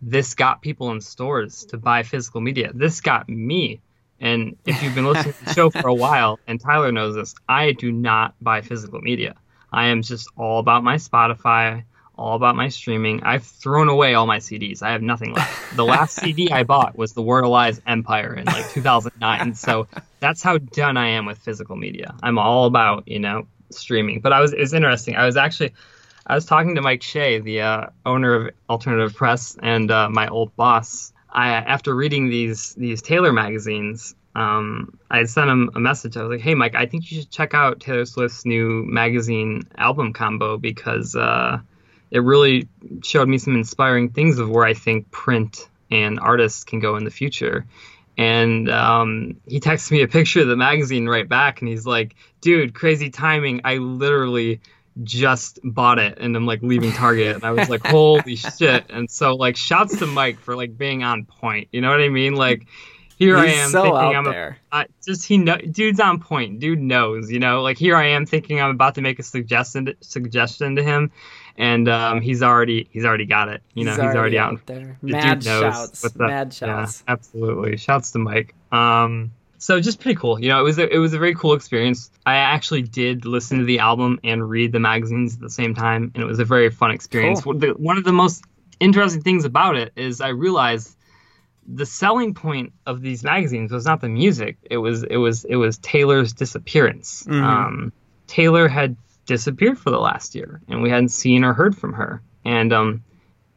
this 0.03 0.35
got 0.35 0.63
people 0.63 0.91
in 0.91 1.01
stores 1.01 1.67
to 1.67 1.77
buy 1.77 2.03
physical 2.03 2.41
media. 2.41 2.73
This 2.75 3.01
got 3.01 3.29
me. 3.29 3.81
And 4.21 4.57
if 4.65 4.83
you've 4.83 4.95
been 4.95 5.07
listening 5.07 5.35
to 5.35 5.45
the 5.45 5.55
show 5.55 5.71
for 5.71 5.89
a 5.89 5.95
while, 6.07 6.39
and 6.47 6.61
Tyler 6.61 6.93
knows 6.93 7.15
this, 7.15 7.35
I 7.49 7.73
do 7.73 7.93
not 7.93 8.35
buy 8.41 8.61
physical 8.63 9.01
media. 9.01 9.35
I 9.73 9.87
am 9.87 10.03
just 10.03 10.29
all 10.37 10.59
about 10.59 10.85
my 10.85 10.97
Spotify, 10.97 11.85
all 12.17 12.35
about 12.35 12.57
my 12.57 12.69
streaming. 12.69 13.23
I've 13.25 13.45
thrown 13.45 13.89
away 13.89 14.15
all 14.15 14.27
my 14.27 14.39
CDs. 14.39 14.83
I 14.83 14.93
have 14.93 15.03
nothing 15.03 15.35
left. 15.35 15.77
The 15.77 15.85
last 15.85 16.17
CD 16.21 16.51
I 16.51 16.63
bought 16.63 16.97
was 16.97 17.13
the 17.13 17.23
Word 17.23 17.45
Alive 17.45 17.81
Empire 17.87 18.35
in 18.35 18.47
like 18.47 18.71
2009. 18.71 19.55
So 19.55 19.87
that's 20.21 20.43
how 20.43 20.59
done 20.59 20.97
I 20.97 21.09
am 21.09 21.27
with 21.27 21.39
physical 21.39 21.77
media. 21.77 22.15
I'm 22.23 22.39
all 22.39 22.67
about, 22.67 23.07
you 23.07 23.19
know, 23.19 23.47
streaming. 23.71 24.21
But 24.21 24.33
I 24.33 24.41
was 24.41 24.53
it 24.53 24.61
was 24.61 24.73
interesting. 24.73 25.17
I 25.17 25.27
was 25.27 25.37
actually 25.37 25.75
I 26.27 26.35
was 26.35 26.45
talking 26.45 26.75
to 26.75 26.83
Mike 26.83 27.03
Shea, 27.03 27.39
the 27.39 27.61
uh, 27.61 27.87
owner 28.05 28.35
of 28.35 28.55
Alternative 28.69 29.15
Press 29.15 29.57
and 29.63 29.91
uh, 29.91 30.09
my 30.09 30.29
old 30.29 30.55
boss. 30.57 31.13
I 31.37 31.49
after 31.51 31.95
reading 31.95 32.31
these 32.31 32.75
these 32.75 33.03
Taylor 33.03 33.33
magazines, 33.33 34.15
um, 34.35 34.99
I 35.11 35.25
sent 35.25 35.51
him 35.51 35.71
a 35.75 35.81
message. 35.81 36.17
I 36.17 36.23
was 36.23 36.31
like, 36.31 36.41
"Hey, 36.41 36.55
Mike, 36.55 36.75
I 36.75 36.87
think 36.87 37.11
you 37.11 37.21
should 37.21 37.31
check 37.31 37.53
out 37.53 37.79
Taylor 37.79 38.07
Swift's 38.07 38.47
new 38.47 38.85
magazine 38.85 39.63
album 39.77 40.15
combo 40.15 40.57
because 40.57 41.15
uh, 41.15 41.61
it 42.11 42.21
really 42.21 42.69
showed 43.05 43.29
me 43.29 43.37
some 43.37 43.55
inspiring 43.55 44.09
things 44.09 44.39
of 44.39 44.49
where 44.49 44.65
I 44.65 44.73
think 44.73 45.11
print 45.11 45.69
and 45.91 46.19
artists 46.19 46.65
can 46.65 46.81
go 46.81 46.97
in 46.97 47.05
the 47.05 47.11
future." 47.11 47.67
And 48.19 48.71
um, 48.71 49.37
he 49.47 49.61
texted 49.61 49.91
me 49.93 50.01
a 50.01 50.09
picture 50.09 50.41
of 50.41 50.49
the 50.49 50.57
magazine 50.57 51.07
right 51.07 51.29
back, 51.29 51.61
and 51.61 51.69
he's 51.69 51.85
like, 51.85 52.17
"Dude, 52.41 52.75
crazy 52.75 53.11
timing! 53.11 53.61
I 53.63 53.77
literally." 53.77 54.61
Just 55.03 55.59
bought 55.63 55.99
it 55.99 56.19
and 56.19 56.37
I'm 56.37 56.47
like 56.47 56.63
leaving 56.63 56.93
Target 56.93 57.37
and 57.37 57.45
I 57.45 57.51
was 57.51 57.69
like 57.69 57.87
holy 57.87 58.37
shit 58.59 58.87
and 58.89 59.11
so 59.11 59.35
like 59.35 59.57
shouts 59.57 59.99
to 59.99 60.07
Mike 60.07 60.39
for 60.41 60.57
like 60.57 60.77
being 60.77 61.03
on 61.03 61.25
point 61.25 61.69
you 61.73 61.81
know 61.81 61.91
what 61.91 62.01
I 62.01 62.09
mean 62.09 62.35
like 62.35 62.67
here 63.19 63.37
I 63.37 63.47
am 63.47 63.71
so 63.71 63.83
thinking 63.83 63.99
out 63.99 64.15
I'm 64.15 64.25
there. 64.25 64.59
I, 64.73 64.87
just 65.05 65.27
he 65.27 65.39
know 65.39 65.57
dude's 65.59 66.01
on 66.01 66.21
point 66.21 66.61
dude 66.61 66.81
knows 66.81 67.31
you 67.31 67.39
know 67.39 67.63
like 67.63 67.79
here 67.79 67.97
I 67.97 68.09
am 68.09 68.27
thinking 68.27 68.61
I'm 68.61 68.71
about 68.71 68.95
to 68.95 69.03
make 69.03 69.19
a 69.19 69.23
suggestion 69.23 69.95
suggestion 70.01 70.77
to 70.77 70.83
him 70.83 71.11
and 71.59 71.89
um, 71.89 72.21
he's 72.21 72.43
already 72.43 72.89
he's 72.91 73.05
already 73.05 73.27
got 73.27 73.49
it 73.49 73.63
you 73.75 73.85
know 73.85 73.93
he's, 73.93 74.01
already, 74.01 74.39
out 74.39 74.65
there. 74.67 74.99
the 75.03 75.13
Mad 75.13 75.41
dude 75.41 75.47
knows 75.47 75.61
shouts. 75.61 76.17
Mad 76.17 76.53
shouts. 76.53 77.03
Yeah, 77.07 77.13
absolutely. 77.13 77.77
Shouts 77.77 78.11
to 78.13 78.19
Mike. 78.19 78.55
Um, 78.73 79.33
so 79.67 79.81
just 79.81 79.99
pretty 80.01 80.17
cool. 80.17 80.41
You 80.41 80.49
know, 80.51 80.61
it 80.61 80.63
was 80.63 80.79
a, 80.79 80.87
it 80.95 80.99
was 80.99 81.13
a 81.13 81.19
very 81.19 81.35
cool 81.35 81.53
experience. 81.55 82.11
I 82.25 82.37
actually 82.37 82.83
did 82.83 83.25
listen 83.25 83.59
to 83.59 83.65
the 83.65 83.81
album 83.81 84.21
and 84.23 84.49
read 84.49 84.71
the 84.73 84.79
magazines 84.81 85.35
at 85.35 85.41
the 85.41 85.51
same 85.51 85.75
time, 85.75 86.13
and 86.15 86.23
it 86.23 86.27
was 86.27 86.39
a 86.39 86.45
very 86.45 86.71
fun 86.71 86.91
experience. 86.93 87.41
Cool. 87.43 87.55
One 87.55 87.57
of 87.57 87.61
the- 87.63 87.83
One 87.83 87.99
of 87.99 88.05
the 88.05 88.13
most 88.13 88.45
interesting 88.79 89.23
things 89.23 89.45
about 89.45 89.75
it 89.77 89.93
is 89.97 90.21
I 90.21 90.29
realized 90.29 90.97
the 91.67 91.87
selling 91.87 92.33
point 92.33 92.73
of 92.87 93.01
these 93.03 93.25
magazines 93.25 93.73
was 93.73 93.85
not 93.85 94.01
the 94.01 94.09
music. 94.09 94.57
It 94.71 94.77
was 94.79 95.03
it 95.03 95.17
was 95.17 95.45
it 95.45 95.57
was 95.57 95.79
Taylor's 95.79 96.33
disappearance. 96.33 97.25
Mhm. 97.29 97.43
Um, 97.43 97.93
Taylor 98.29 98.69
had 98.69 98.97
disappeared 99.27 99.79
for 99.79 99.91
the 99.91 99.99
last 99.99 100.37
year, 100.37 100.61
and 100.69 100.81
we 100.83 100.91
hadn't 100.91 101.09
seen 101.09 101.43
or 101.43 101.53
heard 101.55 101.77
from 101.77 101.93
her. 101.95 102.23
And 102.45 102.73
um, 102.73 103.03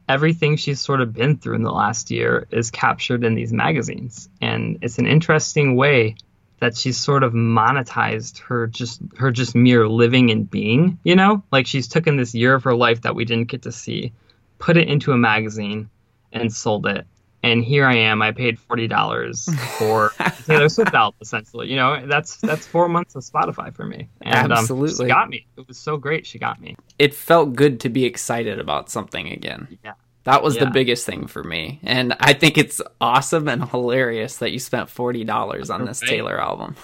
everything 0.10 0.58
she's 0.58 0.82
sort 0.82 1.00
of 1.00 1.14
been 1.14 1.38
through 1.38 1.56
in 1.56 1.62
the 1.62 1.72
last 1.72 2.10
year 2.10 2.48
is 2.52 2.72
captured 2.72 3.24
in 3.24 3.36
these 3.36 3.54
magazines, 3.54 4.28
and 4.42 4.80
it's 4.82 4.98
an 4.98 5.06
interesting 5.06 5.76
way 5.76 6.16
that 6.60 6.76
she's 6.76 7.00
sort 7.00 7.24
of 7.24 7.32
monetized 7.32 8.40
her 8.40 8.68
just 8.68 9.02
her 9.18 9.32
just 9.32 9.56
mere 9.56 9.88
living 9.88 10.32
and 10.32 10.50
being. 10.50 11.00
You 11.04 11.16
know, 11.16 11.44
like 11.52 11.68
she's 11.68 11.88
taken 11.88 12.18
this 12.18 12.36
year 12.36 12.56
of 12.56 12.64
her 12.64 12.76
life 12.76 13.02
that 13.02 13.16
we 13.16 13.24
didn't 13.24 13.48
get 13.48 13.62
to 13.62 13.72
see, 13.72 14.12
put 14.58 14.76
it 14.76 14.90
into 14.90 15.14
a 15.14 15.18
magazine, 15.18 15.90
and 16.34 16.52
sold 16.52 16.88
it. 16.88 17.06
And 17.42 17.64
here 17.64 17.86
I 17.86 17.96
am. 17.96 18.22
I 18.22 18.32
paid 18.32 18.60
forty 18.60 18.88
dollars 18.88 19.48
for 19.78 20.12
Taylor 20.46 20.68
Swift 20.70 20.94
album, 20.94 21.18
essentially. 21.22 21.70
You 21.70 21.78
know, 21.78 22.06
that's 22.06 22.38
that's 22.38 22.68
four 22.68 22.90
months 22.90 23.16
of 23.16 23.24
Spotify 23.24 23.74
for 23.74 23.86
me. 23.86 24.10
And, 24.22 24.52
Um, 24.52 24.58
Absolutely. 24.60 25.06
she 25.06 25.08
got 25.10 25.30
me. 25.30 25.46
It 25.58 25.68
was 25.68 25.78
so 25.78 25.96
great. 25.98 26.26
She 26.28 26.38
got 26.38 26.60
me. 26.60 26.76
It 26.98 27.14
felt 27.14 27.56
good 27.56 27.80
to 27.82 27.90
be 27.90 28.04
excited 28.06 28.60
about 28.60 28.90
something 28.90 29.32
again. 29.32 29.78
Yeah. 29.86 29.94
That 30.26 30.44
was 30.44 30.58
the 30.58 30.66
biggest 30.68 31.06
thing 31.06 31.28
for 31.28 31.44
me. 31.44 31.80
And 31.82 32.14
I 32.20 32.34
think 32.34 32.58
it's 32.58 32.82
awesome 33.00 33.48
and 33.48 33.64
hilarious 33.72 34.38
that 34.38 34.52
you 34.52 34.60
spent 34.60 34.90
$40 34.90 35.74
on 35.74 35.86
this 35.86 36.02
Right. 36.04 36.10
Taylor 36.10 36.40
album. 36.40 36.76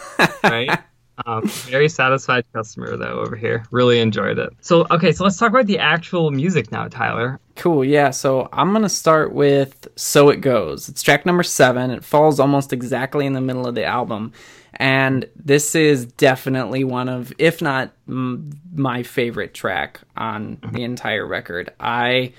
Right. 0.43 0.80
Um, 1.26 1.47
very 1.47 1.88
satisfied 1.88 2.45
customer 2.53 2.97
though 2.97 3.22
over 3.22 3.36
here. 3.36 3.66
Really 3.72 3.99
enjoyed 3.99 4.38
it. 4.38 4.49
So 4.61 4.86
okay, 4.91 5.11
so 5.11 5.24
let's 5.24 5.38
talk 5.38 5.49
about 5.49 5.66
the 5.68 5.80
actual 5.80 6.32
music 6.32 6.72
now, 6.72 6.88
Tyler. 6.88 7.39
Cool, 7.55 7.86
yeah. 7.86 8.09
So 8.09 8.49
I'm 8.51 8.74
gonna 8.74 8.89
start 8.89 9.34
with 9.34 9.88
"So 9.95 10.30
It 10.30 10.41
Goes." 10.41 10.89
It's 10.89 11.01
track 11.01 11.26
number 11.26 11.43
seven. 11.43 11.89
It 11.91 12.03
falls 12.03 12.39
almost 12.39 12.74
exactly 12.74 13.26
in 13.26 13.34
the 13.34 13.41
middle 13.41 13.66
of 13.66 13.76
the 13.76 13.86
album, 13.86 14.34
and 14.76 15.26
this 15.36 15.74
is 15.74 16.05
definitely 16.05 16.84
one 16.84 17.07
of, 17.07 17.32
if 17.38 17.61
not 17.61 17.93
m- 18.09 18.51
my 18.74 19.03
favorite 19.03 19.53
track 19.53 20.01
on 20.18 20.57
the 20.74 20.84
entire 20.84 21.26
record. 21.26 21.72
I 21.80 22.34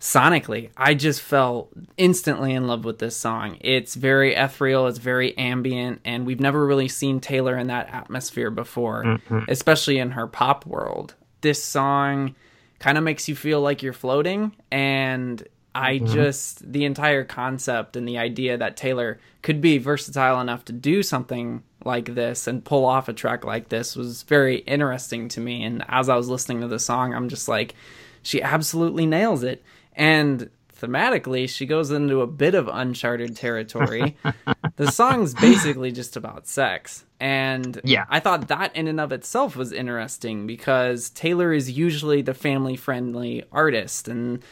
sonically, 0.00 0.70
I 0.76 0.94
just 0.94 1.20
fell 1.20 1.68
instantly 1.98 2.54
in 2.54 2.66
love 2.66 2.84
with 2.84 2.98
this 2.98 3.16
song. 3.16 3.58
It's 3.60 3.94
very 3.94 4.34
ethereal, 4.34 4.86
it's 4.86 4.98
very 4.98 5.36
ambient, 5.36 6.00
and 6.04 6.26
we've 6.26 6.40
never 6.40 6.66
really 6.66 6.88
seen 6.88 7.20
Taylor 7.20 7.56
in 7.56 7.66
that 7.66 7.90
atmosphere 7.92 8.50
before, 8.50 9.04
mm-hmm. 9.04 9.40
especially 9.48 9.98
in 9.98 10.12
her 10.12 10.26
pop 10.26 10.64
world. 10.64 11.14
This 11.42 11.62
song 11.62 12.34
kind 12.78 12.96
of 12.96 13.04
makes 13.04 13.28
you 13.28 13.36
feel 13.36 13.60
like 13.60 13.82
you're 13.82 13.92
floating, 13.92 14.56
and 14.70 15.46
I 15.74 15.96
mm-hmm. 15.96 16.06
just, 16.06 16.72
the 16.72 16.86
entire 16.86 17.24
concept 17.24 17.94
and 17.94 18.08
the 18.08 18.18
idea 18.18 18.56
that 18.56 18.78
Taylor 18.78 19.20
could 19.42 19.60
be 19.60 19.76
versatile 19.76 20.40
enough 20.40 20.64
to 20.64 20.72
do 20.72 21.02
something 21.02 21.62
like 21.84 22.14
this 22.14 22.46
and 22.46 22.64
pull 22.64 22.84
off 22.84 23.08
a 23.08 23.12
track 23.12 23.44
like 23.44 23.68
this 23.68 23.96
was 23.96 24.22
very 24.22 24.58
interesting 24.58 25.28
to 25.28 25.40
me. 25.40 25.62
And 25.62 25.84
as 25.88 26.08
I 26.08 26.16
was 26.16 26.28
listening 26.28 26.60
to 26.62 26.68
the 26.68 26.78
song, 26.78 27.14
I'm 27.14 27.28
just 27.28 27.48
like, 27.48 27.74
she 28.22 28.42
absolutely 28.42 29.06
nails 29.06 29.42
it 29.42 29.62
and 29.94 30.50
thematically, 30.80 31.48
she 31.48 31.66
goes 31.66 31.90
into 31.90 32.20
a 32.20 32.26
bit 32.26 32.54
of 32.54 32.68
uncharted 32.68 33.36
territory. 33.36 34.16
the 34.76 34.90
song's 34.90 35.34
basically 35.34 35.92
just 35.92 36.16
about 36.16 36.46
sex. 36.46 37.04
And 37.18 37.80
yeah. 37.84 38.06
I 38.08 38.20
thought 38.20 38.48
that 38.48 38.74
in 38.74 38.88
and 38.88 39.00
of 39.00 39.12
itself 39.12 39.56
was 39.56 39.72
interesting 39.72 40.46
because 40.46 41.10
Taylor 41.10 41.52
is 41.52 41.70
usually 41.70 42.22
the 42.22 42.34
family 42.34 42.76
friendly 42.76 43.44
artist 43.52 44.08
and 44.08 44.42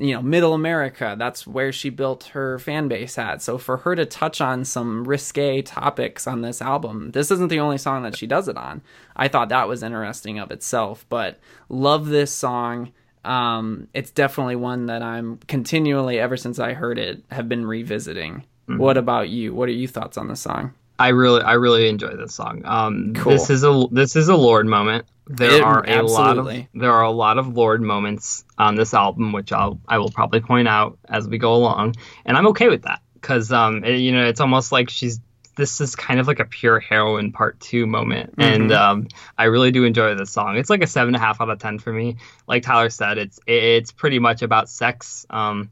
you 0.00 0.14
know, 0.14 0.22
middle 0.22 0.54
America, 0.54 1.16
that's 1.18 1.46
where 1.46 1.72
she 1.72 1.90
built 1.90 2.24
her 2.24 2.58
fan 2.58 2.88
base 2.88 3.18
at. 3.18 3.42
So 3.42 3.58
for 3.58 3.78
her 3.78 3.96
to 3.96 4.06
touch 4.06 4.40
on 4.40 4.64
some 4.64 5.04
risque 5.04 5.62
topics 5.62 6.26
on 6.26 6.42
this 6.42 6.62
album, 6.62 7.10
this 7.10 7.30
isn't 7.30 7.48
the 7.48 7.60
only 7.60 7.78
song 7.78 8.04
that 8.04 8.16
she 8.16 8.26
does 8.26 8.48
it 8.48 8.56
on. 8.56 8.82
I 9.16 9.28
thought 9.28 9.48
that 9.48 9.68
was 9.68 9.82
interesting 9.82 10.38
of 10.38 10.50
itself, 10.50 11.04
but 11.08 11.40
love 11.68 12.06
this 12.06 12.32
song 12.32 12.92
um, 13.28 13.88
it's 13.92 14.10
definitely 14.10 14.56
one 14.56 14.86
that 14.86 15.02
I'm 15.02 15.36
continually, 15.46 16.18
ever 16.18 16.36
since 16.36 16.58
I 16.58 16.72
heard 16.72 16.98
it, 16.98 17.22
have 17.30 17.48
been 17.48 17.66
revisiting. 17.66 18.44
Mm-hmm. 18.68 18.78
What 18.78 18.96
about 18.96 19.28
you? 19.28 19.54
What 19.54 19.68
are 19.68 19.72
your 19.72 19.88
thoughts 19.88 20.16
on 20.16 20.28
the 20.28 20.36
song? 20.36 20.72
I 20.98 21.08
really, 21.08 21.42
I 21.42 21.52
really 21.52 21.88
enjoy 21.88 22.16
this 22.16 22.34
song. 22.34 22.62
Um, 22.64 23.12
cool. 23.14 23.32
This 23.32 23.50
is 23.50 23.62
a 23.64 23.84
this 23.92 24.16
is 24.16 24.28
a 24.28 24.34
Lorde 24.34 24.66
moment. 24.66 25.06
There 25.26 25.56
it, 25.56 25.62
are 25.62 25.84
a 25.84 25.90
absolutely. 25.90 26.56
lot 26.56 26.66
of 26.74 26.80
there 26.80 26.92
are 26.92 27.04
a 27.04 27.10
lot 27.10 27.38
of 27.38 27.54
Lorde 27.54 27.82
moments 27.82 28.44
on 28.56 28.74
this 28.74 28.94
album, 28.94 29.32
which 29.32 29.52
I'll 29.52 29.78
I 29.86 29.98
will 29.98 30.10
probably 30.10 30.40
point 30.40 30.66
out 30.66 30.98
as 31.08 31.28
we 31.28 31.38
go 31.38 31.54
along, 31.54 31.94
and 32.24 32.36
I'm 32.36 32.48
okay 32.48 32.68
with 32.68 32.82
that 32.82 33.00
because 33.14 33.52
um, 33.52 33.84
it, 33.84 33.98
you 33.98 34.10
know, 34.10 34.26
it's 34.26 34.40
almost 34.40 34.72
like 34.72 34.90
she's 34.90 35.20
this 35.58 35.80
is 35.80 35.96
kind 35.96 36.20
of 36.20 36.28
like 36.28 36.38
a 36.38 36.44
pure 36.44 36.78
heroine 36.78 37.32
part 37.32 37.58
two 37.58 37.86
moment, 37.86 38.36
mm-hmm. 38.36 38.40
and 38.40 38.72
um, 38.72 39.08
I 39.36 39.44
really 39.44 39.72
do 39.72 39.84
enjoy 39.84 40.14
this 40.14 40.30
song. 40.30 40.56
It's 40.56 40.70
like 40.70 40.82
a 40.82 40.86
seven 40.86 41.14
and 41.14 41.22
a 41.22 41.26
half 41.26 41.40
out 41.40 41.50
of 41.50 41.58
ten 41.58 41.78
for 41.80 41.92
me. 41.92 42.16
Like 42.46 42.62
Tyler 42.62 42.88
said, 42.88 43.18
it's 43.18 43.40
it's 43.46 43.92
pretty 43.92 44.20
much 44.20 44.40
about 44.42 44.70
sex. 44.70 45.26
Um, 45.28 45.70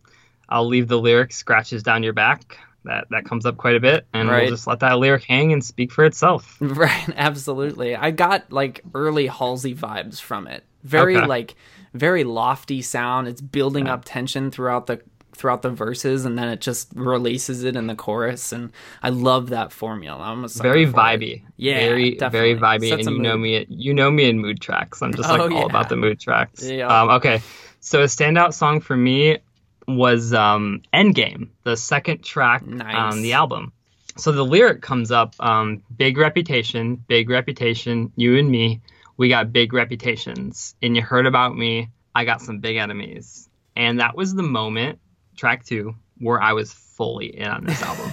I'll 0.49 0.67
leave 0.67 0.89
the 0.89 0.99
lyric 0.99 1.33
"scratches 1.33 1.83
down 1.83 2.03
your 2.03 2.13
back." 2.13 2.59
That 2.85 3.07
that 3.11 3.25
comes 3.25 3.47
up 3.47 3.57
quite 3.57 3.77
a 3.77 3.81
bit, 3.81 4.07
and 4.13 4.29
right. 4.29 4.43
we'll 4.43 4.51
just 4.51 4.67
let 4.67 4.81
that 4.81 4.99
lyric 4.99 5.25
hang 5.25 5.53
and 5.53 5.65
speak 5.65 5.93
for 5.93 6.05
itself. 6.05 6.59
Right, 6.61 7.09
absolutely. 7.17 7.95
I 7.97 8.11
got 8.11 8.53
like 8.53 8.83
early 8.93 9.29
Halsey 9.29 9.75
vibes 9.75 10.21
from 10.21 10.49
it. 10.49 10.65
Very 10.83 11.17
okay. 11.17 11.27
like 11.27 11.55
very 11.95 12.25
lofty 12.25 12.83
sound. 12.83 13.29
It's 13.29 13.41
building 13.41 13.87
yeah. 13.87 13.95
up 13.95 14.03
tension 14.05 14.51
throughout 14.51 14.87
the 14.87 15.01
throughout 15.37 15.63
the 15.63 15.71
verses 15.71 16.25
and 16.25 16.39
then 16.39 16.49
it 16.49 16.61
just 16.61 16.89
releases 16.95 17.63
it 17.63 17.77
in 17.77 17.87
the 17.87 17.95
chorus 17.95 18.53
and 18.53 18.73
I 19.03 19.11
love 19.11 19.51
that 19.51 19.73
formula. 19.73 20.23
I'm 20.23 20.45
a 20.45 20.49
very 20.49 20.87
vibey. 20.87 21.37
It. 21.37 21.43
Yeah, 21.57 21.79
very 21.81 22.11
definitely. 22.13 22.55
very 22.55 22.61
vibey 22.61 22.89
Sets 22.89 23.07
and 23.07 23.17
you 23.17 23.23
know 23.23 23.37
me 23.37 23.67
you 23.69 23.95
know 23.95 24.11
me 24.11 24.29
in 24.29 24.39
mood 24.39 24.61
tracks. 24.61 25.03
I'm 25.03 25.15
just 25.15 25.29
like 25.29 25.41
oh, 25.41 25.45
all 25.45 25.51
yeah. 25.51 25.65
about 25.67 25.89
the 25.89 25.97
mood 25.97 26.19
tracks. 26.19 26.69
Yeah. 26.69 26.87
Um, 26.89 27.11
okay. 27.11 27.43
So 27.81 28.03
a 28.03 28.07
standout 28.07 28.55
song 28.55 28.81
for 28.81 28.97
me 28.97 29.39
was 29.87 30.33
um, 30.33 30.83
Endgame, 30.93 31.49
the 31.63 31.77
second 31.77 32.25
track 32.25 32.67
nice. 32.67 32.95
on 32.95 33.23
the 33.23 33.35
album. 33.35 33.73
So 34.17 34.33
the 34.33 34.45
lyric 34.45 34.83
comes 34.83 35.11
up 35.11 35.35
um, 35.41 35.83
big 35.97 36.17
reputation, 36.17 36.97
big 36.97 37.29
reputation, 37.29 38.13
you 38.17 38.39
and 38.39 38.51
me, 38.51 38.81
we 39.17 39.29
got 39.29 39.53
big 39.53 39.73
reputations. 39.73 40.75
And 40.83 40.97
you 40.97 41.03
heard 41.03 41.27
about 41.27 41.57
me, 41.57 41.91
I 42.15 42.25
got 42.25 42.41
some 42.41 42.61
big 42.61 42.77
enemies. 42.77 43.49
And 43.77 44.01
that 44.01 44.17
was 44.17 44.35
the 44.35 44.43
moment 44.43 44.99
track 45.37 45.65
two, 45.65 45.95
where 46.19 46.41
I 46.41 46.53
was 46.53 46.73
fully 46.73 47.37
in 47.37 47.47
on 47.47 47.65
this 47.65 47.83
album. 47.83 48.11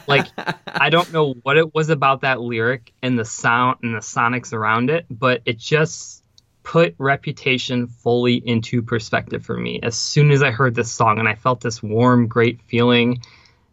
like, 0.06 0.26
I 0.66 0.90
don't 0.90 1.12
know 1.12 1.34
what 1.42 1.56
it 1.56 1.74
was 1.74 1.88
about 1.88 2.20
that 2.20 2.40
lyric 2.40 2.92
and 3.02 3.18
the 3.18 3.24
sound 3.24 3.78
and 3.82 3.94
the 3.94 4.00
sonics 4.00 4.52
around 4.52 4.90
it, 4.90 5.06
but 5.10 5.42
it 5.46 5.58
just 5.58 6.22
put 6.62 6.94
Reputation 6.98 7.86
fully 7.86 8.34
into 8.34 8.82
perspective 8.82 9.44
for 9.44 9.56
me. 9.56 9.80
As 9.82 9.96
soon 9.96 10.30
as 10.30 10.42
I 10.42 10.50
heard 10.50 10.74
this 10.74 10.92
song 10.92 11.18
and 11.18 11.26
I 11.26 11.34
felt 11.34 11.62
this 11.62 11.82
warm, 11.82 12.26
great 12.26 12.60
feeling, 12.62 13.22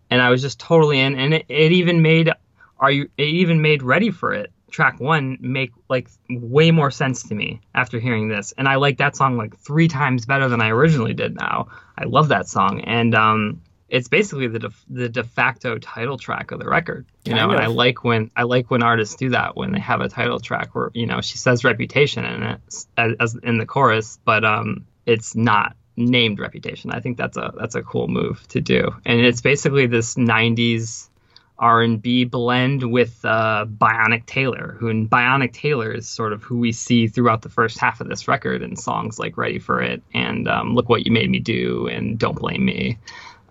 and 0.10 0.22
I 0.22 0.30
was 0.30 0.42
just 0.42 0.60
totally 0.60 1.02
in. 1.02 1.18
And 1.18 1.34
it, 1.34 1.46
it 1.50 1.74
even 1.74 2.02
made 2.02 2.32
are 2.80 2.92
you 2.92 3.10
it 3.18 3.24
even 3.24 3.62
made 3.62 3.84
Ready 3.84 4.12
for 4.12 4.34
It 4.34 4.52
track 4.72 5.00
one 5.00 5.38
make 5.40 5.72
like 5.90 6.10
way 6.30 6.72
more 6.72 6.92
sense 6.92 7.24
to 7.24 7.36
me 7.36 7.62
after 7.74 8.00
hearing 8.00 8.28
this. 8.28 8.54
And 8.58 8.68
i 8.68 8.76
like 8.76 8.98
that 8.98 9.16
song 9.16 9.38
like 9.38 9.58
three 9.58 9.88
times 9.88 10.26
better 10.26 10.50
than 10.50 10.62
i 10.62 10.70
originally 10.70 11.14
did 11.14 11.36
now. 11.36 11.68
I 11.98 12.06
love 12.06 12.30
that 12.30 12.48
song. 12.48 12.82
And 12.82 13.16
um 13.16 13.62
it's 13.88 14.08
basically 14.08 14.48
the 14.48 14.60
de, 14.60 14.70
the 14.90 15.10
de 15.10 15.24
facto 15.24 15.78
title 15.78 16.18
track 16.18 16.52
of 16.52 16.60
the 16.60 16.68
record 16.68 17.06
you 17.24 17.36
know? 17.36 17.52
And 17.52 17.60
i 17.60 17.68
like 17.68 18.04
when 18.04 18.32
i 18.36 18.44
like 18.44 18.70
when 18.72 18.84
artists 18.84 19.16
do 19.16 19.30
that 19.30 19.56
when 19.56 19.72
they 19.72 19.80
have 19.80 20.02
a 20.02 20.10
title 20.10 20.40
track 20.40 20.74
where 20.74 20.92
you 20.94 21.06
know 21.06 21.22
she 21.22 21.38
says 21.38 21.64
reputation 21.64 22.26
in 22.26 22.44
it 22.44 22.62
as, 22.98 23.16
as 23.20 23.36
in 23.44 23.58
the 23.58 23.66
chorus 23.66 24.20
but 24.26 24.44
um 24.44 24.86
it's 25.06 25.36
not 25.36 25.76
named 25.98 26.40
reputation. 26.40 26.92
I 26.92 27.00
think 27.00 27.18
that's 27.18 27.38
a 27.38 27.54
that's 27.58 27.76
a 27.76 27.82
cool 27.82 28.08
move 28.08 28.46
to 28.50 28.62
do. 28.62 28.96
And 29.06 29.20
it's 29.20 29.42
basically 29.42 29.88
this 29.88 30.16
90s 30.16 31.10
R&B 31.58 32.26
blend 32.26 32.92
with 32.92 33.24
uh, 33.24 33.66
Bionic 33.66 34.26
Taylor, 34.26 34.76
who 34.80 34.90
in 34.90 35.08
Bionic 35.08 35.54
Taylor 35.54 35.92
is 35.92 36.08
sort 36.08 36.34
of 36.34 36.44
who 36.44 36.58
we 36.60 36.72
see 36.72 37.08
throughout 37.08 37.42
the 37.42 37.50
first 37.50 37.80
half 37.80 38.02
of 38.02 38.10
this 38.10 38.28
record 38.28 38.62
in 38.62 38.76
songs 38.76 39.20
like 39.20 39.38
Ready 39.38 39.60
for 39.60 39.82
It 39.82 40.02
and 40.14 40.48
um, 40.50 40.76
Look 40.76 40.90
What 40.90 41.06
You 41.06 41.12
Made 41.12 41.30
Me 41.30 41.40
Do 41.40 41.88
and 41.88 42.20
Don't 42.20 42.38
Blame 42.38 42.66
Me. 42.66 42.98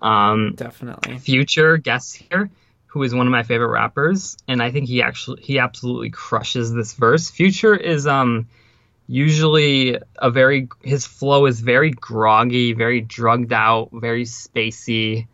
Um, 0.02 0.52
Definitely. 0.54 1.18
Future 1.18 1.78
guest 1.78 2.16
here, 2.16 2.50
who 2.86 3.02
is 3.02 3.14
one 3.14 3.26
of 3.26 3.30
my 3.30 3.42
favorite 3.42 3.70
rappers, 3.70 4.36
and 4.46 4.62
I 4.62 4.70
think 4.70 4.86
he 4.86 5.00
actually 5.00 5.40
he 5.40 5.58
absolutely 5.58 6.10
crushes 6.10 6.74
this 6.74 6.92
verse. 6.92 7.30
Future 7.30 7.74
is 7.74 8.06
um 8.06 8.46
usually 9.06 9.98
a 10.16 10.30
very 10.30 10.68
his 10.82 11.06
flow 11.06 11.46
is 11.46 11.60
very 11.60 11.90
groggy, 11.90 12.74
very 12.74 13.00
drugged 13.00 13.54
out, 13.54 13.88
very 13.92 14.24
spacey 14.24 15.26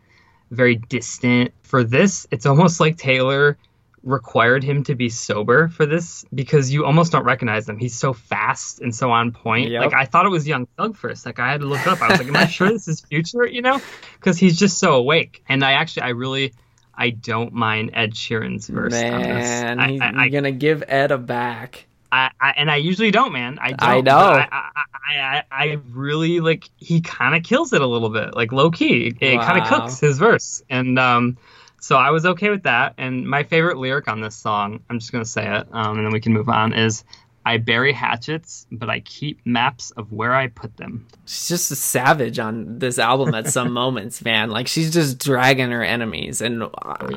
very 0.51 0.75
distant. 0.75 1.53
For 1.71 1.85
this, 1.85 2.27
it's 2.31 2.45
almost 2.45 2.81
like 2.81 2.97
Taylor 2.97 3.57
required 4.03 4.61
him 4.61 4.83
to 4.83 4.93
be 4.93 5.07
sober 5.07 5.69
for 5.69 5.85
this 5.85 6.25
because 6.35 6.73
you 6.73 6.83
almost 6.83 7.13
don't 7.13 7.23
recognize 7.23 7.69
him. 7.69 7.77
He's 7.77 7.95
so 7.95 8.11
fast 8.11 8.81
and 8.81 8.93
so 8.93 9.09
on 9.09 9.31
point. 9.31 9.71
Yep. 9.71 9.81
Like 9.81 9.93
I 9.93 10.03
thought 10.03 10.25
it 10.25 10.31
was 10.31 10.45
Young 10.45 10.67
Thug 10.75 10.97
for 10.97 11.09
a 11.09 11.15
second. 11.15 11.45
I 11.45 11.49
had 11.49 11.61
to 11.61 11.67
look 11.67 11.87
up. 11.87 12.01
I 12.01 12.09
was 12.09 12.19
like, 12.19 12.27
"Am 12.27 12.35
I 12.35 12.47
sure 12.47 12.67
this 12.67 12.89
is 12.89 12.99
Future?" 12.99 13.47
You 13.47 13.61
know, 13.61 13.79
because 14.15 14.37
he's 14.37 14.59
just 14.59 14.79
so 14.79 14.95
awake. 14.95 15.45
And 15.47 15.63
I 15.63 15.71
actually, 15.71 16.01
I 16.01 16.09
really, 16.09 16.53
I 16.93 17.11
don't 17.11 17.53
mind 17.53 17.91
Ed 17.93 18.15
Sheeran's 18.15 18.67
verse. 18.67 18.91
Man, 18.91 19.79
I, 19.79 19.91
he's 19.91 20.01
I, 20.01 20.11
I, 20.13 20.27
gonna 20.27 20.51
give 20.51 20.83
Ed 20.89 21.11
a 21.11 21.17
back. 21.17 21.85
I, 22.11 22.31
I, 22.41 22.49
and 22.57 22.69
I 22.69 22.75
usually 22.75 23.11
don't, 23.11 23.31
man. 23.31 23.59
I 23.61 23.69
don't. 23.69 23.81
I 23.81 24.01
know. 24.01 24.17
I, 24.17 24.49
I, 24.51 25.21
I, 25.21 25.43
I, 25.49 25.79
really 25.91 26.41
like. 26.41 26.69
He 26.75 26.99
kind 26.99 27.33
of 27.33 27.43
kills 27.43 27.71
it 27.71 27.81
a 27.81 27.87
little 27.87 28.09
bit, 28.09 28.35
like 28.35 28.51
low 28.51 28.71
key. 28.71 29.15
It 29.21 29.37
wow. 29.37 29.45
kind 29.45 29.61
of 29.61 29.69
cooks 29.69 30.01
his 30.01 30.17
verse, 30.17 30.61
and 30.69 30.99
um, 30.99 31.37
so 31.81 31.97
I 31.97 32.11
was 32.11 32.25
okay 32.25 32.49
with 32.49 32.63
that. 32.63 32.93
And 32.99 33.27
my 33.27 33.43
favorite 33.43 33.77
lyric 33.77 34.07
on 34.07 34.21
this 34.21 34.35
song, 34.35 34.79
I'm 34.89 34.99
just 34.99 35.11
gonna 35.11 35.25
say 35.25 35.45
it, 35.45 35.67
um, 35.71 35.97
and 35.97 36.05
then 36.05 36.13
we 36.13 36.21
can 36.21 36.31
move 36.31 36.47
on. 36.47 36.73
Is 36.73 37.03
I 37.43 37.57
bury 37.57 37.91
hatchets, 37.91 38.67
but 38.71 38.87
I 38.91 38.99
keep 38.99 39.43
maps 39.45 39.89
of 39.91 40.11
where 40.11 40.35
I 40.35 40.45
put 40.47 40.77
them. 40.77 41.07
She's 41.25 41.47
just 41.47 41.71
a 41.71 41.75
savage 41.75 42.37
on 42.37 42.77
this 42.77 42.99
album 42.99 43.33
at 43.33 43.47
some 43.47 43.73
moments, 43.73 44.23
man. 44.23 44.51
Like 44.51 44.67
she's 44.67 44.93
just 44.93 45.17
dragging 45.17 45.71
her 45.71 45.83
enemies, 45.83 46.41
and 46.41 46.65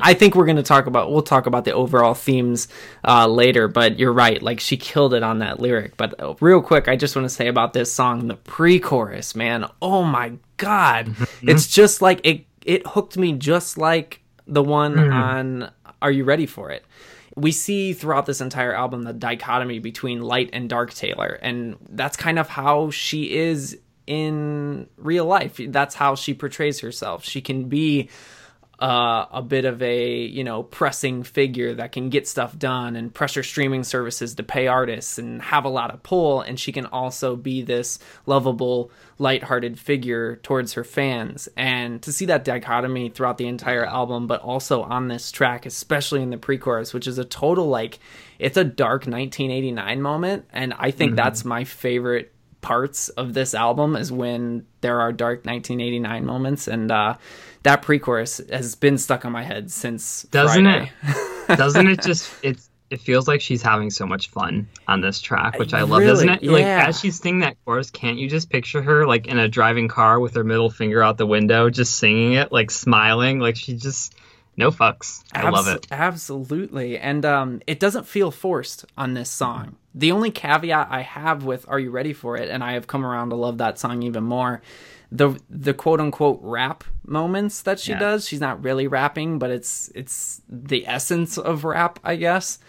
I 0.01 0.15
think 0.15 0.33
we're 0.33 0.47
gonna 0.47 0.63
talk 0.63 0.87
about 0.87 1.11
we'll 1.11 1.21
talk 1.21 1.45
about 1.45 1.63
the 1.63 1.73
overall 1.73 2.15
themes 2.15 2.67
uh, 3.07 3.27
later. 3.27 3.67
But 3.67 3.99
you're 3.99 4.13
right, 4.13 4.41
like 4.41 4.59
she 4.59 4.77
killed 4.77 5.13
it 5.13 5.21
on 5.21 5.39
that 5.39 5.59
lyric. 5.59 5.95
But 5.95 6.19
uh, 6.19 6.33
real 6.39 6.63
quick, 6.63 6.87
I 6.87 6.95
just 6.95 7.15
want 7.15 7.29
to 7.29 7.33
say 7.33 7.47
about 7.47 7.73
this 7.73 7.93
song, 7.93 8.27
the 8.27 8.35
pre-chorus, 8.35 9.35
man. 9.35 9.69
Oh 9.79 10.03
my 10.03 10.33
god, 10.57 11.05
mm-hmm. 11.09 11.49
it's 11.49 11.67
just 11.67 12.01
like 12.01 12.19
it. 12.23 12.45
It 12.65 12.87
hooked 12.87 13.15
me 13.15 13.33
just 13.33 13.77
like 13.77 14.23
the 14.47 14.63
one 14.63 14.95
mm. 14.95 15.13
on 15.13 15.71
"Are 16.01 16.11
You 16.11 16.23
Ready 16.23 16.45
for 16.45 16.71
It." 16.71 16.85
we 17.35 17.51
see 17.51 17.93
throughout 17.93 18.25
this 18.25 18.41
entire 18.41 18.73
album 18.73 19.03
the 19.03 19.13
dichotomy 19.13 19.79
between 19.79 20.21
light 20.21 20.49
and 20.53 20.69
dark 20.69 20.93
Taylor, 20.93 21.37
and 21.41 21.75
that's 21.89 22.15
kind 22.15 22.39
of 22.39 22.47
how 22.47 22.89
she 22.91 23.35
is 23.35 23.77
in 24.07 24.87
real 24.97 25.25
life. 25.25 25.59
That's 25.67 25.95
how 25.95 26.15
she 26.15 26.33
portrays 26.33 26.79
herself. 26.79 27.25
She 27.25 27.41
can 27.41 27.67
be 27.67 28.09
uh, 28.79 29.25
a 29.31 29.41
bit 29.41 29.63
of 29.65 29.81
a 29.81 30.17
you 30.17 30.43
know 30.43 30.63
pressing 30.63 31.23
figure 31.23 31.73
that 31.73 31.91
can 31.91 32.09
get 32.09 32.27
stuff 32.27 32.57
done 32.57 32.95
and 32.95 33.13
pressure 33.13 33.43
streaming 33.43 33.83
services 33.83 34.35
to 34.35 34.43
pay 34.43 34.67
artists 34.67 35.17
and 35.17 35.41
have 35.41 35.63
a 35.63 35.69
lot 35.69 35.93
of 35.93 36.03
pull 36.03 36.41
and 36.41 36.59
she 36.59 36.71
can 36.71 36.85
also 36.87 37.35
be 37.35 37.61
this 37.61 37.99
lovable 38.25 38.91
light-hearted 39.17 39.79
figure 39.79 40.35
towards 40.37 40.73
her 40.73 40.83
fans 40.83 41.47
and 41.55 42.01
to 42.01 42.11
see 42.11 42.25
that 42.25 42.43
dichotomy 42.43 43.07
throughout 43.09 43.37
the 43.37 43.47
entire 43.47 43.85
album 43.85 44.27
but 44.27 44.41
also 44.41 44.81
on 44.83 45.07
this 45.07 45.31
track 45.31 45.65
especially 45.65 46.21
in 46.21 46.29
the 46.29 46.37
pre-chorus 46.37 46.93
which 46.93 47.07
is 47.07 47.17
a 47.17 47.25
total 47.25 47.67
like 47.67 47.99
it's 48.39 48.57
a 48.57 48.63
dark 48.63 49.07
1989 49.07 50.01
moment 50.01 50.45
and 50.51 50.73
i 50.77 50.91
think 50.91 51.11
mm-hmm. 51.11 51.15
that's 51.15 51.45
my 51.45 51.63
favorite 51.63 52.34
parts 52.65 53.09
of 53.09 53.35
this 53.35 53.53
album 53.53 53.95
is 53.95 54.11
when 54.11 54.65
there 54.81 54.99
are 54.99 55.13
dark 55.13 55.45
1989 55.45 56.25
moments 56.25 56.67
and 56.67 56.91
uh 56.91 57.13
that 57.61 57.83
pre-chorus 57.83 58.41
has 58.49 58.73
been 58.73 58.97
stuck 58.97 59.23
on 59.23 59.31
my 59.31 59.43
head 59.43 59.69
since 59.69 60.23
doesn't 60.31 60.65
Friday. 60.65 60.91
it 61.47 61.47
doesn't 61.57 61.87
it 61.87 62.01
just 62.01 62.33
it's 62.41 62.71
it 62.89 63.01
feels 63.01 63.27
like 63.27 63.39
she's 63.39 63.61
having 63.61 63.91
so 63.91 64.07
much 64.07 64.29
fun 64.29 64.67
on 64.87 64.99
this 65.01 65.21
track 65.21 65.59
which 65.59 65.75
i 65.75 65.81
love 65.81 65.99
really? 65.99 66.07
doesn't 66.07 66.29
it 66.29 66.43
yeah. 66.43 66.51
like 66.51 66.65
as 66.65 66.99
she's 66.99 67.19
singing 67.19 67.41
that 67.41 67.55
chorus 67.65 67.91
can't 67.91 68.17
you 68.17 68.27
just 68.27 68.49
picture 68.49 68.81
her 68.81 69.05
like 69.05 69.27
in 69.27 69.37
a 69.37 69.47
driving 69.47 69.87
car 69.87 70.19
with 70.19 70.33
her 70.33 70.43
middle 70.43 70.71
finger 70.71 71.03
out 71.03 71.17
the 71.17 71.27
window 71.27 71.69
just 71.69 71.95
singing 71.95 72.33
it 72.33 72.51
like 72.51 72.71
smiling 72.71 73.39
like 73.39 73.55
she 73.55 73.75
just 73.75 74.15
no 74.57 74.71
fucks 74.71 75.23
i 75.33 75.43
Abs- 75.43 75.53
love 75.53 75.67
it 75.67 75.85
absolutely 75.91 76.97
and 76.97 77.25
um 77.25 77.61
it 77.67 77.79
doesn't 77.79 78.07
feel 78.07 78.31
forced 78.31 78.85
on 78.97 79.13
this 79.13 79.29
song 79.29 79.75
the 79.95 80.11
only 80.11 80.29
caveat 80.29 80.87
i 80.91 81.01
have 81.01 81.43
with 81.43 81.65
are 81.67 81.79
you 81.79 81.89
ready 81.89 82.13
for 82.13 82.37
it 82.37 82.49
and 82.49 82.63
i 82.63 82.73
have 82.73 82.85
come 82.85 83.03
around 83.03 83.29
to 83.29 83.35
love 83.35 83.57
that 83.57 83.79
song 83.79 84.03
even 84.03 84.23
more 84.23 84.61
the 85.11 85.39
the 85.49 85.73
quote 85.73 85.99
unquote 85.99 86.39
rap 86.41 86.83
moments 87.05 87.61
that 87.61 87.79
she 87.79 87.91
yeah. 87.91 87.99
does. 87.99 88.27
She's 88.27 88.41
not 88.41 88.63
really 88.63 88.87
rapping, 88.87 89.39
but 89.39 89.51
it's 89.51 89.91
it's 89.93 90.41
the 90.49 90.87
essence 90.87 91.37
of 91.37 91.63
rap, 91.63 91.99
I 92.03 92.15
guess 92.15 92.59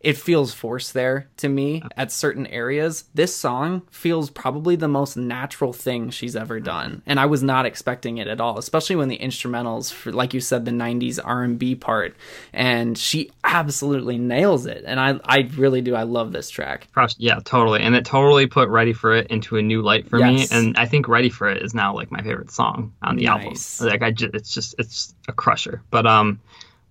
it 0.00 0.16
feels 0.16 0.52
forced 0.52 0.94
there 0.94 1.28
to 1.38 1.48
me 1.48 1.82
at 1.96 2.12
certain 2.12 2.46
areas. 2.48 3.04
This 3.14 3.34
song 3.34 3.82
feels 3.90 4.30
probably 4.30 4.76
the 4.76 4.88
most 4.88 5.16
natural 5.16 5.72
thing 5.72 6.10
she's 6.10 6.36
ever 6.36 6.60
done, 6.60 7.02
and 7.06 7.18
I 7.18 7.26
was 7.26 7.42
not 7.42 7.66
expecting 7.66 8.18
it 8.18 8.28
at 8.28 8.40
all. 8.40 8.58
Especially 8.58 8.96
when 8.96 9.08
the 9.08 9.18
instrumentals, 9.18 9.92
for, 9.92 10.12
like 10.12 10.34
you 10.34 10.40
said, 10.40 10.64
the 10.64 10.70
'90s 10.70 11.18
R&B 11.22 11.74
part, 11.76 12.16
and 12.52 12.96
she 12.96 13.30
absolutely 13.44 14.18
nails 14.18 14.66
it. 14.66 14.84
And 14.86 15.00
I, 15.00 15.18
I 15.24 15.48
really 15.56 15.80
do. 15.80 15.94
I 15.94 16.02
love 16.02 16.32
this 16.32 16.50
track. 16.50 16.88
Yeah, 17.18 17.40
totally, 17.44 17.80
and 17.80 17.94
it 17.94 18.04
totally 18.04 18.46
put 18.46 18.68
"Ready 18.68 18.92
for 18.92 19.14
It" 19.14 19.26
into 19.28 19.56
a 19.56 19.62
new 19.62 19.82
light 19.82 20.08
for 20.08 20.18
yes. 20.18 20.50
me. 20.50 20.56
And 20.56 20.76
I 20.76 20.86
think 20.86 21.08
"Ready 21.08 21.30
for 21.30 21.48
It" 21.48 21.62
is 21.62 21.74
now 21.74 21.94
like 21.94 22.10
my 22.10 22.22
favorite 22.22 22.50
song 22.50 22.92
on 23.02 23.16
the 23.16 23.24
nice. 23.24 23.80
album. 23.80 23.92
Like 23.92 24.02
I, 24.02 24.10
just, 24.10 24.34
it's 24.34 24.54
just 24.54 24.74
it's 24.78 25.14
a 25.28 25.32
crusher. 25.32 25.82
But 25.90 26.06
um, 26.06 26.40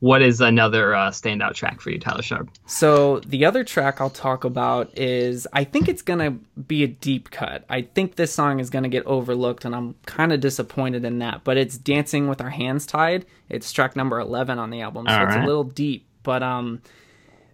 what 0.06 0.22
is 0.22 0.40
another 0.40 0.94
uh, 0.94 1.10
standout 1.10 1.56
track 1.56 1.82
for 1.82 1.90
you, 1.90 1.98
Tyler 1.98 2.22
Sharp? 2.22 2.48
So 2.68 3.22
the 3.22 3.44
other 3.44 3.64
track 3.64 4.00
I'll 4.00 4.12
talk 4.12 4.44
about 4.44 4.96
is 4.96 5.48
I 5.52 5.64
think 5.64 5.90
it's 5.90 6.04
gonna 6.04 6.38
be 6.68 6.84
a 6.84 6.88
deep 6.88 7.32
cut. 7.32 7.66
I 7.72 7.82
think 7.82 8.16
this 8.16 8.32
song 8.32 8.60
is 8.60 8.70
gonna 8.70 8.88
get 8.88 9.04
overlooked, 9.08 9.66
and 9.66 9.76
I'm 9.76 9.96
kind 10.06 10.32
of 10.32 10.42
disappointed 10.42 11.06
in 11.06 11.18
that. 11.20 11.44
But 11.44 11.58
it's 11.58 11.76
"Dancing 11.80 12.28
with 12.30 12.40
Our 12.40 12.52
Hands 12.52 12.86
Tied." 12.86 13.26
It's 13.50 13.72
track 13.72 13.96
number 13.96 14.20
eleven 14.20 14.60
on 14.60 14.70
the 14.70 14.82
album, 14.82 15.08
so 15.08 15.14
All 15.14 15.24
it's 15.24 15.36
right. 15.38 15.44
a 15.44 15.48
little 15.48 15.64
deep. 15.64 16.06
But 16.22 16.44
um, 16.44 16.84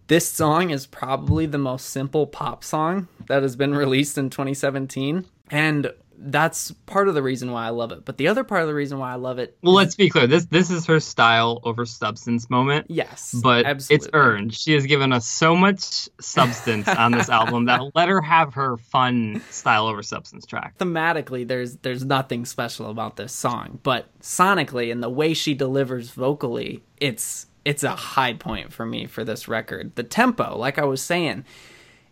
this 0.07 0.27
song 0.27 0.71
is 0.71 0.85
probably 0.85 1.45
the 1.45 1.57
most 1.57 1.85
simple 1.85 2.27
pop 2.27 2.65
song 2.65 3.07
that 3.27 3.43
has 3.43 3.55
been 3.55 3.73
released 3.85 4.17
in 4.17 4.29
2017, 4.29 5.23
and 5.49 5.93
that's 6.23 6.71
part 6.85 7.07
of 7.07 7.15
the 7.15 7.23
reason 7.23 7.51
why 7.51 7.65
I 7.65 7.69
love 7.69 7.91
it. 7.91 8.05
But 8.05 8.17
the 8.17 8.27
other 8.27 8.43
part 8.43 8.61
of 8.61 8.67
the 8.67 8.73
reason 8.73 8.99
why 8.99 9.11
I 9.11 9.15
love 9.15 9.39
it. 9.39 9.57
Well, 9.63 9.73
let's 9.73 9.95
be 9.95 10.09
clear. 10.09 10.27
This 10.27 10.45
this 10.45 10.69
is 10.69 10.85
her 10.85 10.99
style 10.99 11.59
over 11.63 11.85
substance 11.85 12.49
moment. 12.49 12.85
Yes, 12.89 13.35
but 13.43 13.65
absolutely. 13.65 14.05
it's 14.05 14.13
earned. 14.13 14.53
She 14.53 14.73
has 14.73 14.85
given 14.85 15.11
us 15.11 15.27
so 15.27 15.55
much 15.55 16.09
substance 16.19 16.87
on 16.87 17.11
this 17.11 17.29
album 17.29 17.65
that 17.65 17.81
let 17.95 18.09
her 18.09 18.21
have 18.21 18.53
her 18.53 18.77
fun 18.77 19.41
style 19.49 19.87
over 19.87 20.03
substance 20.03 20.45
track. 20.45 20.77
Thematically, 20.77 21.47
there's 21.47 21.77
there's 21.77 22.05
nothing 22.05 22.45
special 22.45 22.89
about 22.89 23.15
this 23.15 23.33
song, 23.33 23.79
but 23.83 24.07
sonically 24.19 24.91
and 24.91 25.01
the 25.01 25.09
way 25.09 25.33
she 25.33 25.53
delivers 25.53 26.11
vocally, 26.11 26.83
it's 26.97 27.47
it's 27.65 27.83
a 27.83 27.91
high 27.91 28.33
point 28.33 28.73
for 28.73 28.85
me 28.85 29.05
for 29.05 29.23
this 29.23 29.47
record. 29.47 29.95
The 29.95 30.03
tempo, 30.03 30.57
like 30.57 30.79
I 30.79 30.85
was 30.85 31.01
saying 31.01 31.45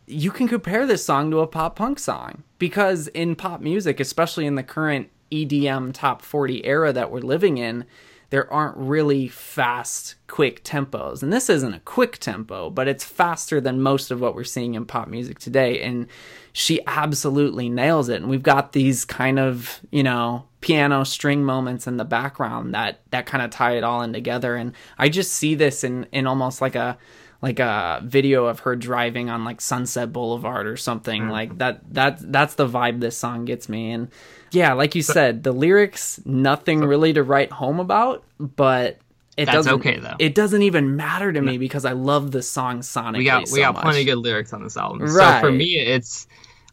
you 0.09 0.31
can 0.31 0.47
compare 0.47 0.85
this 0.85 1.05
song 1.05 1.29
to 1.31 1.39
a 1.39 1.47
pop 1.47 1.75
punk 1.75 1.99
song 1.99 2.43
because 2.57 3.07
in 3.09 3.35
pop 3.35 3.61
music, 3.61 3.99
especially 3.99 4.45
in 4.45 4.55
the 4.55 4.63
current 4.63 5.09
EDM 5.31 5.93
top 5.93 6.23
40 6.23 6.65
era 6.65 6.91
that 6.91 7.11
we're 7.11 7.19
living 7.19 7.57
in, 7.57 7.85
there 8.31 8.51
aren't 8.51 8.77
really 8.77 9.27
fast, 9.27 10.15
quick 10.27 10.63
tempos. 10.63 11.23
And 11.23 11.31
this 11.31 11.49
isn't 11.49 11.73
a 11.73 11.79
quick 11.81 12.17
tempo, 12.17 12.69
but 12.69 12.87
it's 12.87 13.03
faster 13.03 13.61
than 13.61 13.81
most 13.81 14.11
of 14.11 14.19
what 14.19 14.35
we're 14.35 14.43
seeing 14.43 14.75
in 14.75 14.85
pop 14.85 15.07
music 15.07 15.39
today. 15.39 15.81
And 15.81 16.07
she 16.53 16.79
absolutely 16.85 17.69
nails 17.69 18.09
it. 18.09 18.17
And 18.17 18.29
we've 18.29 18.43
got 18.43 18.73
these 18.73 19.05
kind 19.05 19.39
of, 19.39 19.79
you 19.91 20.03
know, 20.03 20.45
piano 20.61 21.03
string 21.05 21.43
moments 21.43 21.87
in 21.87 21.97
the 21.97 22.05
background 22.05 22.73
that 22.75 23.01
that 23.11 23.25
kind 23.25 23.43
of 23.43 23.49
tie 23.49 23.77
it 23.77 23.83
all 23.83 24.01
in 24.01 24.13
together. 24.13 24.55
And 24.55 24.73
I 24.97 25.09
just 25.09 25.33
see 25.33 25.55
this 25.55 25.83
in 25.83 26.05
in 26.11 26.27
almost 26.27 26.61
like 26.61 26.75
a 26.75 26.97
like 27.41 27.59
a 27.59 28.01
video 28.03 28.45
of 28.45 28.59
her 28.61 28.75
driving 28.75 29.29
on 29.29 29.45
like 29.45 29.61
Sunset 29.61 30.11
Boulevard 30.11 30.67
or 30.67 30.77
something 30.77 31.23
mm-hmm. 31.23 31.31
like 31.31 31.57
that 31.57 31.81
that 31.93 32.31
that's 32.31 32.55
the 32.55 32.67
vibe 32.67 32.99
this 32.99 33.17
song 33.17 33.45
gets 33.45 33.69
me 33.69 33.91
and 33.91 34.09
yeah 34.51 34.73
like 34.73 34.95
you 34.95 35.01
said 35.01 35.43
the 35.43 35.51
lyrics 35.51 36.19
nothing 36.25 36.81
really 36.81 37.13
to 37.13 37.23
write 37.23 37.51
home 37.51 37.79
about 37.79 38.23
but 38.39 38.99
it 39.39 39.45
That's 39.45 39.55
doesn't 39.55 39.73
okay 39.75 39.99
though. 39.99 40.17
It 40.19 40.35
doesn't 40.35 40.63
even 40.63 40.97
matter 40.97 41.31
to 41.31 41.39
no. 41.39 41.49
me 41.49 41.57
because 41.57 41.85
I 41.85 41.93
love 41.93 42.31
the 42.31 42.41
song 42.41 42.81
sonically. 42.81 43.19
We 43.19 43.23
got 43.23 43.47
so 43.47 43.53
we 43.53 43.61
got 43.61 43.73
much. 43.73 43.83
plenty 43.83 44.01
of 44.01 44.07
good 44.07 44.17
lyrics 44.17 44.51
on 44.51 44.63
this 44.63 44.75
album. 44.75 44.99
Right. 44.99 45.35
So 45.35 45.39
for 45.39 45.49
me, 45.49 45.79
it's 45.79 46.27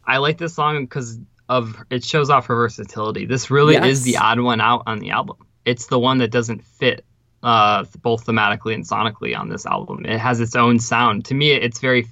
I 0.05 0.17
like 0.17 0.37
this 0.37 0.55
song 0.55 0.83
because 0.83 1.17
of 1.47 1.81
it 1.89 2.03
shows 2.03 2.29
off 2.29 2.47
her 2.47 2.55
versatility. 2.55 3.25
This 3.25 3.49
really 3.49 3.75
yes. 3.75 3.85
is 3.85 4.03
the 4.03 4.17
odd 4.17 4.41
one 4.41 4.59
out 4.59 4.83
on 4.85 4.99
the 4.99 5.11
album. 5.11 5.37
It's 5.63 5.87
the 5.87 5.97
one 5.97 6.17
that 6.17 6.29
doesn't 6.29 6.65
fit 6.65 7.05
uh, 7.43 7.85
both 8.01 8.25
thematically 8.25 8.73
and 8.73 8.85
sonically 8.85 9.37
on 9.37 9.49
this 9.49 9.65
album. 9.65 10.05
It 10.05 10.19
has 10.19 10.39
its 10.41 10.55
own 10.55 10.79
sound. 10.79 11.25
To 11.25 11.33
me, 11.33 11.51
it's 11.51 11.79
very, 11.79 12.07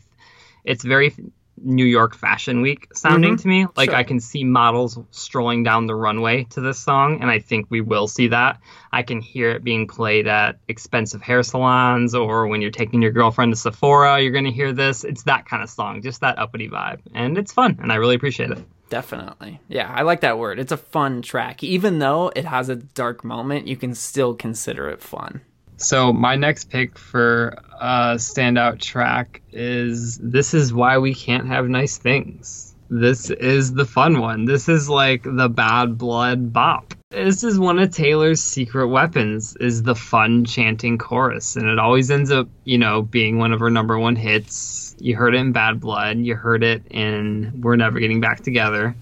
it's 0.63 0.83
very 0.83 1.13
New 1.57 1.85
York 1.85 2.15
Fashion 2.15 2.61
Week 2.61 2.87
sounding 2.93 3.35
mm-hmm. 3.35 3.41
to 3.41 3.47
me. 3.47 3.67
Like 3.75 3.89
sure. 3.89 3.97
I 3.97 4.03
can 4.03 4.19
see 4.19 4.43
models 4.43 4.99
strolling 5.11 5.63
down 5.63 5.87
the 5.87 5.95
runway 5.95 6.43
to 6.51 6.61
this 6.61 6.79
song, 6.79 7.21
and 7.21 7.31
I 7.31 7.39
think 7.39 7.67
we 7.69 7.81
will 7.81 8.07
see 8.07 8.27
that. 8.27 8.59
I 8.91 9.03
can 9.03 9.21
hear 9.21 9.51
it 9.51 9.63
being 9.63 9.87
played 9.87 10.27
at 10.27 10.59
expensive 10.67 11.21
hair 11.21 11.43
salons, 11.43 12.13
or 12.13 12.47
when 12.47 12.61
you're 12.61 12.71
taking 12.71 13.01
your 13.01 13.11
girlfriend 13.11 13.53
to 13.53 13.59
Sephora, 13.59 14.21
you're 14.21 14.31
going 14.31 14.45
to 14.45 14.51
hear 14.51 14.73
this. 14.73 15.03
It's 15.03 15.23
that 15.23 15.45
kind 15.45 15.63
of 15.63 15.69
song, 15.69 16.01
just 16.01 16.21
that 16.21 16.37
uppity 16.37 16.69
vibe, 16.69 16.99
and 17.13 17.37
it's 17.37 17.53
fun, 17.53 17.79
and 17.81 17.91
I 17.91 17.95
really 17.95 18.15
appreciate 18.15 18.51
it. 18.51 18.59
Definitely. 18.89 19.59
Yeah, 19.67 19.91
I 19.93 20.03
like 20.03 20.21
that 20.21 20.37
word. 20.37 20.59
It's 20.59 20.71
a 20.71 20.77
fun 20.77 21.21
track. 21.21 21.63
Even 21.63 21.99
though 21.99 22.31
it 22.35 22.45
has 22.45 22.69
a 22.69 22.75
dark 22.75 23.23
moment, 23.23 23.67
you 23.67 23.75
can 23.75 23.95
still 23.95 24.33
consider 24.33 24.89
it 24.89 25.01
fun. 25.01 25.41
So, 25.77 26.13
my 26.13 26.35
next 26.35 26.69
pick 26.69 26.97
for 26.97 27.57
a 27.81 28.15
standout 28.15 28.79
track 28.79 29.41
is 29.51 30.17
This 30.19 30.53
Is 30.53 30.73
Why 30.73 30.97
We 30.97 31.13
Can't 31.13 31.47
Have 31.47 31.67
Nice 31.67 31.97
Things. 31.97 32.75
This 32.89 33.31
is 33.31 33.73
the 33.73 33.85
fun 33.85 34.21
one. 34.21 34.45
This 34.45 34.69
is 34.69 34.87
like 34.87 35.23
the 35.23 35.49
bad 35.49 35.97
blood 35.97 36.53
bop. 36.53 36.93
This 37.09 37.43
is 37.43 37.57
one 37.57 37.79
of 37.79 37.91
Taylor's 37.91 38.41
secret 38.41 38.87
weapons 38.87 39.55
is 39.59 39.83
the 39.83 39.95
fun 39.95 40.45
chanting 40.45 40.97
chorus 40.97 41.55
and 41.55 41.67
it 41.67 41.79
always 41.79 42.11
ends 42.11 42.29
up, 42.29 42.47
you 42.63 42.77
know, 42.77 43.01
being 43.01 43.39
one 43.39 43.53
of 43.53 43.59
her 43.59 43.69
number 43.69 43.97
1 43.97 44.15
hits 44.15 44.84
you 44.97 45.15
heard 45.15 45.35
it 45.35 45.39
in 45.39 45.51
Bad 45.51 45.79
Blood. 45.79 46.17
You 46.19 46.35
heard 46.35 46.63
it 46.63 46.83
in 46.89 47.61
We're 47.61 47.75
Never 47.75 47.99
Getting 47.99 48.21
Back 48.21 48.41
Together. 48.41 48.95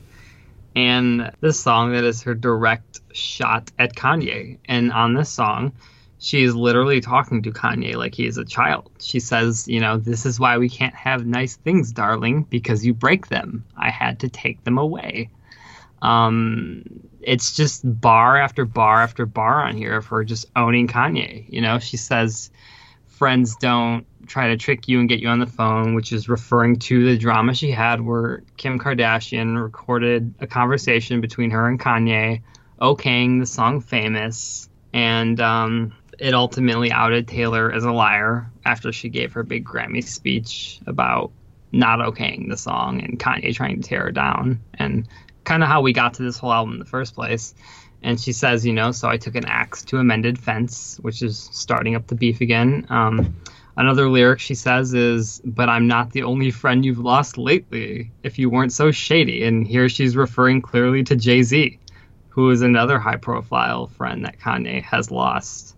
And 0.75 1.31
this 1.39 1.59
song 1.59 1.91
that 1.93 2.03
is 2.03 2.23
her 2.23 2.33
direct 2.33 3.01
shot 3.13 3.71
at 3.77 3.95
Kanye. 3.95 4.57
And 4.65 4.91
on 4.91 5.13
this 5.13 5.29
song, 5.29 5.73
she's 6.17 6.55
literally 6.55 6.99
talking 6.99 7.43
to 7.43 7.51
Kanye 7.51 7.95
like 7.95 8.15
he 8.15 8.25
is 8.25 8.37
a 8.37 8.45
child. 8.45 8.89
She 8.99 9.19
says, 9.19 9.67
you 9.67 9.79
know, 9.79 9.97
this 9.97 10.25
is 10.25 10.39
why 10.39 10.57
we 10.57 10.69
can't 10.69 10.95
have 10.95 11.25
nice 11.25 11.57
things, 11.57 11.91
darling, 11.91 12.43
because 12.43 12.85
you 12.85 12.93
break 12.93 13.27
them. 13.27 13.63
I 13.77 13.91
had 13.91 14.19
to 14.21 14.29
take 14.29 14.63
them 14.63 14.77
away. 14.77 15.29
Um, 16.01 16.83
it's 17.21 17.55
just 17.55 17.81
bar 18.01 18.37
after 18.37 18.65
bar 18.65 19.01
after 19.01 19.25
bar 19.25 19.63
on 19.65 19.77
here 19.77 19.97
of 19.97 20.07
her 20.07 20.23
just 20.23 20.47
owning 20.55 20.87
Kanye. 20.87 21.45
You 21.47 21.61
know, 21.61 21.79
she 21.79 21.97
says, 21.97 22.49
friends 23.07 23.55
don't 23.57 24.05
try 24.27 24.49
to 24.49 24.57
trick 24.57 24.87
you 24.87 24.99
and 24.99 25.09
get 25.09 25.19
you 25.19 25.27
on 25.27 25.39
the 25.39 25.47
phone, 25.47 25.95
which 25.95 26.11
is 26.11 26.29
referring 26.29 26.79
to 26.79 27.05
the 27.05 27.17
drama 27.17 27.53
she 27.53 27.71
had 27.71 28.01
where 28.01 28.43
Kim 28.57 28.79
Kardashian 28.79 29.61
recorded 29.61 30.33
a 30.39 30.47
conversation 30.47 31.21
between 31.21 31.51
her 31.51 31.67
and 31.67 31.79
Kanye, 31.79 32.41
okaying 32.81 33.39
the 33.39 33.45
song 33.45 33.81
Famous. 33.81 34.69
And 34.93 35.39
um, 35.39 35.93
it 36.19 36.33
ultimately 36.33 36.91
outed 36.91 37.27
Taylor 37.27 37.71
as 37.71 37.83
a 37.83 37.91
liar 37.91 38.51
after 38.65 38.91
she 38.91 39.09
gave 39.09 39.33
her 39.33 39.43
big 39.43 39.65
Grammy 39.65 40.03
speech 40.03 40.79
about 40.85 41.31
not 41.71 41.99
okaying 41.99 42.49
the 42.49 42.57
song 42.57 43.01
and 43.01 43.19
Kanye 43.19 43.53
trying 43.53 43.81
to 43.81 43.87
tear 43.87 44.03
her 44.03 44.11
down 44.11 44.61
and 44.75 45.07
kind 45.43 45.63
of 45.63 45.69
how 45.69 45.81
we 45.81 45.91
got 45.91 46.13
to 46.15 46.23
this 46.23 46.37
whole 46.37 46.53
album 46.53 46.73
in 46.73 46.79
the 46.79 46.85
first 46.85 47.15
place. 47.15 47.55
And 48.03 48.19
she 48.19 48.33
says, 48.33 48.65
you 48.65 48.73
know, 48.73 48.91
so 48.91 49.07
I 49.07 49.17
took 49.17 49.35
an 49.35 49.45
axe 49.45 49.83
to 49.85 49.97
a 49.97 50.03
mended 50.03 50.37
fence, 50.37 50.99
which 51.01 51.21
is 51.21 51.49
starting 51.51 51.95
up 51.95 52.07
the 52.07 52.15
beef 52.15 52.41
again. 52.41 52.85
Um, 52.89 53.35
another 53.75 54.09
lyric 54.09 54.39
she 54.39 54.55
says 54.55 54.93
is, 54.93 55.41
but 55.43 55.69
I'm 55.69 55.87
not 55.87 56.11
the 56.11 56.23
only 56.23 56.51
friend 56.51 56.85
you've 56.85 56.99
lost 56.99 57.37
lately 57.37 58.11
if 58.23 58.39
you 58.39 58.49
weren't 58.49 58.73
so 58.73 58.91
shady. 58.91 59.43
And 59.43 59.65
here 59.65 59.89
she's 59.89 60.15
referring 60.15 60.61
clearly 60.61 61.03
to 61.05 61.15
Jay 61.15 61.43
Z, 61.43 61.79
who 62.29 62.49
is 62.49 62.61
another 62.61 62.99
high 62.99 63.17
profile 63.17 63.87
friend 63.87 64.25
that 64.25 64.39
Kanye 64.39 64.83
has 64.83 65.11
lost. 65.11 65.75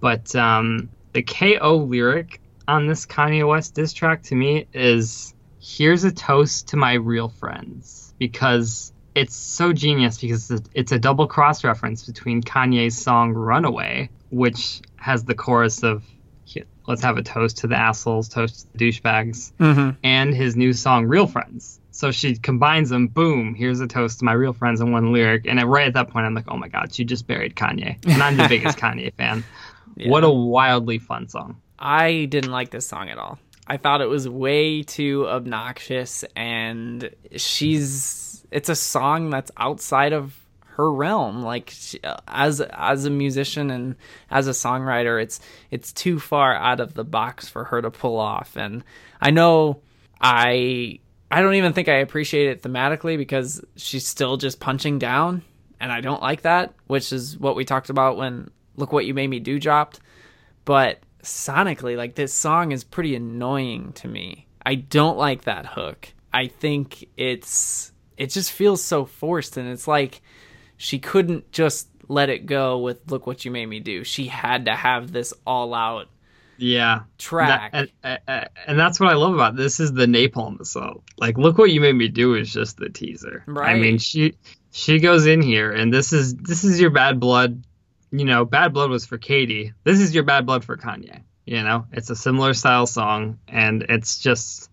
But 0.00 0.34
um, 0.34 0.88
the 1.12 1.22
KO 1.22 1.76
lyric 1.76 2.40
on 2.68 2.86
this 2.86 3.06
Kanye 3.06 3.46
West 3.46 3.74
diss 3.74 3.92
track 3.92 4.22
to 4.24 4.34
me 4.34 4.66
is 4.72 5.34
here's 5.60 6.04
a 6.04 6.12
toast 6.12 6.68
to 6.68 6.76
my 6.76 6.94
real 6.94 7.28
friends 7.28 8.14
because 8.18 8.92
it's 9.14 9.36
so 9.36 9.72
genius 9.72 10.18
because 10.18 10.50
it's 10.74 10.92
a 10.92 10.98
double 10.98 11.26
cross 11.26 11.64
reference 11.64 12.06
between 12.06 12.42
Kanye's 12.42 12.96
song 12.96 13.32
Runaway, 13.34 14.10
which 14.30 14.80
has 14.96 15.24
the 15.24 15.34
chorus 15.34 15.82
of 15.82 16.02
let's 16.86 17.02
have 17.02 17.16
a 17.16 17.22
toast 17.22 17.58
to 17.58 17.66
the 17.66 17.76
assholes, 17.76 18.28
toast 18.28 18.60
to 18.60 18.78
the 18.78 18.90
douchebags, 18.90 19.52
mm-hmm. 19.58 19.90
and 20.02 20.34
his 20.34 20.56
new 20.56 20.72
song 20.72 21.06
Real 21.06 21.26
Friends. 21.26 21.80
So 21.90 22.10
she 22.10 22.36
combines 22.36 22.88
them. 22.88 23.06
Boom! 23.08 23.54
Here's 23.54 23.80
a 23.80 23.86
toast 23.86 24.20
to 24.20 24.24
my 24.24 24.32
real 24.32 24.54
friends 24.54 24.80
in 24.80 24.92
one 24.92 25.12
lyric. 25.12 25.46
And 25.46 25.62
right 25.62 25.86
at 25.86 25.94
that 25.94 26.08
point, 26.08 26.24
I'm 26.24 26.34
like, 26.34 26.46
oh 26.48 26.56
my 26.56 26.68
god, 26.68 26.94
she 26.94 27.04
just 27.04 27.26
buried 27.26 27.54
Kanye. 27.54 27.98
And 28.06 28.22
I'm 28.22 28.36
the 28.36 28.48
biggest 28.48 28.78
Kanye 28.78 29.12
fan. 29.14 29.44
Yeah. 29.96 30.10
What 30.10 30.24
a 30.24 30.30
wildly 30.30 30.98
fun 30.98 31.28
song. 31.28 31.60
I 31.78 32.26
didn't 32.30 32.50
like 32.50 32.70
this 32.70 32.86
song 32.86 33.10
at 33.10 33.18
all. 33.18 33.38
I 33.66 33.76
thought 33.76 34.00
it 34.00 34.08
was 34.08 34.28
way 34.28 34.82
too 34.82 35.28
obnoxious 35.28 36.24
and 36.34 37.10
she's 37.36 38.44
it's 38.50 38.68
a 38.68 38.74
song 38.74 39.30
that's 39.30 39.50
outside 39.56 40.12
of 40.12 40.36
her 40.76 40.92
realm 40.92 41.42
like 41.42 41.70
she, 41.70 42.00
uh, 42.02 42.16
as 42.26 42.60
as 42.60 43.04
a 43.04 43.10
musician 43.10 43.70
and 43.70 43.96
as 44.30 44.48
a 44.48 44.52
songwriter 44.52 45.22
it's 45.22 45.40
it's 45.70 45.92
too 45.92 46.18
far 46.18 46.54
out 46.54 46.80
of 46.80 46.94
the 46.94 47.04
box 47.04 47.48
for 47.48 47.64
her 47.64 47.82
to 47.82 47.90
pull 47.90 48.18
off 48.18 48.56
and 48.56 48.84
I 49.20 49.30
know 49.30 49.80
I 50.20 50.98
I 51.30 51.42
don't 51.42 51.54
even 51.54 51.72
think 51.72 51.88
I 51.88 51.96
appreciate 51.96 52.48
it 52.48 52.62
thematically 52.62 53.16
because 53.16 53.64
she's 53.76 54.06
still 54.06 54.36
just 54.36 54.60
punching 54.60 54.98
down 54.98 55.42
and 55.80 55.92
I 55.92 56.00
don't 56.00 56.22
like 56.22 56.42
that 56.42 56.74
which 56.86 57.12
is 57.12 57.38
what 57.38 57.56
we 57.56 57.64
talked 57.64 57.90
about 57.90 58.16
when 58.16 58.50
look 58.76 58.92
what 58.92 59.06
you 59.06 59.14
made 59.14 59.28
me 59.28 59.40
do 59.40 59.58
dropped 59.58 60.00
but 60.64 61.02
sonically, 61.22 61.96
like 61.96 62.14
this 62.14 62.34
song 62.34 62.72
is 62.72 62.84
pretty 62.84 63.14
annoying 63.14 63.92
to 63.94 64.08
me. 64.08 64.46
I 64.64 64.76
don't 64.76 65.18
like 65.18 65.42
that 65.42 65.66
hook. 65.66 66.12
I 66.32 66.46
think 66.48 67.08
it's 67.16 67.92
it 68.16 68.28
just 68.28 68.52
feels 68.52 68.82
so 68.82 69.04
forced 69.04 69.56
and 69.56 69.68
it's 69.68 69.88
like 69.88 70.22
she 70.82 70.98
couldn't 70.98 71.50
just 71.52 71.88
let 72.08 72.28
it 72.28 72.46
go 72.46 72.78
with 72.78 73.10
look 73.10 73.26
what 73.26 73.44
you 73.44 73.50
made 73.50 73.66
me 73.66 73.80
do. 73.80 74.04
She 74.04 74.26
had 74.26 74.66
to 74.66 74.74
have 74.74 75.12
this 75.12 75.32
all 75.46 75.74
out 75.74 76.08
yeah 76.58 77.00
track 77.16 77.72
that, 77.72 77.88
and, 78.04 78.20
and, 78.28 78.48
and, 78.66 78.78
that's 78.78 79.00
what 79.00 79.08
i 79.08 79.14
love 79.14 79.32
about 79.32 79.56
this 79.56 79.80
is 79.80 79.90
the 79.94 80.04
napalm 80.04 80.60
assault 80.60 81.02
like 81.16 81.38
look 81.38 81.56
what 81.56 81.72
you 81.72 81.80
made 81.80 81.94
me 81.94 82.08
do 82.08 82.34
is 82.34 82.52
just 82.52 82.76
the 82.76 82.90
teaser 82.90 83.42
right 83.46 83.74
i 83.74 83.78
mean 83.78 83.96
she 83.96 84.34
she 84.70 85.00
goes 85.00 85.24
in 85.24 85.40
here 85.40 85.72
and 85.72 85.92
this 85.92 86.12
is 86.12 86.36
this 86.36 86.62
is 86.62 86.78
your 86.78 86.90
bad 86.90 87.18
blood 87.18 87.64
you 88.12 88.26
know, 88.26 88.44
Bad 88.44 88.74
Blood 88.74 88.90
was 88.90 89.06
for 89.06 89.18
Katy. 89.18 89.72
This 89.84 89.98
is 89.98 90.14
your 90.14 90.22
Bad 90.22 90.46
Blood 90.46 90.64
for 90.64 90.76
Kanye. 90.76 91.22
You 91.46 91.62
know, 91.62 91.86
it's 91.92 92.10
a 92.10 92.14
similar 92.14 92.54
style 92.54 92.86
song, 92.86 93.38
and 93.48 93.82
it's 93.88 94.18
just 94.18 94.70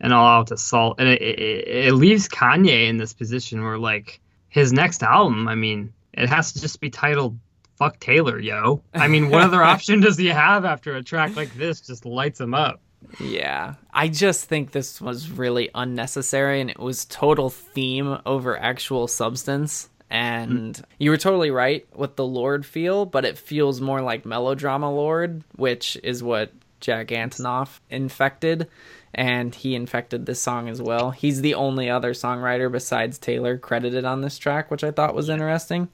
an 0.00 0.12
all-out 0.12 0.50
assault, 0.50 0.96
and 0.98 1.08
it, 1.08 1.22
it, 1.22 1.68
it 1.68 1.94
leaves 1.94 2.28
Kanye 2.28 2.88
in 2.88 2.98
this 2.98 3.14
position 3.14 3.62
where, 3.62 3.78
like, 3.78 4.20
his 4.54 4.72
next 4.72 5.02
album, 5.02 5.48
I 5.48 5.56
mean, 5.56 5.92
it 6.12 6.28
has 6.28 6.52
to 6.52 6.60
just 6.60 6.80
be 6.80 6.88
titled 6.88 7.36
"Fuck 7.76 7.98
Taylor, 7.98 8.38
yo." 8.38 8.82
I 8.94 9.08
mean, 9.08 9.28
what 9.28 9.42
other 9.42 9.60
option 9.74 9.98
does 9.98 10.16
he 10.16 10.28
have 10.28 10.64
after 10.64 10.94
a 10.94 11.02
track 11.02 11.34
like 11.34 11.52
this 11.54 11.80
just 11.80 12.06
lights 12.06 12.40
him 12.40 12.54
up? 12.54 12.80
Yeah, 13.18 13.74
I 13.92 14.06
just 14.06 14.44
think 14.44 14.70
this 14.70 15.00
was 15.00 15.28
really 15.28 15.70
unnecessary, 15.74 16.60
and 16.60 16.70
it 16.70 16.78
was 16.78 17.04
total 17.06 17.50
theme 17.50 18.16
over 18.24 18.56
actual 18.56 19.08
substance. 19.08 19.90
And 20.08 20.76
mm. 20.76 20.84
you 20.98 21.10
were 21.10 21.16
totally 21.16 21.50
right 21.50 21.84
with 21.92 22.14
the 22.14 22.24
Lorde 22.24 22.64
feel, 22.64 23.06
but 23.06 23.24
it 23.24 23.36
feels 23.36 23.80
more 23.80 24.02
like 24.02 24.24
melodrama 24.24 24.88
Lorde, 24.88 25.42
which 25.56 25.98
is 26.04 26.22
what 26.22 26.52
Jack 26.78 27.08
Antonoff 27.08 27.80
infected. 27.90 28.68
And 29.14 29.54
he 29.54 29.74
infected 29.74 30.26
this 30.26 30.40
song 30.40 30.68
as 30.68 30.82
well. 30.82 31.10
He's 31.10 31.40
the 31.40 31.54
only 31.54 31.88
other 31.88 32.12
songwriter 32.12 32.70
besides 32.70 33.18
Taylor 33.18 33.58
credited 33.58 34.04
on 34.04 34.20
this 34.20 34.38
track, 34.38 34.70
which 34.70 34.84
I 34.84 34.90
thought 34.90 35.14
was 35.14 35.28
interesting. 35.28 35.88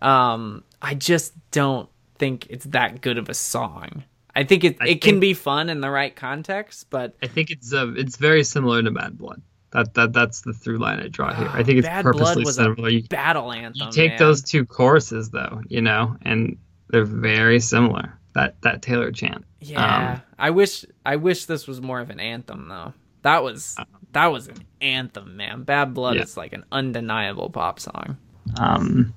Um, 0.00 0.64
I 0.80 0.94
just 0.94 1.32
don't 1.50 1.88
think 2.18 2.46
it's 2.50 2.66
that 2.66 3.00
good 3.00 3.18
of 3.18 3.28
a 3.28 3.34
song. 3.34 4.04
I 4.36 4.44
think 4.44 4.64
it 4.64 4.76
I 4.80 4.84
it 4.84 4.88
think, 4.88 5.02
can 5.02 5.20
be 5.20 5.34
fun 5.34 5.68
in 5.68 5.80
the 5.80 5.90
right 5.90 6.14
context, 6.14 6.90
but 6.90 7.14
I 7.22 7.26
think 7.26 7.50
it's 7.50 7.72
uh, 7.72 7.92
it's 7.96 8.16
very 8.16 8.44
similar 8.44 8.82
to 8.82 8.90
Bad 8.90 9.16
Blood. 9.16 9.42
That 9.72 9.94
that 9.94 10.12
that's 10.12 10.42
the 10.42 10.52
through 10.52 10.78
line 10.78 11.00
I 11.00 11.08
draw 11.08 11.32
here. 11.32 11.48
I 11.52 11.62
think 11.62 11.78
it's 11.78 11.88
Bad 11.88 12.04
purposely 12.04 12.44
similar. 12.44 12.88
You, 12.88 13.02
battle 13.04 13.52
anthem. 13.52 13.86
You 13.86 13.92
take 13.92 14.10
man. 14.12 14.18
those 14.18 14.42
two 14.42 14.64
choruses 14.64 15.30
though, 15.30 15.62
you 15.68 15.80
know, 15.80 16.16
and 16.22 16.56
they're 16.90 17.04
very 17.04 17.60
similar. 17.60 18.18
That 18.34 18.60
that 18.62 18.82
Taylor 18.82 19.12
chant. 19.12 19.44
Yeah, 19.60 20.12
um, 20.14 20.22
I 20.44 20.50
wish 20.50 20.84
I 21.06 21.16
wish 21.16 21.46
this 21.46 21.66
was 21.66 21.80
more 21.80 22.00
of 22.00 22.10
an 22.10 22.20
anthem 22.20 22.68
though. 22.68 22.92
That 23.22 23.42
was 23.42 23.78
that 24.12 24.26
was 24.26 24.48
an 24.48 24.58
anthem, 24.82 25.38
man. 25.38 25.62
Bad 25.62 25.94
Blood 25.94 26.16
yeah. 26.16 26.22
is 26.22 26.36
like 26.36 26.52
an 26.52 26.66
undeniable 26.70 27.48
pop 27.48 27.80
song. 27.80 28.18
Um, 28.58 29.14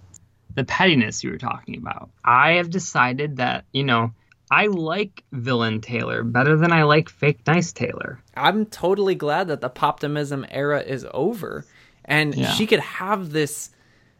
the 0.55 0.63
pettiness 0.63 1.25
you 1.25 1.31
were 1.31 1.37
talking 1.37 1.75
about. 1.75 2.11
I 2.23 2.51
have 2.51 2.69
decided 2.69 3.35
that 3.37 3.65
you 3.73 3.83
know 3.83 4.13
I 4.49 4.67
like 4.67 5.25
villain 5.33 5.81
Taylor 5.81 6.23
better 6.23 6.55
than 6.55 6.71
I 6.71 6.83
like 6.83 7.09
fake 7.09 7.45
nice 7.45 7.73
Taylor. 7.73 8.23
I'm 8.37 8.65
totally 8.65 9.15
glad 9.15 9.49
that 9.49 9.59
the 9.59 9.69
poptimism 9.69 10.47
era 10.49 10.79
is 10.79 11.05
over 11.13 11.65
and 12.05 12.35
yeah. 12.35 12.53
she 12.53 12.65
could 12.65 12.79
have 12.79 13.31
this 13.31 13.71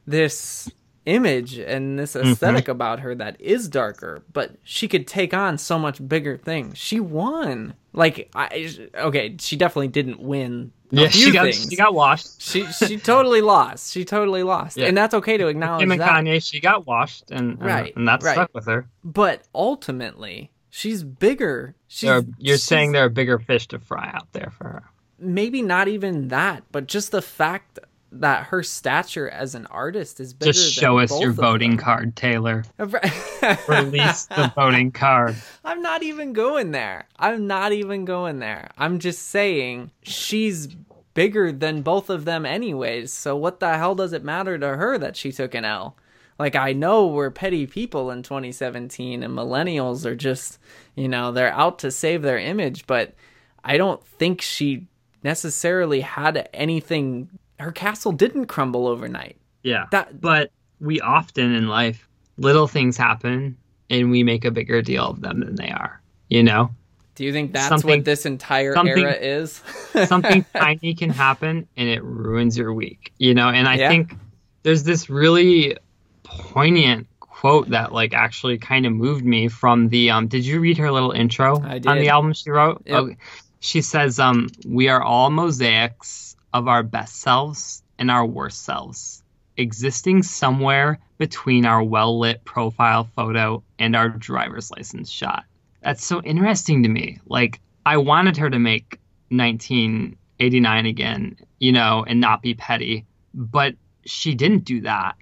this 0.05 0.69
image 1.07 1.57
and 1.57 1.97
this 1.97 2.15
aesthetic 2.15 2.65
mm-hmm. 2.65 2.71
about 2.71 2.99
her 2.99 3.15
that 3.15 3.39
is 3.39 3.67
darker, 3.67 4.23
but 4.33 4.51
she 4.63 4.87
could 4.87 5.07
take 5.07 5.33
on 5.33 5.57
so 5.57 5.79
much 5.79 6.05
bigger 6.07 6.37
things. 6.37 6.77
She 6.77 6.99
won. 6.99 7.73
Like 7.93 8.29
I 8.35 8.69
okay, 8.95 9.35
she 9.39 9.55
definitely 9.55 9.87
didn't 9.87 10.19
win. 10.19 10.71
Yeah, 10.91 11.07
she 11.07 11.31
got 11.31 11.45
things. 11.45 11.67
she 11.69 11.75
got 11.75 11.93
washed. 11.93 12.41
She 12.41 12.65
she 12.67 12.97
totally 12.97 13.41
lost. 13.41 13.91
She 13.91 14.05
totally 14.05 14.43
lost, 14.43 14.77
yeah. 14.77 14.85
and 14.85 14.95
that's 14.95 15.15
okay 15.15 15.37
to 15.37 15.47
acknowledge. 15.47 15.83
Him 15.83 15.91
and 15.91 16.01
that. 16.01 16.23
Kanye, 16.23 16.43
she 16.43 16.59
got 16.59 16.85
washed, 16.85 17.31
and 17.31 17.59
right, 17.59 17.87
and, 17.87 17.97
and 17.97 18.07
that 18.07 18.21
right. 18.21 18.33
stuck 18.33 18.53
with 18.53 18.67
her. 18.67 18.87
But 19.03 19.43
ultimately, 19.55 20.51
she's 20.69 21.03
bigger. 21.03 21.75
She's, 21.87 22.09
are, 22.09 22.23
you're 22.37 22.57
she's, 22.57 22.63
saying 22.63 22.91
there 22.91 23.05
are 23.05 23.09
bigger 23.09 23.39
fish 23.39 23.67
to 23.69 23.79
fry 23.79 24.11
out 24.13 24.31
there 24.33 24.51
for 24.55 24.65
her. 24.65 24.83
Maybe 25.19 25.63
not 25.63 25.87
even 25.87 26.27
that, 26.27 26.63
but 26.71 26.85
just 26.85 27.11
the 27.11 27.23
fact 27.23 27.79
that 28.21 28.47
her 28.47 28.63
stature 28.63 29.29
as 29.29 29.55
an 29.55 29.65
artist 29.67 30.19
is 30.19 30.33
bigger. 30.33 30.53
Just 30.53 30.73
show 30.73 30.99
us 30.99 31.19
your 31.19 31.31
voting 31.31 31.77
card, 31.77 32.15
Taylor. 32.15 32.63
Release 32.79 34.25
the 34.25 34.51
voting 34.55 34.91
card. 34.91 35.35
I'm 35.65 35.81
not 35.81 36.03
even 36.03 36.33
going 36.33 36.71
there. 36.71 37.07
I'm 37.17 37.47
not 37.47 37.71
even 37.73 38.05
going 38.05 38.39
there. 38.39 38.71
I'm 38.77 38.99
just 38.99 39.29
saying 39.29 39.91
she's 40.03 40.67
bigger 41.13 41.51
than 41.51 41.81
both 41.81 42.09
of 42.09 42.25
them 42.25 42.45
anyways. 42.45 43.11
So 43.11 43.35
what 43.35 43.59
the 43.59 43.77
hell 43.77 43.95
does 43.95 44.13
it 44.13 44.23
matter 44.23 44.57
to 44.57 44.67
her 44.67 44.97
that 44.97 45.15
she 45.15 45.31
took 45.31 45.55
an 45.55 45.65
L? 45.65 45.97
Like 46.39 46.55
I 46.55 46.73
know 46.73 47.07
we're 47.07 47.31
petty 47.31 47.65
people 47.65 48.11
in 48.11 48.21
2017 48.21 49.23
and 49.23 49.33
millennials 49.33 50.05
are 50.05 50.15
just, 50.15 50.59
you 50.95 51.07
know, 51.07 51.31
they're 51.31 51.53
out 51.53 51.79
to 51.79 51.91
save 51.91 52.21
their 52.21 52.37
image, 52.37 52.85
but 52.85 53.15
I 53.63 53.77
don't 53.77 54.05
think 54.05 54.41
she 54.41 54.87
necessarily 55.23 56.01
had 56.01 56.47
anything 56.53 57.29
her 57.59 57.71
castle 57.71 58.11
didn't 58.11 58.45
crumble 58.47 58.87
overnight. 58.87 59.37
Yeah. 59.63 59.85
That 59.91 60.21
but 60.21 60.51
we 60.79 61.01
often 61.01 61.53
in 61.53 61.67
life 61.67 62.07
little 62.37 62.67
things 62.67 62.97
happen 62.97 63.57
and 63.89 64.11
we 64.11 64.23
make 64.23 64.45
a 64.45 64.51
bigger 64.51 64.81
deal 64.81 65.05
of 65.05 65.21
them 65.21 65.39
than 65.39 65.55
they 65.55 65.69
are. 65.69 66.01
You 66.29 66.43
know? 66.43 66.69
Do 67.15 67.25
you 67.25 67.33
think 67.33 67.51
that's 67.51 67.69
something, 67.69 67.89
what 67.89 68.05
this 68.05 68.27
entire 68.27 68.77
era 68.77 69.13
is? 69.13 69.63
something 70.05 70.45
tiny 70.55 70.93
can 70.93 71.09
happen 71.09 71.67
and 71.75 71.89
it 71.89 72.03
ruins 72.03 72.55
your 72.57 72.73
week. 72.73 73.11
You 73.17 73.33
know, 73.33 73.49
and 73.49 73.67
I 73.67 73.75
yeah. 73.75 73.89
think 73.89 74.13
there's 74.61 74.83
this 74.83 75.09
really 75.09 75.77
poignant 76.23 77.07
quote 77.19 77.69
that 77.69 77.91
like 77.91 78.13
actually 78.13 78.57
kind 78.57 78.85
of 78.85 78.93
moved 78.93 79.25
me 79.25 79.47
from 79.47 79.89
the 79.89 80.11
um 80.11 80.27
did 80.27 80.45
you 80.45 80.59
read 80.59 80.77
her 80.77 80.91
little 80.91 81.11
intro 81.11 81.61
on 81.61 81.81
the 81.81 82.09
album 82.09 82.33
she 82.33 82.49
wrote? 82.51 82.83
Yep. 82.85 82.99
Okay. 82.99 83.17
She 83.59 83.81
says 83.81 84.19
um 84.19 84.49
we 84.65 84.87
are 84.87 85.01
all 85.01 85.31
mosaics 85.31 86.35
of 86.57 86.67
our 86.67 86.83
best 86.83 87.21
selves 87.21 87.83
and 87.99 88.09
our 88.11 88.25
worst 88.25 88.63
selves. 88.63 89.23
existing 89.57 90.23
somewhere 90.23 90.99
between 91.17 91.65
our 91.65 91.83
well 91.83 92.19
lit 92.19 92.45
profile 92.45 93.09
photo 93.15 93.63
and 93.79 93.95
our 93.95 94.09
driver's 94.09 94.71
license 94.71 95.09
shot. 95.09 95.45
That's 95.81 96.05
so 96.05 96.21
interesting 96.21 96.83
to 96.83 96.89
me. 96.89 97.19
Like, 97.25 97.59
I 97.85 97.97
wanted 97.97 98.37
her 98.37 98.49
to 98.49 98.59
make 98.59 98.99
1989 99.29 100.85
again, 100.85 101.37
you 101.59 101.71
know, 101.71 102.05
and 102.07 102.19
not 102.19 102.41
be 102.41 102.53
petty, 102.53 103.05
but 103.33 103.75
she 104.05 104.35
didn't 104.35 104.65
do 104.65 104.81
that. 104.81 105.15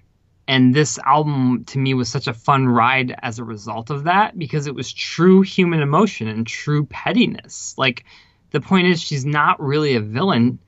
And 0.48 0.74
this 0.74 0.98
album 0.98 1.64
to 1.66 1.78
me 1.78 1.94
was 1.94 2.08
such 2.08 2.28
a 2.28 2.34
fun 2.34 2.68
ride 2.68 3.14
as 3.20 3.38
a 3.38 3.44
result 3.44 3.90
of 3.90 4.04
that 4.04 4.38
because 4.38 4.66
it 4.66 4.74
was 4.74 4.92
true 4.92 5.42
human 5.42 5.80
emotion 5.80 6.28
and 6.28 6.46
true 6.46 6.86
pettiness. 6.86 7.74
Like, 7.76 8.04
the 8.52 8.60
point 8.60 8.86
is, 8.86 9.02
she's 9.02 9.26
not 9.26 9.60
really 9.60 9.96
a 9.96 10.00
villain. 10.00 10.60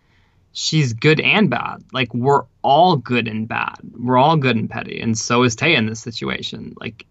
She's 0.53 0.93
good 0.93 1.21
and 1.21 1.51
bad. 1.51 1.85
Like, 1.93 2.13
we're 2.15 2.45
all 2.63 2.97
good 2.97 3.29
and 3.29 3.47
bad. 3.47 3.77
We're 3.93 4.19
all 4.19 4.37
good 4.37 4.57
and 4.57 4.69
petty. 4.69 5.01
And 5.01 5.17
so 5.17 5.43
is 5.45 5.55
Tay 5.55 5.77
in 5.77 5.87
this 5.87 6.01
situation. 6.01 6.75
Like, 6.81 7.07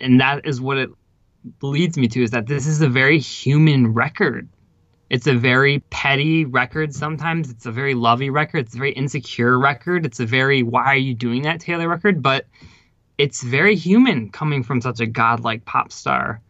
and 0.00 0.20
that 0.20 0.46
is 0.46 0.60
what 0.60 0.78
it 0.78 0.90
leads 1.60 1.96
me 1.96 2.08
to 2.08 2.22
is 2.22 2.30
that 2.30 2.46
this 2.46 2.66
is 2.66 2.80
a 2.80 2.88
very 2.88 3.18
human 3.18 3.94
record. 3.94 4.48
It's 5.10 5.26
a 5.26 5.34
very 5.34 5.80
petty 5.90 6.44
record 6.44 6.94
sometimes. 6.94 7.50
It's 7.50 7.66
a 7.66 7.72
very 7.72 7.94
lovey 7.94 8.30
record. 8.30 8.66
It's 8.66 8.74
a 8.74 8.78
very 8.78 8.92
insecure 8.92 9.58
record. 9.58 10.06
It's 10.06 10.20
a 10.20 10.26
very 10.26 10.62
why 10.62 10.86
are 10.86 10.96
you 10.96 11.14
doing 11.14 11.42
that 11.42 11.60
Taylor 11.60 11.88
record, 11.88 12.22
but 12.22 12.46
it's 13.18 13.42
very 13.42 13.76
human 13.76 14.30
coming 14.30 14.62
from 14.62 14.80
such 14.80 15.00
a 15.00 15.06
godlike 15.06 15.64
pop 15.64 15.92
star. 15.92 16.40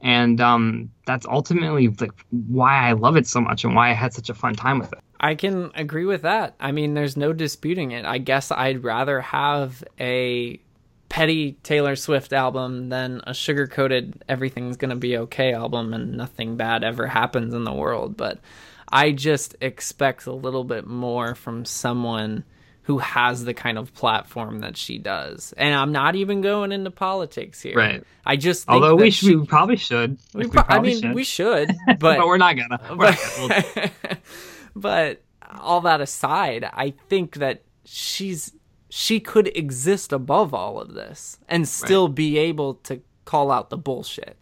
And 0.00 0.40
um, 0.40 0.90
that's 1.06 1.26
ultimately 1.26 1.88
like 1.88 2.12
why 2.30 2.88
I 2.88 2.92
love 2.92 3.16
it 3.16 3.26
so 3.26 3.40
much 3.40 3.64
and 3.64 3.74
why 3.74 3.90
I 3.90 3.94
had 3.94 4.12
such 4.12 4.30
a 4.30 4.34
fun 4.34 4.54
time 4.54 4.78
with 4.78 4.92
it. 4.92 5.00
I 5.24 5.36
can 5.36 5.70
agree 5.74 6.04
with 6.04 6.20
that. 6.22 6.54
I 6.60 6.72
mean, 6.72 6.92
there's 6.92 7.16
no 7.16 7.32
disputing 7.32 7.92
it. 7.92 8.04
I 8.04 8.18
guess 8.18 8.50
I'd 8.50 8.84
rather 8.84 9.22
have 9.22 9.82
a 9.98 10.60
petty 11.08 11.52
Taylor 11.62 11.96
Swift 11.96 12.34
album 12.34 12.90
than 12.90 13.22
a 13.26 13.32
sugar 13.32 13.66
coated 13.66 14.22
everything's 14.28 14.76
gonna 14.76 14.96
be 14.96 15.16
okay 15.16 15.54
album 15.54 15.94
and 15.94 16.12
nothing 16.18 16.58
bad 16.58 16.84
ever 16.84 17.06
happens 17.06 17.54
in 17.54 17.64
the 17.64 17.72
world. 17.72 18.18
But 18.18 18.38
I 18.86 19.12
just 19.12 19.56
expect 19.62 20.26
a 20.26 20.32
little 20.32 20.62
bit 20.62 20.86
more 20.86 21.34
from 21.34 21.64
someone 21.64 22.44
who 22.82 22.98
has 22.98 23.46
the 23.46 23.54
kind 23.54 23.78
of 23.78 23.94
platform 23.94 24.58
that 24.58 24.76
she 24.76 24.98
does. 24.98 25.54
And 25.56 25.74
I'm 25.74 25.90
not 25.90 26.16
even 26.16 26.42
going 26.42 26.70
into 26.70 26.90
politics 26.90 27.62
here. 27.62 27.76
Right. 27.76 28.04
I 28.26 28.36
just 28.36 28.68
although 28.68 28.94
we, 28.94 29.10
should, 29.10 29.40
we 29.40 29.46
probably 29.46 29.76
should. 29.76 30.18
We, 30.34 30.48
pro- 30.48 30.60
we 30.60 30.66
probably 30.66 30.90
I 30.90 30.92
mean, 30.92 31.00
should. 31.00 31.14
we 31.14 31.24
should, 31.24 31.70
but 31.86 32.18
but 32.18 32.26
we're 32.26 32.36
not 32.36 32.56
gonna. 32.58 32.78
We're 32.90 32.96
but, 32.96 33.78
not 33.78 33.90
but 34.74 35.22
all 35.58 35.80
that 35.82 36.00
aside, 36.00 36.68
I 36.72 36.94
think 37.08 37.36
that 37.36 37.62
she's 37.84 38.52
she 38.88 39.18
could 39.18 39.48
exist 39.56 40.12
above 40.12 40.54
all 40.54 40.80
of 40.80 40.94
this 40.94 41.38
and 41.48 41.66
still 41.68 42.06
right. 42.06 42.14
be 42.14 42.38
able 42.38 42.74
to 42.74 43.00
call 43.24 43.50
out 43.50 43.70
the 43.70 43.76
bullshit. 43.76 44.36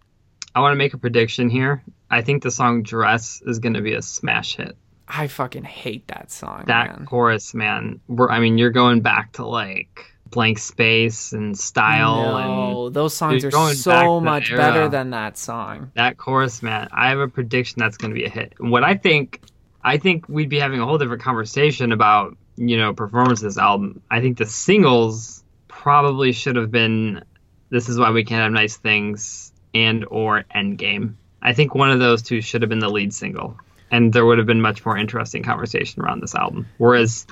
I 0.55 0.61
want 0.61 0.73
to 0.73 0.77
make 0.77 0.93
a 0.93 0.99
prediction 0.99 1.49
here. 1.49 1.83
I 2.11 2.21
think 2.21 2.43
the 2.43 2.51
song 2.51 2.83
Dress 2.83 3.41
is 3.47 3.59
going 3.59 3.75
to 3.75 3.81
be 3.81 3.95
a 3.95 4.03
smash 4.03 4.57
hit. 4.57 4.77
I 5.09 5.27
fucking 5.27 5.65
hate 5.65 6.09
that 6.09 6.31
song. 6.31 6.65
That 6.67 6.99
man. 6.99 7.07
chorus, 7.07 7.55
man. 7.55 8.01
We're, 8.09 8.31
I 8.31 8.41
mean, 8.41 8.59
you're 8.59 8.71
going 8.71 9.01
back 9.01 9.33
to 9.33 9.47
like 9.47 10.13
blank 10.27 10.59
space 10.59 11.33
and 11.33 11.59
style 11.59 12.23
no, 12.23 12.87
and 12.87 12.95
those 12.95 13.15
songs 13.15 13.45
are 13.45 13.75
so 13.75 14.21
much 14.21 14.51
better 14.51 14.89
than 14.89 15.11
that 15.11 15.39
song. 15.39 15.93
That 15.95 16.19
chorus, 16.19 16.63
man. 16.63 16.89
I 16.93 17.09
have 17.09 17.19
a 17.19 17.29
prediction 17.29 17.81
that's 17.81 17.97
going 17.97 18.11
to 18.11 18.15
be 18.15 18.25
a 18.25 18.31
hit. 18.31 18.55
What 18.59 18.85
I 18.85 18.95
think 18.97 19.41
I 19.85 19.99
think 19.99 20.29
we'd 20.29 20.49
be 20.49 20.59
having 20.59 20.81
a 20.81 20.87
whole 20.87 20.99
different 20.99 21.23
conversation 21.23 21.93
about 21.93 22.37
you 22.57 22.77
know, 22.77 22.93
performance 22.93 23.41
of 23.41 23.45
this 23.45 23.59
album. 23.59 24.03
I 24.11 24.21
think 24.21 24.39
the 24.39 24.47
singles 24.47 25.43
probably 25.69 26.33
should 26.33 26.57
have 26.57 26.71
been 26.71 27.25
"This 27.71 27.89
Is 27.89 27.99
Why 27.99 28.11
We 28.11 28.25
Can't 28.25 28.43
Have 28.43 28.53
Nice 28.53 28.77
Things" 28.77 29.53
and 29.75 30.05
or 30.11 30.45
"Endgame." 30.55 31.15
I 31.41 31.55
think 31.55 31.75
one 31.75 31.91
of 31.91 31.99
those 31.99 32.23
two 32.23 32.41
should 32.41 32.63
have 32.63 32.69
been 32.69 32.79
the 32.79 32.91
lead 32.91 33.13
single, 33.15 33.57
and 33.91 34.13
there 34.13 34.25
would 34.25 34.39
have 34.39 34.47
been 34.47 34.61
much 34.61 34.85
more 34.85 34.97
interesting 34.97 35.43
conversation 35.43 36.03
around 36.03 36.21
this 36.21 36.35
album. 36.35 36.67
Whereas, 36.79 37.27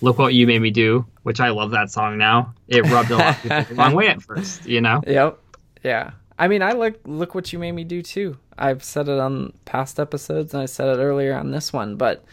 "Look 0.00 0.18
What 0.18 0.34
You 0.34 0.46
Made 0.46 0.60
Me 0.60 0.70
Do," 0.70 1.06
which 1.22 1.40
I 1.40 1.50
love 1.50 1.70
that 1.72 1.90
song 1.90 2.18
now, 2.18 2.54
it 2.68 2.84
rubbed 2.84 3.10
a 3.10 3.16
lot 3.16 3.36
of 3.36 3.42
people 3.42 3.64
the 3.64 3.74
wrong 3.74 3.94
way 3.96 4.08
at 4.08 4.22
first. 4.22 4.66
You 4.66 4.80
know? 4.82 5.02
Yep. 5.06 5.38
Yeah. 5.82 6.10
I 6.38 6.48
mean, 6.48 6.62
I 6.62 6.72
look 6.72 7.00
look 7.04 7.34
what 7.34 7.52
you 7.52 7.58
made 7.58 7.72
me 7.72 7.84
do 7.84 8.02
too. 8.02 8.36
I've 8.58 8.84
said 8.84 9.08
it 9.08 9.18
on 9.18 9.52
past 9.64 9.98
episodes, 9.98 10.54
and 10.54 10.62
I 10.62 10.66
said 10.66 10.88
it 10.88 11.00
earlier 11.00 11.34
on 11.34 11.50
this 11.50 11.72
one, 11.72 11.96
but 11.96 12.24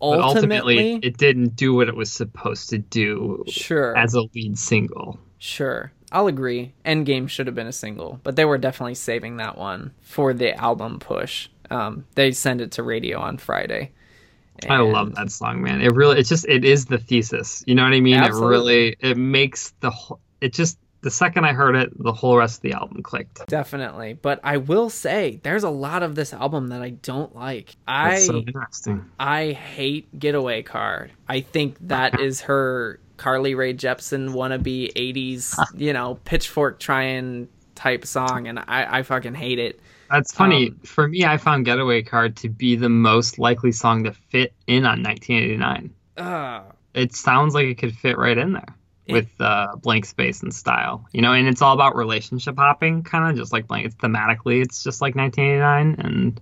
ultimately, 0.00 0.76
ultimately, 0.78 0.94
it 1.02 1.16
didn't 1.16 1.56
do 1.56 1.74
what 1.74 1.88
it 1.88 1.96
was 1.96 2.10
supposed 2.12 2.70
to 2.70 2.78
do. 2.78 3.44
Sure. 3.48 3.96
As 3.96 4.14
a 4.14 4.22
lead 4.34 4.58
single. 4.58 5.18
Sure. 5.38 5.92
I'll 6.12 6.28
agree. 6.28 6.72
Endgame 6.86 7.28
should 7.28 7.46
have 7.48 7.56
been 7.56 7.66
a 7.66 7.72
single, 7.72 8.20
but 8.22 8.36
they 8.36 8.44
were 8.44 8.58
definitely 8.58 8.94
saving 8.94 9.38
that 9.38 9.58
one 9.58 9.92
for 10.00 10.32
the 10.32 10.54
album 10.54 11.00
push. 11.00 11.48
Um, 11.70 12.06
they 12.14 12.30
send 12.30 12.60
it 12.60 12.72
to 12.72 12.84
radio 12.84 13.18
on 13.18 13.38
Friday. 13.38 13.90
And... 14.62 14.72
I 14.72 14.78
love 14.78 15.16
that 15.16 15.32
song, 15.32 15.60
man. 15.60 15.80
It 15.80 15.92
really, 15.92 16.20
it's 16.20 16.28
just, 16.28 16.46
it 16.48 16.64
is 16.64 16.86
the 16.86 16.98
thesis. 16.98 17.64
You 17.66 17.74
know 17.74 17.82
what 17.82 17.92
I 17.92 18.00
mean? 18.00 18.14
Absolutely. 18.14 18.46
It 18.46 18.50
really, 18.50 18.96
it 19.00 19.16
makes 19.16 19.74
the 19.80 19.90
whole, 19.90 20.20
it 20.40 20.52
just, 20.52 20.78
the 21.04 21.10
second 21.10 21.44
I 21.44 21.52
heard 21.52 21.76
it, 21.76 21.92
the 22.02 22.14
whole 22.14 22.38
rest 22.38 22.56
of 22.56 22.62
the 22.62 22.72
album 22.72 23.02
clicked. 23.02 23.46
Definitely. 23.46 24.14
But 24.14 24.40
I 24.42 24.56
will 24.56 24.88
say 24.88 25.38
there's 25.42 25.62
a 25.62 25.68
lot 25.68 26.02
of 26.02 26.14
this 26.14 26.32
album 26.32 26.68
that 26.68 26.80
I 26.80 26.90
don't 26.90 27.36
like. 27.36 27.76
I 27.86 28.20
so 28.20 28.38
interesting. 28.38 29.04
I 29.20 29.52
hate 29.52 30.18
Getaway 30.18 30.62
Car. 30.62 31.10
I 31.28 31.42
think 31.42 31.76
that 31.88 32.18
is 32.20 32.40
her 32.40 32.98
Carly 33.18 33.54
Rae 33.54 33.74
Jepsen 33.74 34.30
wannabe 34.30 34.94
80s, 34.94 35.54
you 35.78 35.92
know, 35.92 36.18
pitchfork 36.24 36.80
trying 36.80 37.48
type 37.74 38.06
song 38.06 38.48
and 38.48 38.58
I, 38.60 38.98
I 38.98 39.02
fucking 39.02 39.34
hate 39.34 39.58
it. 39.58 39.80
That's 40.10 40.32
funny. 40.32 40.68
Um, 40.68 40.80
For 40.84 41.06
me, 41.06 41.26
I 41.26 41.36
found 41.36 41.66
Getaway 41.66 42.02
Car 42.02 42.30
to 42.30 42.48
be 42.48 42.76
the 42.76 42.88
most 42.88 43.38
likely 43.38 43.72
song 43.72 44.04
to 44.04 44.12
fit 44.12 44.54
in 44.66 44.86
on 44.86 45.02
1989. 45.02 45.94
Uh, 46.16 46.62
it 46.94 47.14
sounds 47.14 47.54
like 47.54 47.66
it 47.66 47.76
could 47.76 47.94
fit 47.94 48.16
right 48.16 48.38
in 48.38 48.54
there 48.54 48.74
with 49.08 49.28
uh, 49.40 49.76
blank 49.76 50.06
space 50.06 50.42
and 50.42 50.54
style, 50.54 51.06
you 51.12 51.20
know, 51.20 51.32
and 51.32 51.46
it's 51.46 51.60
all 51.60 51.74
about 51.74 51.96
relationship 51.96 52.56
hopping, 52.56 53.02
kind 53.02 53.30
of 53.30 53.36
just 53.36 53.52
like 53.52 53.66
blank. 53.66 53.86
It's 53.86 53.94
thematically, 53.96 54.62
it's 54.62 54.82
just 54.82 55.00
like 55.00 55.14
1989, 55.14 55.96
and 55.98 56.40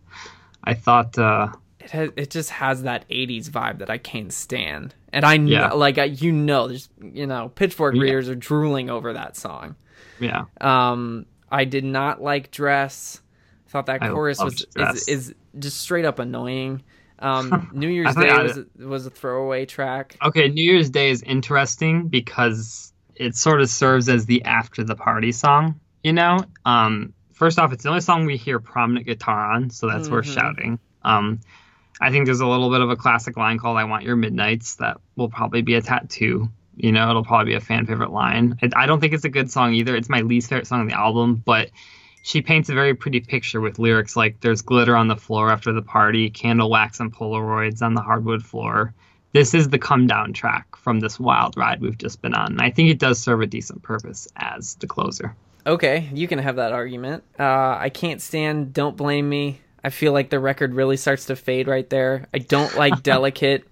I 0.64 0.74
thought 0.74 1.18
uh, 1.18 1.48
it 1.80 1.90
has, 1.90 2.10
it 2.16 2.30
just 2.30 2.50
has 2.50 2.82
that 2.82 3.08
80s 3.08 3.48
vibe 3.48 3.78
that 3.78 3.90
I 3.90 3.98
can't 3.98 4.32
stand, 4.32 4.94
and 5.12 5.24
I 5.24 5.36
know, 5.36 5.50
yeah. 5.50 5.72
like 5.72 5.98
I, 5.98 6.04
you 6.04 6.32
know, 6.32 6.68
there's 6.68 6.88
you 7.00 7.26
know, 7.26 7.48
pitchfork 7.48 7.94
yeah. 7.94 8.02
readers 8.02 8.28
are 8.28 8.36
drooling 8.36 8.90
over 8.90 9.12
that 9.12 9.36
song. 9.36 9.76
Yeah. 10.20 10.44
Um, 10.60 11.26
I 11.50 11.64
did 11.64 11.84
not 11.84 12.22
like 12.22 12.50
dress. 12.50 13.20
I 13.66 13.70
thought 13.70 13.86
that 13.86 14.02
I 14.02 14.08
chorus 14.08 14.42
was 14.42 14.64
is, 14.76 15.08
is 15.08 15.34
just 15.58 15.80
straight 15.80 16.04
up 16.04 16.18
annoying. 16.18 16.82
Um, 17.22 17.70
New 17.74 17.88
Year's 17.88 18.14
Day 18.14 18.32
was, 18.32 18.58
was 18.78 19.06
a 19.06 19.10
throwaway 19.10 19.64
track. 19.64 20.16
Okay, 20.22 20.48
New 20.48 20.62
Year's 20.62 20.90
Day 20.90 21.10
is 21.10 21.22
interesting 21.22 22.08
because 22.08 22.92
it 23.14 23.36
sort 23.36 23.60
of 23.60 23.70
serves 23.70 24.08
as 24.08 24.26
the 24.26 24.44
after 24.44 24.84
the 24.84 24.96
party 24.96 25.32
song. 25.32 25.80
You 26.02 26.12
know, 26.12 26.40
um, 26.64 27.14
first 27.32 27.58
off, 27.58 27.72
it's 27.72 27.84
the 27.84 27.90
only 27.90 28.00
song 28.00 28.26
we 28.26 28.36
hear 28.36 28.58
prominent 28.58 29.06
guitar 29.06 29.52
on, 29.52 29.70
so 29.70 29.88
that's 29.88 30.04
mm-hmm. 30.04 30.14
worth 30.14 30.26
shouting. 30.26 30.78
Um, 31.02 31.40
I 32.00 32.10
think 32.10 32.26
there's 32.26 32.40
a 32.40 32.46
little 32.46 32.70
bit 32.70 32.80
of 32.80 32.90
a 32.90 32.96
classic 32.96 33.36
line 33.36 33.58
called 33.58 33.78
"I 33.78 33.84
Want 33.84 34.04
Your 34.04 34.16
Midnights" 34.16 34.76
that 34.76 34.98
will 35.16 35.28
probably 35.28 35.62
be 35.62 35.74
a 35.74 35.82
tattoo. 35.82 36.50
You 36.74 36.90
know, 36.90 37.08
it'll 37.10 37.24
probably 37.24 37.52
be 37.52 37.56
a 37.56 37.60
fan 37.60 37.86
favorite 37.86 38.10
line. 38.10 38.58
I 38.74 38.86
don't 38.86 39.00
think 39.00 39.12
it's 39.12 39.24
a 39.24 39.28
good 39.28 39.50
song 39.50 39.74
either. 39.74 39.94
It's 39.94 40.08
my 40.08 40.22
least 40.22 40.48
favorite 40.48 40.66
song 40.66 40.80
on 40.80 40.86
the 40.88 40.98
album, 40.98 41.36
but 41.36 41.70
she 42.22 42.40
paints 42.40 42.68
a 42.68 42.74
very 42.74 42.94
pretty 42.94 43.20
picture 43.20 43.60
with 43.60 43.80
lyrics 43.80 44.16
like 44.16 44.40
there's 44.40 44.62
glitter 44.62 44.96
on 44.96 45.08
the 45.08 45.16
floor 45.16 45.50
after 45.50 45.72
the 45.72 45.82
party, 45.82 46.30
candle 46.30 46.70
wax 46.70 47.00
and 47.00 47.12
Polaroids 47.12 47.82
on 47.82 47.94
the 47.94 48.00
hardwood 48.00 48.44
floor. 48.44 48.94
This 49.32 49.54
is 49.54 49.68
the 49.68 49.78
come 49.78 50.06
down 50.06 50.32
track 50.32 50.76
from 50.76 51.00
this 51.00 51.18
wild 51.18 51.56
ride 51.56 51.80
we've 51.80 51.98
just 51.98 52.22
been 52.22 52.34
on. 52.34 52.52
And 52.52 52.60
I 52.60 52.70
think 52.70 52.90
it 52.90 52.98
does 52.98 53.18
serve 53.18 53.40
a 53.40 53.46
decent 53.46 53.82
purpose 53.82 54.28
as 54.36 54.76
the 54.76 54.86
closer. 54.86 55.34
Okay, 55.66 56.08
you 56.12 56.28
can 56.28 56.38
have 56.38 56.56
that 56.56 56.72
argument. 56.72 57.24
Uh, 57.38 57.76
I 57.78 57.90
can't 57.92 58.20
stand 58.20 58.72
Don't 58.72 58.96
Blame 58.96 59.28
Me. 59.28 59.60
I 59.82 59.90
feel 59.90 60.12
like 60.12 60.30
the 60.30 60.38
record 60.38 60.74
really 60.74 60.96
starts 60.96 61.26
to 61.26 61.36
fade 61.36 61.66
right 61.66 61.88
there. 61.90 62.28
I 62.32 62.38
don't 62.38 62.76
like 62.76 63.02
Delicate. 63.02 63.66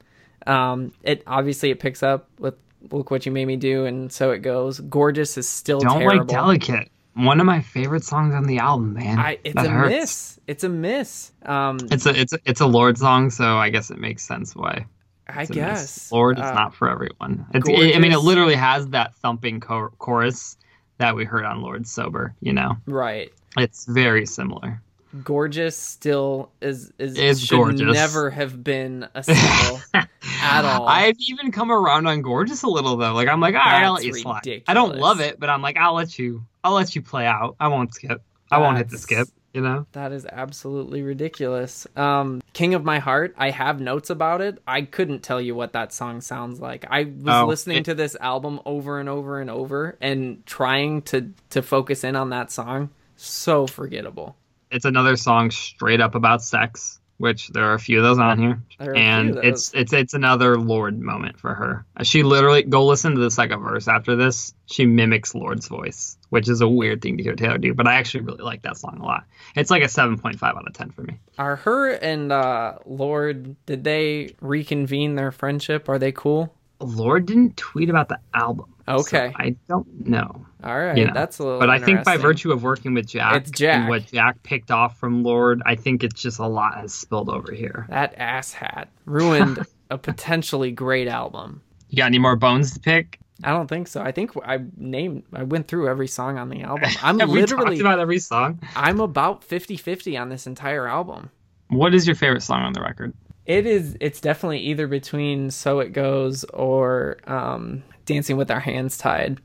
Um, 0.47 0.93
it 1.03 1.23
obviously 1.27 1.71
it 1.71 1.79
picks 1.79 2.03
up 2.03 2.29
with 2.39 2.55
Look 2.91 3.11
What 3.11 3.27
You 3.27 3.33
Made 3.33 3.47
Me 3.47 3.57
Do, 3.57 3.85
and 3.85 4.11
so 4.11 4.31
it 4.33 4.39
goes. 4.39 4.81
Gorgeous 4.81 5.37
is 5.37 5.49
still 5.49 5.81
don't 5.81 5.99
terrible. 5.99 6.19
like 6.19 6.27
Delicate 6.27 6.91
one 7.15 7.41
of 7.41 7.47
my 7.47 7.61
favorite 7.61 8.05
songs 8.05 8.35
on 8.35 8.45
the 8.45 8.59
album, 8.59 8.95
man. 8.95 9.19
I, 9.19 9.39
it's 9.45 9.55
that 9.55 9.67
a 9.67 9.71
hurts. 9.71 9.91
miss. 9.91 10.41
It's 10.47 10.65
a 10.65 10.69
miss. 10.69 11.33
Um, 11.45 11.79
it's 11.91 12.07
a 12.07 12.19
it's 12.19 12.33
a, 12.33 12.39
it's 12.45 12.61
a 12.61 12.67
Lorde 12.67 12.99
song, 12.99 13.31
so 13.31 13.57
I 13.59 13.71
guess 13.71 13.91
it 13.91 13.99
makes 13.99 14.23
sense 14.27 14.55
why. 14.55 14.87
I 15.29 15.45
guess 15.47 16.11
Lorde 16.11 16.39
is 16.39 16.45
uh, 16.45 16.55
not 16.55 16.75
for 16.75 16.91
everyone. 16.91 17.47
It, 17.55 17.63
I 17.95 17.99
mean, 17.99 18.13
it 18.13 18.19
literally 18.19 18.57
has 18.57 18.89
that 18.89 19.15
thumping 19.17 19.61
cho- 19.61 19.93
chorus 19.99 20.57
that 20.99 21.15
we 21.15 21.25
heard 21.25 21.45
on 21.45 21.63
Lorde 21.63 21.87
Sober. 21.87 22.35
You 22.41 22.53
know, 22.53 22.77
right? 22.87 23.33
It's 23.57 23.87
very 23.87 24.27
similar. 24.27 24.81
Gorgeous 25.25 25.77
still 25.77 26.51
is 26.61 26.93
is, 26.99 27.19
is 27.19 27.41
should 27.45 27.57
gorgeous. 27.57 27.93
never 27.93 28.31
have 28.31 28.63
been 28.63 29.09
a 29.15 29.23
single. 29.25 29.81
At 29.93 30.65
all. 30.65 30.87
I've 30.87 31.17
even 31.29 31.51
come 31.51 31.73
around 31.73 32.07
on 32.07 32.23
Gorgeous 32.23 32.63
a 32.63 32.69
little 32.69 32.97
though. 32.97 33.13
Like 33.13 33.29
I'm 33.29 33.41
like, 33.41 33.55
all 33.55 33.61
right, 33.61 33.83
I'll 33.83 33.95
let 33.95 34.05
you 34.05 34.15
slide. 34.15 34.63
I 34.69 34.75
don't 34.75 34.97
love 34.97 35.21
it, 35.21 35.41
but 35.41 35.51
I'm 35.51 35.63
like, 35.63 35.77
I'll 35.77 35.95
let 35.95 36.19
you. 36.19 36.45
I'll 36.65 36.73
let 36.75 36.95
you 36.95 37.03
play 37.03 37.27
out. 37.27 37.57
I 37.61 37.69
won't 37.69 37.95
skip. 37.95 38.23
I 38.51 38.59
won't 38.59 38.77
hit 38.79 38.89
the 38.91 38.99
skip. 38.99 39.29
You 39.53 39.63
know. 39.63 39.85
That 39.93 40.13
is 40.13 40.27
absolutely 40.31 41.03
ridiculous. 41.03 41.85
Um, 41.97 42.41
King 42.53 42.75
of 42.75 42.85
My 42.85 43.01
Heart, 43.01 43.35
I 43.37 43.51
have 43.51 43.81
notes 43.81 44.09
about 44.09 44.41
it. 44.41 44.63
I 44.65 44.83
couldn't 44.83 45.25
tell 45.25 45.41
you 45.41 45.57
what 45.57 45.73
that 45.73 45.93
song 45.93 46.21
sounds 46.21 46.61
like. 46.61 46.85
I 46.89 47.03
was 47.05 47.35
Oh, 47.35 47.47
listening 47.49 47.79
it- 47.79 47.85
to 47.87 47.95
this 47.95 48.17
album 48.21 48.61
over 48.65 49.01
and 49.01 49.09
over 49.09 49.41
and 49.41 49.51
over 49.51 49.97
and 50.01 50.47
trying 50.47 51.03
to 51.03 51.33
to 51.51 51.63
focus 51.63 52.05
in 52.05 52.15
on 52.15 52.31
that 52.31 52.53
song. 52.53 52.91
So 53.17 53.67
forgettable. 53.67 54.37
It's 54.71 54.85
another 54.85 55.17
song 55.17 55.51
straight 55.51 56.01
up 56.01 56.15
about 56.15 56.43
sex, 56.45 57.01
which 57.21 57.49
there 57.49 57.65
are 57.65 57.75
a 57.75 57.79
few 57.79 57.99
of 57.99 58.03
those 58.03 58.19
on 58.19 58.39
here, 58.39 58.63
There 58.79 58.89
are 58.89 58.93
a 58.93 58.95
few 58.95 59.05
and 59.05 59.37
it's 59.45 59.75
it's 59.75 59.93
it's 59.93 60.15
another 60.15 60.57
Lorde 60.57 60.99
moment 60.99 61.39
for 61.39 61.53
her. 61.53 61.85
She 62.03 62.23
literally 62.23 62.63
go 62.63 62.87
listen 62.87 63.15
to 63.15 63.21
the 63.21 63.31
second 63.31 63.61
verse 63.63 63.89
after 63.89 64.17
this. 64.17 64.55
She 64.65 64.87
mimics 64.87 65.35
Lorde's 65.35 65.69
voice, 65.69 66.17
which 66.31 66.49
is 66.49 66.63
a 66.63 66.69
weird 66.69 67.03
thing 67.03 67.19
to 67.19 67.23
hear 67.23 67.37
Taylor 67.37 67.59
do, 67.59 67.75
but 67.75 67.87
I 67.87 67.97
actually 67.97 68.23
really 68.23 68.43
like 68.43 68.63
that 68.63 68.79
song 68.79 69.01
a 69.01 69.05
lot. 69.05 69.25
It's 69.55 69.71
like 69.71 69.83
a 69.83 69.89
seven 69.89 70.19
point 70.19 70.39
five 70.39 70.57
out 70.57 70.67
of 70.67 70.73
ten 70.73 70.93
for 70.93 71.03
me. 71.03 71.19
Are 71.39 71.57
her 71.57 71.91
and 71.91 72.33
uh, 72.33 72.79
Lorde 72.87 73.55
did 73.67 73.85
they 73.85 74.35
reconvene 74.41 75.15
their 75.15 75.31
friendship? 75.31 75.91
Are 75.91 75.99
they 75.99 76.13
cool? 76.13 76.55
Lorde 76.81 77.27
didn't 77.27 77.57
tweet 77.57 77.91
about 77.91 78.09
the 78.09 78.19
album. 78.35 78.73
so 78.89 78.95
Okay. 78.97 79.33
I 79.37 79.57
don't 79.69 80.07
know. 80.07 80.47
All 80.63 80.79
right, 80.79 80.97
You 80.97 81.07
know, 81.07 81.13
that's 81.15 81.39
a 81.39 81.45
little. 81.45 81.59
But 81.61 81.71
I 81.71 81.79
think 81.79 82.05
by 82.05 82.17
virtue 82.19 82.53
of 82.53 82.63
working 82.63 82.93
with 82.95 83.07
Jack, 83.07 83.37
It's 83.37 83.51
Jack. 83.51 83.77
and 83.81 83.89
what 83.89 84.07
Jack 84.07 84.43
picked 84.43 84.71
off 84.71 84.99
from 84.99 85.23
Lorde, 85.23 85.63
I 85.65 85.75
think 85.75 86.05
it's 86.05 86.21
just 86.21 86.39
a 86.39 86.47
lot 86.47 86.77
has 86.77 86.93
spilled 86.93 87.31
over 87.31 87.53
here. 87.53 87.87
that 87.89 88.17
asshat 88.19 88.89
ruined 89.07 89.65
a 89.91 89.97
potentially 89.99 90.71
great 90.71 91.09
album. 91.09 91.63
You 91.89 91.97
got 91.99 92.07
any 92.07 92.19
more 92.19 92.37
bones 92.37 92.73
to 92.75 92.81
pick? 92.81 93.19
I 93.43 93.53
don't 93.53 93.69
think 93.69 93.89
so. 93.89 94.03
I 94.03 94.13
think 94.13 94.33
I 94.45 94.61
named 94.77 95.23
I 95.33 95.45
went 95.45 95.67
through 95.67 95.89
every 95.89 96.09
song 96.09 96.37
on 96.37 96.51
the 96.51 96.61
album. 96.63 96.91
I'm 97.03 97.19
Have 97.21 97.31
we 97.31 97.41
literally 97.41 97.65
talked 97.77 97.81
about 97.81 97.99
every 97.99 98.19
song? 98.19 98.61
I'm 98.77 99.01
about 99.01 99.49
50-50 99.49 100.21
on 100.21 100.29
this 100.29 100.47
entire 100.47 100.87
album. 100.87 101.31
What 101.69 101.95
is 101.95 102.07
your 102.07 102.17
favorite 102.17 102.43
song 102.43 102.63
on 102.63 102.73
the 102.75 102.83
record? 102.83 103.15
It 103.51 103.67
is 103.67 103.97
it's 103.99 104.21
definitely 104.21 104.61
either 104.61 104.87
between 104.87 105.51
So 105.51 105.81
It 105.81 105.93
Goes 105.93 106.45
or 106.45 107.19
um, 107.27 107.83
Dancing 108.07 108.37
with 108.37 108.49
Our 108.49 108.61
Hands 108.61 108.97
Tied. 108.97 109.41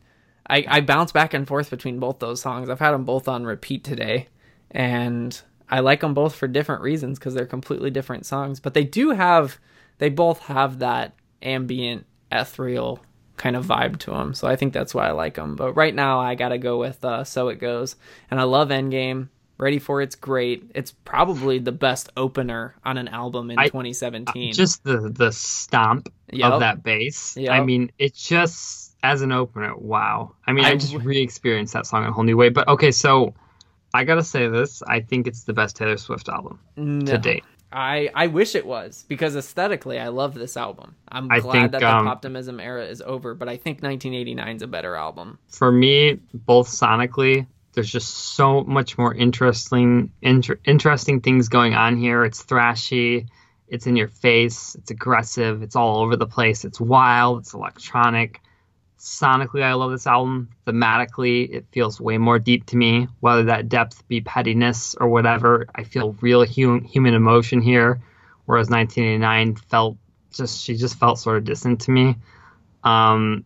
I, 0.48 0.64
I 0.68 0.82
bounce 0.82 1.12
back 1.12 1.34
and 1.34 1.48
forth 1.48 1.72
between 1.72 1.98
both 1.98 2.20
those 2.20 2.40
songs. 2.40 2.70
I've 2.70 2.80
had 2.80 2.92
them 2.92 3.04
both 3.04 3.28
on 3.28 3.46
repeat 3.46 3.84
today, 3.84 4.28
and 4.70 5.42
I 5.72 5.80
like 5.80 6.02
them 6.02 6.14
both 6.14 6.36
for 6.36 6.48
different 6.48 6.84
reasons 6.84 7.18
because 7.18 7.34
they're 7.34 7.48
completely 7.48 7.90
different 7.90 8.28
songs. 8.28 8.60
But 8.60 8.76
they 8.76 8.84
do 8.84 9.10
have, 9.10 9.58
they 9.98 10.10
both 10.10 10.38
have 10.42 10.78
that 10.78 11.16
ambient, 11.42 12.06
ethereal 12.32 13.04
kind 13.38 13.56
of 13.56 13.66
vibe 13.66 13.98
to 14.02 14.12
them. 14.12 14.36
So 14.36 14.48
I 14.48 14.56
think 14.56 14.72
that's 14.72 14.94
why 14.94 15.08
I 15.08 15.14
like 15.14 15.34
them. 15.34 15.56
But 15.56 15.74
right 15.74 15.96
now, 15.96 16.20
I 16.20 16.36
gotta 16.36 16.60
go 16.60 16.78
with 16.78 17.04
uh, 17.04 17.24
So 17.24 17.48
It 17.48 17.56
Goes, 17.56 17.96
and 18.30 18.40
I 18.40 18.44
love 18.44 18.70
Endgame. 18.70 19.30
Ready 19.58 19.80
for 19.80 20.02
It's 20.02 20.16
great. 20.16 20.70
It's 20.76 20.92
probably 20.92 21.60
the 21.60 21.72
best 21.72 22.10
opener 22.18 22.76
on 22.84 22.98
an 22.98 23.08
album 23.08 23.52
in 23.52 23.58
I- 23.60 23.68
2017. 23.68 24.54
Just 24.54 24.84
the 24.84 25.10
the 25.10 25.32
stomp 25.32 26.12
Yep. 26.32 26.52
of 26.54 26.60
that 26.60 26.84
bass. 26.84 27.38
Yep. 27.38 27.52
I 27.52 27.64
mean, 27.64 27.92
it's 28.00 28.28
just 28.28 28.96
as 29.04 29.22
an 29.22 29.32
opener, 29.32 29.76
wow. 29.78 30.34
I 30.48 30.52
mean, 30.52 30.66
I, 30.66 30.72
I 30.72 30.76
just 30.76 30.96
re-experienced 30.96 31.74
that 31.74 31.86
song 31.86 32.04
in 32.04 32.10
a 32.10 32.12
whole 32.12 32.24
new 32.24 32.36
way. 32.36 32.50
But 32.50 32.68
okay, 32.68 32.92
so 32.92 33.34
I 33.94 34.04
gotta 34.04 34.24
say 34.24 34.48
this: 34.50 34.82
I 34.88 35.00
think 35.00 35.28
it's 35.28 35.44
the 35.44 35.54
best 35.54 35.76
Taylor 35.78 35.98
Swift 35.98 36.28
album 36.28 36.60
No. 36.76 37.06
to 37.06 37.18
date. 37.18 37.44
I 37.72 38.10
I 38.16 38.28
wish 38.28 38.56
it 38.56 38.66
was 38.66 39.06
because 39.08 39.36
aesthetically 39.36 40.00
I 40.00 40.08
love 40.10 40.34
this 40.34 40.58
album. 40.58 40.96
I'm 41.10 41.32
I 41.32 41.40
glad 41.40 41.52
think, 41.54 41.72
that 41.74 41.82
the 41.82 41.90
um, 41.96 42.06
Poptimism 42.08 42.62
era 42.62 42.86
is 42.86 43.02
over, 43.02 43.36
but 43.36 43.48
I 43.48 43.58
think 43.58 43.82
1989 43.84 44.56
is 44.58 44.62
a 44.62 44.68
better 44.68 44.96
album. 44.96 45.40
For 45.48 45.72
me, 45.72 46.20
both 46.34 46.68
sonically, 46.68 47.48
there's 47.76 47.92
just 47.92 48.10
so 48.36 48.64
much 48.64 48.98
more 48.98 49.14
interesting, 49.14 50.12
inter- 50.22 50.60
interesting 50.66 51.22
things 51.22 51.50
going 51.50 51.76
on 51.76 51.98
here. 51.98 52.26
It's 52.26 52.44
thrashy, 52.44 53.28
it's 53.68 53.86
in 53.88 53.96
your 53.96 54.08
face, 54.08 54.76
it's 54.76 54.92
aggressive, 54.92 55.62
it's 55.62 55.76
all 55.76 56.00
over 56.00 56.16
the 56.16 56.26
place, 56.26 56.66
it's 56.66 56.80
wild, 56.80 57.40
it's 57.42 57.54
electronic. 57.54 58.42
Sonically, 58.98 59.62
I 59.62 59.74
love 59.74 59.92
this 59.92 60.08
album. 60.08 60.50
Thematically, 60.66 61.54
it 61.54 61.66
feels 61.72 62.02
way 62.02 62.18
more 62.18 62.40
deep 62.40 62.66
to 62.68 62.78
me. 62.78 63.08
Whether 63.20 63.44
that 63.44 63.70
depth 63.70 64.08
be 64.08 64.22
pettiness 64.22 64.96
or 64.96 65.08
whatever, 65.10 65.68
I 65.76 65.84
feel 65.84 66.16
real 66.22 66.46
hum- 66.46 66.84
human 66.84 67.14
emotion 67.14 67.62
here. 67.62 68.02
Whereas 68.46 68.70
1989 68.70 69.56
felt 69.56 69.98
just, 70.32 70.64
she 70.64 70.76
just 70.76 70.98
felt 70.98 71.20
sort 71.20 71.38
of 71.38 71.44
distant 71.44 71.82
to 71.82 71.92
me. 71.92 72.16
Um, 72.84 73.44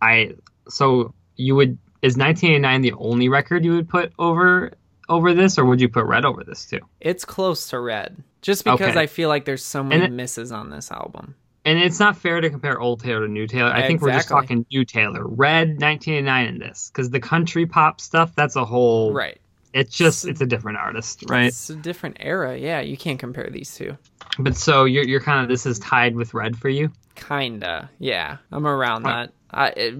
I 0.00 0.34
so 0.68 1.14
you 1.36 1.54
would 1.56 1.78
is 2.02 2.16
1989 2.16 2.82
the 2.82 2.92
only 2.94 3.28
record 3.28 3.64
you 3.64 3.72
would 3.74 3.88
put 3.88 4.12
over 4.18 4.72
over 5.08 5.34
this, 5.34 5.58
or 5.58 5.64
would 5.64 5.80
you 5.80 5.88
put 5.88 6.04
Red 6.06 6.24
over 6.24 6.44
this 6.44 6.64
too? 6.66 6.80
It's 7.00 7.24
close 7.24 7.68
to 7.70 7.78
Red, 7.80 8.22
just 8.40 8.64
because 8.64 8.80
Okay. 8.90 9.00
I 9.00 9.06
feel 9.06 9.28
like 9.28 9.44
there's 9.44 9.64
so 9.64 9.82
many 9.82 10.04
it- 10.04 10.12
misses 10.12 10.52
on 10.52 10.70
this 10.70 10.90
album. 10.90 11.34
And 11.64 11.78
it's 11.78 12.00
not 12.00 12.16
fair 12.16 12.40
to 12.40 12.50
compare 12.50 12.80
old 12.80 13.00
Taylor 13.04 13.24
to 13.26 13.32
new 13.32 13.46
Taylor. 13.46 13.70
I 13.72 13.86
think 13.86 14.02
we're 14.02 14.10
just 14.12 14.28
talking 14.28 14.66
new 14.72 14.84
Taylor. 14.84 15.24
Red 15.24 15.80
1989 15.80 16.46
in 16.48 16.58
this 16.58 16.90
because 16.92 17.08
the 17.10 17.20
country 17.20 17.66
pop 17.66 18.00
stuff 18.00 18.34
that's 18.34 18.56
a 18.56 18.64
whole. 18.64 19.12
Right. 19.12 19.38
It's 19.72 19.96
just 19.96 20.26
it's 20.26 20.40
a 20.40 20.46
different 20.46 20.78
artist, 20.78 21.24
right? 21.30 21.46
It's 21.46 21.70
a 21.70 21.76
different 21.76 22.16
era. 22.20 22.56
Yeah, 22.58 22.80
you 22.80 22.96
can't 22.96 23.18
compare 23.18 23.48
these 23.50 23.74
two. 23.76 23.96
But 24.40 24.56
so 24.56 24.84
you're 24.86 25.04
you're 25.04 25.20
kind 25.20 25.40
of 25.42 25.48
this 25.48 25.64
is 25.64 25.78
tied 25.78 26.16
with 26.16 26.34
Red 26.34 26.56
for 26.58 26.68
you. 26.68 26.90
Kinda. 27.14 27.88
Yeah, 27.98 28.38
I'm 28.50 28.66
around 28.66 29.04
that. 29.04 29.32
I 29.52 29.68
it, 29.68 29.94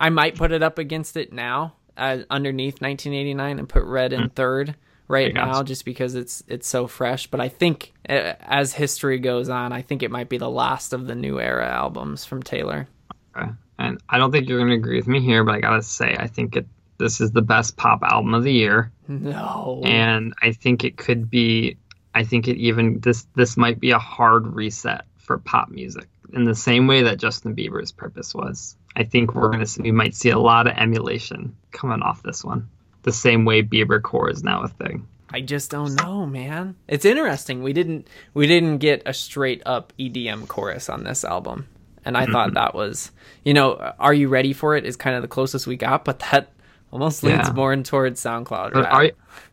I 0.00 0.08
might 0.08 0.34
put 0.34 0.50
it 0.50 0.62
up 0.62 0.78
against 0.78 1.16
it 1.16 1.32
now, 1.32 1.74
uh, 1.96 2.18
underneath 2.30 2.80
1989, 2.80 3.58
and 3.58 3.68
put 3.68 3.84
Red 3.84 4.12
in 4.12 4.30
third 4.30 4.74
right 5.08 5.34
gotcha. 5.34 5.52
now, 5.52 5.62
just 5.62 5.84
because 5.84 6.14
it's 6.14 6.42
it's 6.48 6.66
so 6.66 6.86
fresh. 6.86 7.26
But 7.26 7.40
I 7.40 7.48
think 7.48 7.92
uh, 8.08 8.34
as 8.40 8.72
history 8.72 9.18
goes 9.18 9.48
on, 9.48 9.72
I 9.72 9.82
think 9.82 10.02
it 10.02 10.10
might 10.10 10.28
be 10.28 10.38
the 10.38 10.50
last 10.50 10.92
of 10.92 11.06
the 11.06 11.14
new 11.14 11.38
era 11.38 11.68
albums 11.68 12.24
from 12.24 12.42
Taylor. 12.42 12.88
Okay. 13.36 13.50
And 13.78 14.00
I 14.08 14.18
don't 14.18 14.30
think 14.30 14.48
you're 14.48 14.58
going 14.58 14.70
to 14.70 14.76
agree 14.76 14.96
with 14.96 15.06
me 15.06 15.20
here, 15.20 15.44
but 15.44 15.54
I 15.54 15.60
gotta 15.60 15.82
say 15.82 16.16
I 16.18 16.26
think 16.26 16.56
it 16.56 16.66
this 16.98 17.20
is 17.20 17.32
the 17.32 17.42
best 17.42 17.76
pop 17.76 18.02
album 18.02 18.34
of 18.34 18.44
the 18.44 18.52
year. 18.52 18.92
No. 19.08 19.82
and 19.84 20.34
I 20.40 20.52
think 20.52 20.84
it 20.84 20.96
could 20.96 21.28
be. 21.28 21.76
I 22.14 22.24
think 22.24 22.48
it 22.48 22.56
even 22.56 23.00
this 23.00 23.26
this 23.36 23.56
might 23.56 23.80
be 23.80 23.90
a 23.90 23.98
hard 23.98 24.46
reset 24.46 25.04
for 25.16 25.38
pop 25.38 25.68
music 25.68 26.08
in 26.32 26.44
the 26.44 26.54
same 26.54 26.86
way 26.86 27.02
that 27.02 27.18
Justin 27.18 27.54
Bieber's 27.54 27.92
Purpose 27.92 28.34
was. 28.34 28.76
I 28.96 29.04
think 29.04 29.34
we're 29.34 29.50
gonna 29.50 29.66
see, 29.66 29.82
we 29.82 29.92
might 29.92 30.14
see 30.14 30.30
a 30.30 30.38
lot 30.38 30.66
of 30.66 30.76
emulation 30.76 31.56
coming 31.72 32.02
off 32.02 32.22
this 32.22 32.44
one, 32.44 32.68
the 33.02 33.12
same 33.12 33.44
way 33.44 33.62
Bieber 33.62 34.02
core 34.02 34.30
is 34.30 34.42
now 34.42 34.62
a 34.62 34.68
thing. 34.68 35.06
I 35.32 35.40
just 35.40 35.70
don't 35.70 35.94
know, 35.94 36.26
man. 36.26 36.74
It's 36.88 37.04
interesting. 37.04 37.62
We 37.62 37.72
didn't 37.72 38.08
we 38.34 38.46
didn't 38.46 38.78
get 38.78 39.02
a 39.06 39.14
straight 39.14 39.62
up 39.64 39.92
EDM 39.98 40.48
chorus 40.48 40.88
on 40.88 41.04
this 41.04 41.24
album. 41.24 41.68
And 42.04 42.16
I 42.16 42.22
Mm-hmm. 42.22 42.32
thought 42.32 42.54
that 42.54 42.74
was, 42.74 43.12
you 43.44 43.54
know, 43.54 43.92
Are 43.98 44.14
You 44.14 44.28
Ready 44.28 44.52
for 44.52 44.74
It 44.76 44.84
is 44.86 44.96
kind 44.96 45.14
of 45.14 45.22
the 45.22 45.28
closest 45.28 45.66
we 45.66 45.76
got, 45.76 46.04
but 46.04 46.18
that 46.32 46.50
almost 46.90 47.22
leads 47.22 47.48
Yeah. 47.48 47.52
more 47.52 47.76
towards 47.76 48.20
SoundCloud 48.20 48.74
rap. 48.74 48.92
are, 48.92 49.10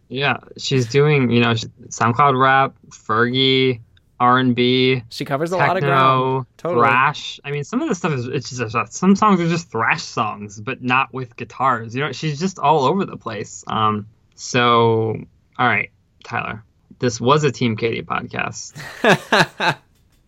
yeah, 0.10 0.38
she's 0.58 0.88
doing 0.88 1.30
you 1.30 1.42
know 1.42 1.52
SoundCloud 1.90 2.40
rap, 2.42 2.74
Fergie, 2.90 3.82
R 4.20 4.40
and 4.40 4.56
B, 4.56 5.04
she 5.10 5.26
covers 5.26 5.52
a 5.52 5.58
lot 5.58 5.78
of 5.78 5.82
techno, 5.82 5.88
ground. 5.90 6.46
Totally. 6.58 6.82
thrash. 6.82 7.40
I 7.44 7.52
mean, 7.52 7.64
some 7.64 7.82
of 7.82 7.90
the 7.90 7.96
stuff 7.96 8.14
is 8.14 8.28
it's 8.28 8.50
just 8.50 8.94
some 8.94 9.16
songs 9.16 9.40
are 9.40 9.48
just 9.48 9.70
thrash 9.72 10.04
songs, 10.04 10.60
but 10.60 10.82
not 10.82 11.14
with 11.14 11.36
guitars. 11.36 11.96
You 11.96 12.02
know, 12.02 12.12
she's 12.12 12.40
just 12.40 12.58
all 12.58 12.86
over 12.86 13.06
the 13.06 13.18
place. 13.18 13.64
Um, 13.68 14.08
so 14.36 15.18
all 15.60 15.68
right, 15.68 15.92
Tyler, 16.24 16.64
this 17.00 17.22
was 17.22 17.44
a 17.44 17.52
Team 17.52 17.76
Katy 17.76 18.02
podcast. 18.04 18.74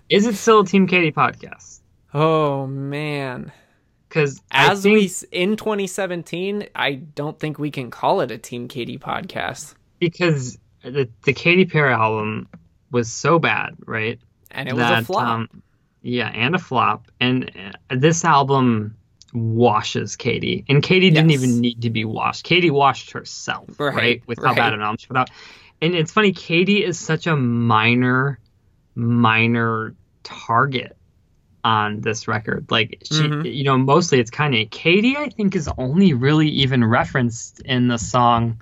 Is 0.10 0.26
it 0.26 0.36
still 0.36 0.62
a 0.62 0.66
Team 0.66 0.88
Katy 0.88 1.12
podcast? 1.12 1.80
oh 2.14 2.68
man. 2.68 3.52
Because 4.08 4.42
As 4.50 4.82
think, 4.82 4.94
we 4.96 5.12
in 5.32 5.56
2017, 5.56 6.68
I 6.76 6.94
don't 6.94 7.40
think 7.40 7.60
we 7.60 7.70
can 7.70 7.92
call 7.92 8.22
it 8.22 8.32
a 8.32 8.40
Team 8.40 8.68
Katy 8.68 8.98
podcast. 8.98 9.76
because 10.00 10.58
the 10.84 11.10
the 11.26 11.34
Katy 11.34 11.66
Perry 11.66 11.94
album 11.94 12.48
was 12.92 13.12
so 13.12 13.40
bad, 13.40 13.76
right? 13.86 14.20
And 14.52 14.68
it 14.70 14.74
was 14.76 14.90
a 14.90 15.04
flop. 15.04 15.28
Um, 15.28 15.64
yeah, 16.02 16.30
and 16.30 16.56
a 16.56 16.60
flop. 16.60 17.12
And 17.20 17.52
uh, 17.90 17.96
this 17.96 18.24
album 18.26 18.96
washes 19.34 20.16
Katy, 20.16 20.66
and 20.70 20.82
Katy 20.82 21.12
didn't 21.12 21.32
even 21.32 21.60
need 21.60 21.82
to 21.84 21.90
be 21.90 22.04
washed. 22.06 22.44
Katy 22.44 22.72
washed 22.72 23.12
herself, 23.12 23.80
right? 23.80 23.94
Right, 23.96 24.22
With 24.26 24.40
how 24.40 24.46
right. 24.46 24.56
bad 24.56 24.74
an 24.74 24.82
album 24.82 24.98
she 24.98 25.08
put 25.08 25.18
out. 25.18 25.30
And 25.82 25.94
it's 25.96 26.12
funny, 26.12 26.32
Katy 26.32 26.84
is 26.84 26.98
such 27.00 27.28
a 27.28 27.36
minor, 27.36 28.40
minor 28.96 29.94
target 30.24 30.96
on 31.64 32.02
this 32.02 32.28
record. 32.28 32.66
Like 32.70 33.00
she, 33.04 33.24
Mhm. 33.24 33.54
you 33.56 33.64
know, 33.66 33.78
mostly 33.78 34.20
it's 34.20 34.32
kind 34.32 34.56
of 34.56 34.70
Katy. 34.72 35.16
I 35.18 35.30
think 35.30 35.56
is 35.56 35.70
only 35.78 36.14
really 36.14 36.48
even 36.50 36.84
referenced 36.84 37.60
in 37.62 37.88
the 37.88 37.98
song. 37.98 38.62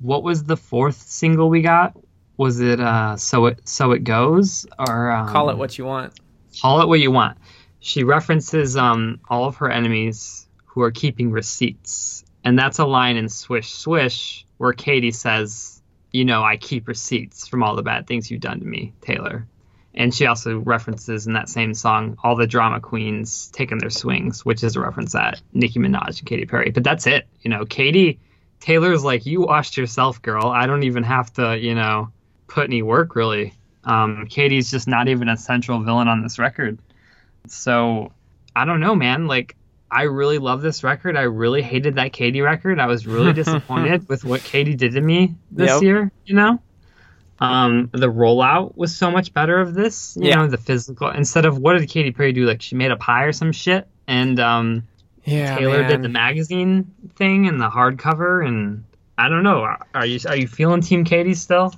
What 0.00 0.22
was 0.22 0.44
the 0.44 0.56
fourth 0.56 0.96
single 0.96 1.48
we 1.48 1.62
got? 1.62 1.96
Was 2.38 2.60
it 2.60 2.80
uh 2.80 3.16
so 3.16 3.46
it 3.46 3.68
so 3.68 3.92
it 3.92 4.04
goes 4.04 4.66
or 4.78 5.10
um, 5.10 5.28
call 5.28 5.50
it 5.50 5.58
what 5.58 5.76
you 5.76 5.84
want. 5.84 6.18
Call 6.62 6.80
it 6.80 6.88
what 6.88 7.00
you 7.00 7.10
want. 7.10 7.36
She 7.80 8.04
references 8.04 8.76
um, 8.76 9.20
all 9.28 9.44
of 9.44 9.56
her 9.56 9.70
enemies 9.70 10.48
who 10.66 10.82
are 10.82 10.90
keeping 10.90 11.30
receipts. 11.30 12.24
And 12.44 12.58
that's 12.58 12.78
a 12.78 12.86
line 12.86 13.16
in 13.16 13.28
Swish 13.28 13.72
Swish 13.72 14.46
where 14.56 14.72
Katy 14.72 15.10
says, 15.12 15.82
You 16.12 16.24
know, 16.24 16.42
I 16.42 16.56
keep 16.56 16.88
receipts 16.88 17.46
from 17.46 17.62
all 17.62 17.76
the 17.76 17.82
bad 17.82 18.06
things 18.06 18.30
you've 18.30 18.40
done 18.40 18.60
to 18.60 18.66
me, 18.66 18.92
Taylor. 19.00 19.46
And 19.94 20.14
she 20.14 20.26
also 20.26 20.58
references 20.58 21.26
in 21.26 21.32
that 21.32 21.48
same 21.48 21.74
song 21.74 22.18
all 22.22 22.36
the 22.36 22.46
drama 22.46 22.80
queens 22.80 23.50
taking 23.52 23.78
their 23.78 23.90
swings, 23.90 24.44
which 24.44 24.62
is 24.62 24.76
a 24.76 24.80
reference 24.80 25.14
at 25.14 25.40
Nicki 25.52 25.80
Minaj 25.80 26.20
and 26.20 26.26
Katy 26.26 26.46
Perry. 26.46 26.70
But 26.70 26.84
that's 26.84 27.06
it. 27.06 27.26
You 27.40 27.50
know, 27.50 27.64
Katy, 27.64 28.20
Taylor's 28.60 29.02
like, 29.02 29.26
You 29.26 29.42
washed 29.42 29.76
yourself, 29.76 30.22
girl. 30.22 30.46
I 30.46 30.66
don't 30.66 30.84
even 30.84 31.02
have 31.02 31.32
to, 31.34 31.58
you 31.58 31.74
know, 31.74 32.12
put 32.48 32.64
any 32.64 32.82
work 32.82 33.14
really. 33.14 33.54
Um, 33.84 34.26
Katy's 34.28 34.70
just 34.70 34.88
not 34.88 35.08
even 35.08 35.28
a 35.28 35.36
central 35.36 35.82
villain 35.82 36.08
on 36.08 36.22
this 36.22 36.38
record. 36.38 36.78
So 37.46 38.12
I 38.56 38.64
don't 38.64 38.80
know, 38.80 38.94
man. 38.94 39.26
Like 39.26 39.54
I 39.90 40.02
really 40.02 40.38
love 40.38 40.60
this 40.60 40.84
record. 40.84 41.16
I 41.16 41.22
really 41.22 41.62
hated 41.62 41.94
that 41.94 42.12
Katy 42.12 42.40
record. 42.42 42.80
I 42.80 42.86
was 42.86 43.06
really 43.06 43.32
disappointed 43.42 44.08
with 44.08 44.24
what 44.24 44.42
Katy 44.44 44.74
did 44.74 44.92
to 44.92 45.00
me 45.00 45.34
this 45.50 45.74
Yep. 45.74 45.82
year. 45.82 46.12
You 46.24 46.34
know, 46.34 46.62
um, 47.38 47.88
the 47.92 48.08
rollout 48.10 48.76
was 48.76 48.94
so 48.96 49.10
much 49.10 49.32
better 49.32 49.58
of 49.58 49.74
this. 49.74 50.16
You 50.20 50.28
Yeah. 50.28 50.36
know, 50.36 50.46
the 50.48 50.58
physical 50.58 51.08
instead 51.10 51.44
of 51.46 51.58
what 51.58 51.78
did 51.78 51.88
Katy 51.88 52.10
Perry 52.12 52.32
do? 52.32 52.44
Like 52.46 52.60
she 52.60 52.74
made 52.74 52.90
a 52.90 52.96
pie 52.96 53.24
or 53.24 53.32
some 53.32 53.52
shit, 53.52 53.86
and 54.06 54.38
um, 54.40 54.82
Yeah, 55.24 55.56
Taylor 55.56 55.78
man. 55.82 55.90
did 55.90 56.02
the 56.02 56.08
magazine 56.10 56.92
thing 57.16 57.46
and 57.46 57.60
the 57.60 57.70
hardcover, 57.70 58.46
and 58.46 58.84
I 59.16 59.28
don't 59.28 59.42
know. 59.44 59.66
Are 59.94 60.06
you 60.06 60.18
are 60.28 60.36
you 60.36 60.48
feeling 60.48 60.80
Team 60.82 61.04
Katy 61.04 61.34
still? 61.34 61.72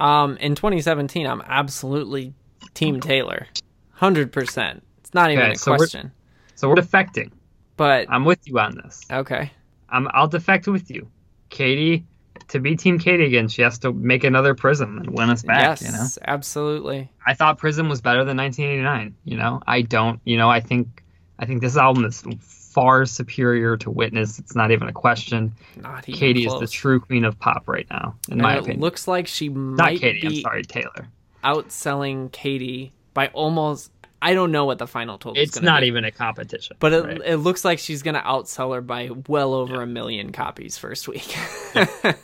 Um, 0.00 0.36
in 0.38 0.54
2017, 0.54 1.26
I'm 1.26 1.42
absolutely 1.42 2.32
Team 2.74 3.00
Taylor, 3.00 3.46
hundred 3.90 4.32
percent. 4.32 4.82
It's 5.00 5.12
not 5.14 5.30
even 5.30 5.44
Okay, 5.44 5.52
a 5.52 5.56
so 5.56 5.72
we're- 5.72 5.78
question. 5.78 6.12
So 6.56 6.68
we're 6.68 6.74
defecting. 6.76 7.30
But 7.76 8.06
I'm 8.10 8.24
with 8.26 8.40
you 8.46 8.58
on 8.58 8.74
this. 8.76 9.00
okay, 9.10 9.50
I'm, 9.88 10.08
I'll 10.12 10.28
defect 10.28 10.66
with 10.68 10.90
you. 10.90 11.08
Katy, 11.48 12.04
to 12.48 12.60
be 12.60 12.76
Team 12.76 12.98
Katy 12.98 13.24
again, 13.24 13.48
she 13.48 13.62
has 13.62 13.78
to 13.80 13.92
make 13.92 14.24
another 14.24 14.54
Prism 14.54 14.98
and 14.98 15.10
win 15.16 15.30
us 15.30 15.42
back. 15.42 15.80
yes, 15.80 15.82
You 15.82 15.92
know, 15.92 16.06
absolutely. 16.28 17.10
I 17.26 17.32
thought 17.34 17.56
Prism 17.58 17.88
was 17.88 18.00
better 18.02 18.24
than 18.24 18.36
1989. 18.36 19.14
You 19.24 19.36
know, 19.38 19.62
I 19.66 19.80
don't. 19.82 20.20
You 20.24 20.36
know, 20.36 20.50
I 20.50 20.60
think 20.60 21.02
I 21.38 21.46
think 21.46 21.60
this 21.62 21.76
album 21.78 22.04
is 22.04 22.22
far 22.70 23.04
superior 23.04 23.76
to 23.76 23.90
Witness. 23.90 24.38
It's 24.38 24.54
not 24.54 24.70
even 24.70 24.88
a 24.88 24.92
question. 24.92 25.52
Not 25.76 26.08
even 26.08 26.18
Katy 26.18 26.44
close. 26.46 26.62
is 26.62 26.70
the 26.70 26.72
true 26.72 27.00
queen 27.00 27.24
of 27.24 27.38
pop 27.38 27.64
right 27.66 27.86
now, 27.90 28.14
in 28.28 28.34
And 28.34 28.42
my 28.42 28.54
it 28.56 28.60
opinion. 28.60 28.80
looks 28.80 29.08
like 29.08 29.26
she 29.26 29.48
not 29.48 29.76
might 29.76 30.00
Katy. 30.00 30.26
I'm 30.26 30.32
be 30.32 30.42
sorry, 30.42 30.62
Taylor. 30.62 31.08
outselling 31.44 32.30
Katy 32.32 32.92
by 33.14 33.28
almost. 33.28 33.90
I 34.22 34.34
don't 34.34 34.52
know 34.52 34.66
what 34.66 34.78
the 34.78 34.86
final 34.86 35.16
total 35.16 35.40
is 35.40 35.48
It's 35.48 35.62
not 35.62 35.80
be. 35.80 35.86
even 35.86 36.04
a 36.04 36.10
competition. 36.10 36.76
But 36.78 36.92
it, 36.92 37.04
right? 37.04 37.20
it 37.24 37.36
looks 37.36 37.64
like 37.64 37.78
she's 37.78 38.02
going 38.02 38.14
to 38.14 38.20
outsell 38.20 38.74
her 38.74 38.80
by 38.80 39.10
well 39.28 39.54
over 39.54 39.80
a 39.80 39.86
million 39.86 40.32
copies 40.32 40.76
first 40.78 41.08
week. 41.08 41.34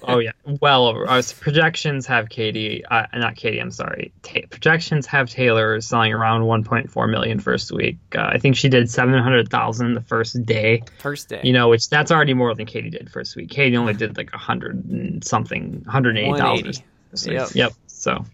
Oh 0.08 0.18
yeah, 0.18 0.32
well 0.60 0.86
over. 0.86 1.08
Uh, 1.08 1.22
projections 1.40 2.06
have 2.06 2.28
Katy, 2.28 2.84
uh, 2.84 3.06
not 3.14 3.36
Katy. 3.36 3.58
I'm 3.60 3.70
sorry. 3.70 4.12
Ta- 4.22 4.40
projections 4.50 5.06
have 5.06 5.28
Taylor 5.28 5.80
selling 5.80 6.12
around 6.12 6.42
1.4 6.42 7.10
million 7.10 7.40
first 7.40 7.72
week. 7.72 7.98
Uh, 8.14 8.22
I 8.32 8.38
think 8.38 8.56
she 8.56 8.68
did 8.68 8.90
700,000 8.90 9.94
the 9.94 10.00
first 10.00 10.44
day. 10.44 10.82
First 10.98 11.28
day. 11.28 11.40
You 11.42 11.52
know, 11.52 11.68
which 11.68 11.88
that's 11.88 12.10
already 12.10 12.34
more 12.34 12.54
than 12.54 12.66
Katy 12.66 12.90
did 12.90 13.10
first 13.10 13.36
week. 13.36 13.50
Katy 13.50 13.76
only 13.76 13.94
did 13.94 14.16
like 14.16 14.32
a 14.32 14.38
hundred 14.38 14.84
and 14.84 15.24
something, 15.24 15.82
180,000. 15.84 16.82
180. 17.12 17.32
Yep. 17.32 17.48
Yep. 17.54 17.72
So, 17.86 18.24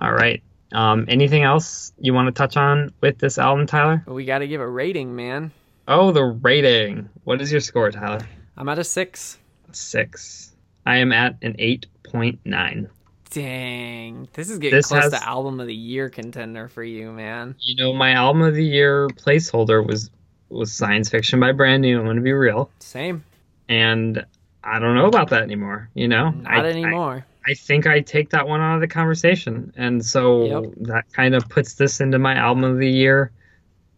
all 0.00 0.12
right. 0.12 0.42
Um, 0.72 1.04
anything 1.08 1.42
else 1.42 1.92
you 1.98 2.14
want 2.14 2.26
to 2.28 2.32
touch 2.32 2.56
on 2.56 2.92
with 3.00 3.18
this 3.18 3.38
album, 3.38 3.66
Tyler? 3.66 4.02
We 4.06 4.24
got 4.24 4.38
to 4.38 4.48
give 4.48 4.60
a 4.60 4.68
rating, 4.68 5.14
man. 5.14 5.52
Oh, 5.88 6.12
the 6.12 6.22
rating. 6.24 7.08
What 7.24 7.40
is 7.42 7.50
your 7.52 7.60
score, 7.60 7.90
Tyler? 7.90 8.20
I'm 8.56 8.68
at 8.68 8.78
a 8.78 8.84
six. 8.84 9.38
Six. 9.72 10.52
I 10.86 10.96
am 10.98 11.12
at 11.12 11.36
an 11.42 11.54
8.9. 11.58 12.88
Dang, 13.30 14.28
this 14.34 14.50
is 14.50 14.58
getting 14.58 14.76
This 14.76 14.88
close 14.88 15.04
has- 15.04 15.12
to 15.12 15.26
album 15.26 15.58
of 15.60 15.66
the 15.66 15.74
year 15.74 16.10
contender 16.10 16.68
for 16.68 16.82
you, 16.84 17.12
man. 17.12 17.54
you 17.60 17.74
know, 17.76 17.92
my 17.94 18.12
album 18.12 18.42
of 18.42 18.54
the 18.54 18.64
year 18.64 19.08
placeholder 19.08 19.84
was 19.86 20.10
was 20.50 20.70
science 20.70 21.08
fiction 21.08 21.40
by 21.40 21.50
brand 21.52 21.80
new. 21.80 21.98
I'm 21.98 22.04
going 22.04 22.16
to 22.16 22.22
be 22.22 22.32
real, 22.32 22.70
Same, 22.80 23.24
and 23.70 24.22
I 24.62 24.78
don't 24.78 24.94
know 24.94 25.06
about 25.06 25.30
that 25.30 25.40
anymore. 25.42 25.88
You 25.94 26.08
know, 26.08 26.28
not 26.30 26.66
I, 26.66 26.68
anymore. 26.68 27.24
I 27.26 27.31
think 27.54 27.86
I 27.86 28.00
take 28.00 28.30
that 28.30 28.46
one 28.48 28.60
out 28.60 28.76
of 28.76 28.80
the 28.80 28.88
conversation, 28.88 29.72
and 29.76 30.04
so 30.04 30.44
Yep. 30.62 30.72
that 30.88 31.12
kind 31.12 31.34
of 31.34 31.48
puts 31.48 31.74
this 31.74 32.00
into 32.00 32.18
my 32.18 32.34
album 32.34 32.64
of 32.64 32.78
the 32.78 32.88
year 32.90 33.32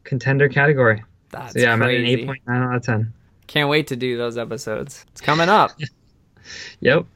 contender 0.04 0.48
category. 0.48 1.02
That's 1.30 1.52
so 1.54 1.60
yeah, 1.60 1.72
I'm 1.72 1.82
at 1.82 1.90
an 1.90 2.04
8.9 2.04 2.38
out 2.48 2.76
of 2.76 2.82
10. 2.82 3.12
Can't 3.46 3.68
wait 3.68 3.88
to 3.88 3.96
do 3.96 4.16
those 4.16 4.38
episodes. 4.38 5.04
It's 5.12 5.20
coming 5.20 5.48
up. 5.48 5.72
Yep. 6.80 7.06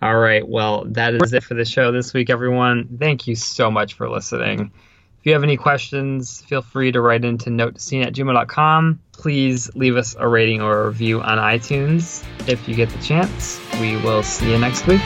All 0.00 0.16
right. 0.16 0.48
Well, 0.48 0.84
that 0.86 1.12
is 1.14 1.32
it 1.34 1.42
for 1.44 1.52
the 1.54 1.66
show 1.66 1.92
this 1.92 2.14
week, 2.14 2.30
everyone. 2.30 2.96
Thank 2.98 3.26
you 3.26 3.34
so 3.34 3.70
much 3.70 3.94
for 3.94 4.08
listening. 4.08 4.70
If 5.20 5.26
you 5.26 5.32
have 5.34 5.42
any 5.42 5.58
questions, 5.58 6.40
feel 6.42 6.62
free 6.62 6.90
to 6.92 7.00
write 7.02 7.22
into 7.24 7.50
note 7.50 7.74
to 7.74 7.80
scene 7.82 8.02
at 8.02 8.14
gmail.com. 8.14 8.98
Please 9.12 9.70
leave 9.74 9.96
us 9.96 10.16
a 10.18 10.26
rating 10.26 10.62
or 10.62 10.84
a 10.84 10.86
review 10.88 11.20
on 11.20 11.36
iTunes 11.38 12.24
if 12.48 12.66
you 12.66 12.74
get 12.74 12.88
the 12.88 13.02
chance. 13.02 13.60
We 13.80 13.96
will 13.96 14.22
see 14.22 14.50
you 14.52 14.58
next 14.58 14.86
week. 14.86 15.02